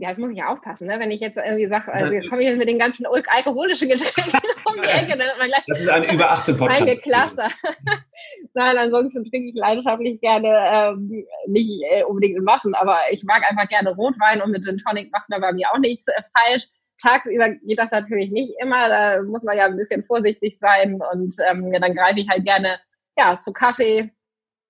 ja, 0.00 0.08
das 0.08 0.16
muss 0.16 0.32
ich 0.32 0.38
ja 0.38 0.48
aufpassen, 0.48 0.88
ne? 0.88 0.98
wenn 0.98 1.10
ich 1.10 1.20
jetzt 1.20 1.36
irgendwie 1.36 1.68
sage, 1.68 1.92
also 1.92 2.10
jetzt 2.10 2.30
komme 2.30 2.40
ich 2.40 2.48
jetzt 2.48 2.56
mit 2.56 2.68
den 2.68 2.78
ganzen 2.78 3.04
alkoholischen 3.04 3.90
Getränken 3.90 4.32
um 4.64 4.80
die 4.82 4.88
Ecke. 4.88 5.18
Dann 5.18 5.38
man 5.38 5.48
gleich 5.48 5.62
das 5.66 5.80
ist 5.82 5.90
ein 5.90 6.04
über 6.04 6.30
18 6.30 6.56
Podcast. 6.56 6.80
Eingeclustert. 6.80 7.52
Nein, 8.54 8.78
ansonsten 8.78 9.24
trinke 9.24 9.50
ich 9.50 9.54
leidenschaftlich 9.54 10.22
gerne, 10.22 10.48
ähm, 10.48 11.26
nicht 11.48 11.82
äh, 11.90 12.02
unbedingt 12.04 12.38
in 12.38 12.44
Massen, 12.44 12.74
aber 12.74 12.98
ich 13.10 13.22
mag 13.24 13.42
einfach 13.46 13.68
gerne 13.68 13.94
Rotwein 13.94 14.40
und 14.40 14.52
mit 14.52 14.64
Gin 14.64 14.78
Tonic 14.78 15.12
macht 15.12 15.28
man 15.28 15.42
bei 15.42 15.52
mir 15.52 15.70
auch 15.70 15.78
nichts 15.78 16.08
äh, 16.08 16.22
falsch. 16.34 16.64
Tagsüber 17.02 17.50
geht 17.50 17.78
das 17.78 17.90
natürlich 17.90 18.30
nicht 18.30 18.54
immer, 18.58 18.88
da 18.88 19.22
muss 19.22 19.44
man 19.44 19.58
ja 19.58 19.66
ein 19.66 19.76
bisschen 19.76 20.02
vorsichtig 20.04 20.58
sein 20.58 20.98
und 21.12 21.34
ähm, 21.46 21.70
dann 21.70 21.94
greife 21.94 22.20
ich 22.20 22.28
halt 22.28 22.44
gerne 22.46 22.78
ja, 23.18 23.38
zu 23.38 23.52
Kaffee, 23.52 24.10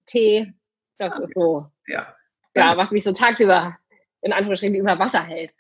Tee, 0.07 0.53
das 0.99 1.15
okay. 1.15 1.23
ist 1.23 1.35
so 1.35 1.67
ja 1.87 2.17
ja, 2.57 2.77
was 2.77 2.91
mich 2.91 3.05
so 3.05 3.13
tagsüber 3.13 3.77
in 4.23 4.33
Anführungsstrichen 4.33 4.77
über 4.77 4.99
Wasser 4.99 5.25
hält. 5.25 5.55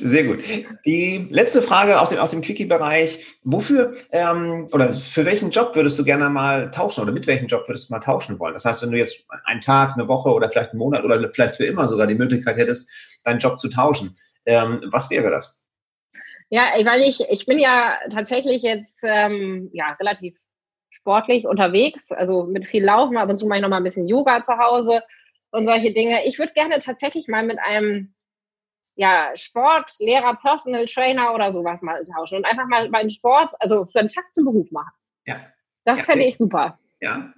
Sehr 0.00 0.24
gut. 0.24 0.44
Die 0.84 1.26
letzte 1.30 1.62
Frage 1.62 2.00
aus 2.00 2.10
dem, 2.10 2.20
aus 2.20 2.30
dem 2.30 2.40
Quickie-Bereich. 2.40 3.38
Wofür 3.42 3.94
ähm, 4.12 4.66
oder 4.72 4.92
für 4.92 5.24
welchen 5.24 5.50
Job 5.50 5.74
würdest 5.74 5.98
du 5.98 6.04
gerne 6.04 6.28
mal 6.28 6.70
tauschen 6.70 7.02
oder 7.02 7.12
mit 7.12 7.26
welchem 7.26 7.46
Job 7.46 7.66
würdest 7.66 7.88
du 7.88 7.94
mal 7.94 8.00
tauschen 8.00 8.38
wollen? 8.38 8.54
Das 8.54 8.64
heißt, 8.64 8.82
wenn 8.82 8.92
du 8.92 8.98
jetzt 8.98 9.26
einen 9.44 9.60
Tag, 9.60 9.94
eine 9.94 10.08
Woche 10.08 10.30
oder 10.30 10.48
vielleicht 10.48 10.70
einen 10.70 10.78
Monat 10.78 11.04
oder 11.04 11.28
vielleicht 11.28 11.56
für 11.56 11.64
immer 11.64 11.88
sogar 11.88 12.06
die 12.06 12.14
Möglichkeit 12.14 12.56
hättest, 12.56 13.20
deinen 13.24 13.40
Job 13.40 13.58
zu 13.58 13.68
tauschen, 13.68 14.14
ähm, 14.46 14.78
was 14.90 15.10
wäre 15.10 15.30
das? 15.30 15.60
Ja, 16.50 16.70
weil 16.84 17.00
ich, 17.00 17.20
ich 17.30 17.46
bin 17.46 17.58
ja 17.58 17.98
tatsächlich 18.10 18.62
jetzt 18.62 19.00
ähm, 19.02 19.70
ja, 19.72 19.96
relativ 19.98 20.36
sportlich 20.90 21.46
unterwegs, 21.46 22.12
also 22.12 22.44
mit 22.44 22.66
viel 22.66 22.84
Laufen, 22.84 23.16
ab 23.16 23.30
und 23.30 23.38
zu 23.38 23.46
mache 23.46 23.58
ich 23.58 23.62
noch 23.62 23.70
mal 23.70 23.78
ein 23.78 23.84
bisschen 23.84 24.06
Yoga 24.06 24.44
zu 24.44 24.56
Hause 24.58 25.02
und 25.52 25.66
solche 25.66 25.92
Dinge. 25.92 26.24
Ich 26.26 26.38
würde 26.38 26.52
gerne 26.52 26.78
tatsächlich 26.80 27.28
mal 27.28 27.44
mit 27.44 27.58
einem 27.60 28.14
ja, 28.94 29.30
Sportlehrer, 29.34 30.36
Personal 30.36 30.86
Trainer 30.86 31.34
oder 31.34 31.52
sowas 31.52 31.82
mal 31.82 32.04
tauschen 32.04 32.38
und 32.38 32.44
einfach 32.44 32.66
mal 32.66 32.88
meinen 32.90 33.10
Sport, 33.10 33.52
also 33.60 33.86
für 33.86 34.00
einen 34.00 34.08
Tag 34.08 34.34
zum 34.34 34.44
Beruf 34.44 34.70
machen. 34.70 34.92
Ja. 35.24 35.40
Das 35.84 36.00
ja, 36.00 36.04
fände 36.04 36.26
ich 36.26 36.36
super. 36.36 36.78
Ja. 37.00 37.32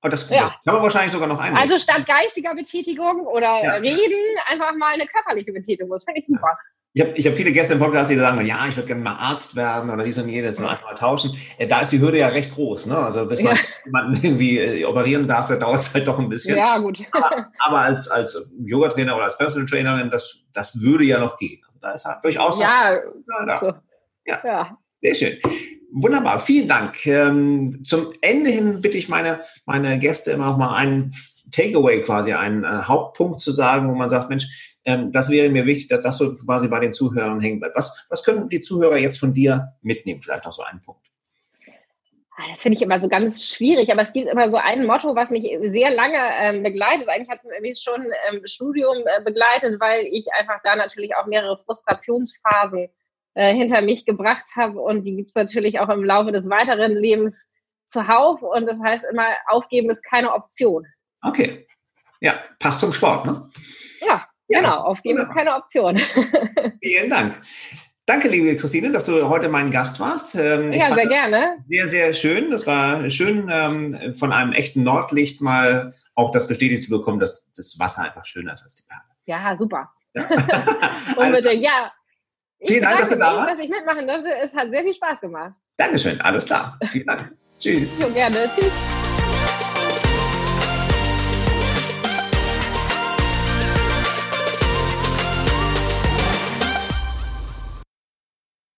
Und 0.00 0.12
das, 0.12 0.28
ja. 0.30 0.42
das 0.42 0.50
kann 0.64 0.74
man 0.74 0.82
wahrscheinlich 0.82 1.12
sogar 1.12 1.28
noch 1.28 1.38
einnehmen. 1.38 1.62
Also 1.62 1.78
statt 1.78 2.06
geistiger 2.06 2.54
Betätigung 2.54 3.26
oder 3.26 3.62
ja. 3.62 3.74
Reden 3.74 4.38
einfach 4.46 4.74
mal 4.76 4.94
eine 4.94 5.06
körperliche 5.06 5.52
Betätigung. 5.52 5.90
Das 5.90 6.04
fände 6.04 6.20
ich 6.20 6.26
super. 6.26 6.58
Ich 6.94 7.00
habe 7.00 7.12
ich 7.12 7.26
hab 7.26 7.34
viele 7.34 7.52
Gäste 7.52 7.72
im 7.72 7.80
Podcast, 7.80 8.10
die 8.10 8.16
sagen, 8.16 8.44
ja, 8.44 8.66
ich 8.68 8.76
würde 8.76 8.88
gerne 8.88 9.00
mal 9.00 9.16
Arzt 9.16 9.56
werden 9.56 9.88
oder 9.88 10.04
dies 10.04 10.18
und 10.18 10.28
jenes 10.28 10.58
und 10.58 10.66
einfach 10.66 10.84
mal 10.84 10.94
tauschen. 10.94 11.34
Äh, 11.56 11.66
da 11.66 11.80
ist 11.80 11.90
die 11.90 12.00
Hürde 12.00 12.18
ja 12.18 12.28
recht 12.28 12.52
groß. 12.52 12.84
Ne? 12.84 12.98
Also 12.98 13.24
bis 13.24 13.40
man 13.40 13.56
ja. 13.56 13.62
jemanden 13.86 14.16
irgendwie 14.22 14.58
äh, 14.58 14.84
operieren 14.84 15.26
darf, 15.26 15.48
da 15.48 15.56
dauert 15.56 15.80
es 15.80 15.94
halt 15.94 16.06
doch 16.06 16.18
ein 16.18 16.28
bisschen. 16.28 16.54
Ja, 16.54 16.76
gut. 16.76 17.02
Aber, 17.12 17.50
aber 17.60 17.78
als, 17.78 18.08
als 18.08 18.46
Yoga-Trainer 18.62 19.14
oder 19.16 19.24
als 19.24 19.38
Personal 19.38 19.66
Trainerin, 19.66 20.10
das, 20.10 20.44
das 20.52 20.82
würde 20.82 21.04
ja 21.04 21.18
noch 21.18 21.38
gehen. 21.38 21.62
Also 21.66 21.78
da 21.80 21.92
ist 21.92 22.04
halt 22.04 22.24
durchaus 22.24 22.60
ja. 22.60 23.00
Noch, 23.46 23.74
ja. 24.26 24.40
ja. 24.44 24.78
Sehr 25.00 25.14
schön. 25.14 25.38
Wunderbar, 25.94 26.38
vielen 26.38 26.68
Dank. 26.68 27.06
Ähm, 27.06 27.84
zum 27.84 28.12
Ende 28.20 28.50
hin 28.50 28.82
bitte 28.82 28.98
ich 28.98 29.08
meine, 29.08 29.40
meine 29.64 29.98
Gäste 29.98 30.32
immer 30.32 30.46
noch 30.46 30.58
mal 30.58 30.74
einen 30.74 31.10
Takeaway 31.52 32.02
quasi, 32.02 32.34
einen 32.34 32.64
äh, 32.64 32.82
Hauptpunkt 32.82 33.40
zu 33.40 33.50
sagen, 33.52 33.90
wo 33.90 33.94
man 33.94 34.08
sagt, 34.08 34.28
Mensch, 34.28 34.71
ähm, 34.84 35.12
das 35.12 35.30
wäre 35.30 35.50
mir 35.50 35.66
wichtig, 35.66 35.88
dass 35.88 36.00
das 36.00 36.18
so 36.18 36.36
quasi 36.36 36.68
bei 36.68 36.80
den 36.80 36.92
Zuhörern 36.92 37.40
hängen 37.40 37.60
bleibt. 37.60 37.76
Was, 37.76 38.06
was 38.08 38.24
können 38.24 38.48
die 38.48 38.60
Zuhörer 38.60 38.96
jetzt 38.96 39.18
von 39.18 39.32
dir 39.32 39.74
mitnehmen? 39.82 40.20
Vielleicht 40.20 40.44
noch 40.44 40.52
so 40.52 40.62
einen 40.62 40.80
Punkt. 40.80 41.06
Ah, 42.36 42.48
das 42.48 42.62
finde 42.62 42.76
ich 42.76 42.82
immer 42.82 42.98
so 42.98 43.08
ganz 43.08 43.46
schwierig, 43.46 43.92
aber 43.92 44.00
es 44.00 44.12
gibt 44.12 44.28
immer 44.28 44.50
so 44.50 44.56
ein 44.56 44.86
Motto, 44.86 45.14
was 45.14 45.30
mich 45.30 45.44
sehr 45.68 45.90
lange 45.90 46.16
ähm, 46.40 46.62
begleitet. 46.62 47.08
Eigentlich 47.08 47.28
hat 47.28 47.40
es 47.44 47.60
mich 47.60 47.78
schon 47.78 48.02
im 48.02 48.36
ähm, 48.36 48.46
Studium 48.46 48.96
äh, 49.04 49.22
begleitet, 49.22 49.78
weil 49.80 50.06
ich 50.10 50.26
einfach 50.32 50.60
da 50.64 50.74
natürlich 50.74 51.14
auch 51.14 51.26
mehrere 51.26 51.58
Frustrationsphasen 51.58 52.88
äh, 53.34 53.54
hinter 53.54 53.82
mich 53.82 54.06
gebracht 54.06 54.46
habe 54.56 54.80
und 54.80 55.06
die 55.06 55.14
gibt 55.14 55.28
es 55.28 55.34
natürlich 55.34 55.78
auch 55.78 55.90
im 55.90 56.04
Laufe 56.04 56.32
des 56.32 56.48
weiteren 56.48 56.96
Lebens 56.96 57.50
zuhauf 57.84 58.42
und 58.42 58.66
das 58.66 58.82
heißt 58.82 59.04
immer, 59.10 59.26
aufgeben 59.46 59.90
ist 59.90 60.02
keine 60.02 60.32
Option. 60.32 60.86
Okay. 61.20 61.66
Ja, 62.20 62.40
passt 62.58 62.80
zum 62.80 62.92
Sport, 62.92 63.26
ne? 63.26 63.50
Ja, 64.00 64.26
Genau, 64.52 64.76
aufgeben 64.78 65.20
ist 65.20 65.32
keine 65.32 65.54
Option. 65.54 65.96
Vielen 66.82 67.10
Dank. 67.10 67.40
Danke, 68.04 68.28
liebe 68.28 68.54
Christine, 68.56 68.90
dass 68.90 69.06
du 69.06 69.28
heute 69.28 69.48
mein 69.48 69.70
Gast 69.70 70.00
warst. 70.00 70.34
Ähm, 70.34 70.72
ja, 70.72 70.92
sehr 70.92 71.06
gerne. 71.06 71.58
Sehr, 71.68 71.86
sehr 71.86 72.14
schön. 72.14 72.50
Das 72.50 72.66
war 72.66 73.08
schön, 73.10 73.48
ähm, 73.50 74.14
von 74.14 74.32
einem 74.32 74.52
echten 74.52 74.82
Nordlicht 74.82 75.40
mal 75.40 75.94
auch 76.14 76.30
das 76.30 76.48
bestätigt 76.48 76.82
zu 76.82 76.90
bekommen, 76.90 77.20
dass 77.20 77.48
das 77.56 77.78
Wasser 77.78 78.02
einfach 78.02 78.24
schöner 78.24 78.52
ist 78.52 78.64
als 78.64 78.74
die 78.74 78.82
Berge. 78.88 79.02
Ja, 79.26 79.56
super. 79.56 79.90
Ja. 80.14 80.28
Unbedingt, 81.16 81.62
ja. 81.62 81.92
Vielen 82.64 82.82
Dank, 82.82 82.98
dass 82.98 83.10
du 83.10 83.16
da 83.16 83.36
warst. 83.36 83.54
dass 83.54 83.60
ich 83.60 83.70
mitmachen 83.70 84.06
durfte. 84.06 84.28
Es 84.42 84.54
hat 84.54 84.70
sehr 84.70 84.82
viel 84.82 84.94
Spaß 84.94 85.20
gemacht. 85.20 85.54
Dankeschön, 85.76 86.20
alles 86.20 86.44
klar. 86.44 86.78
Vielen 86.90 87.06
Dank. 87.06 87.32
Tschüss. 87.58 87.98
Jo, 88.00 88.08
gerne. 88.10 88.50
Tschüss. 88.54 89.01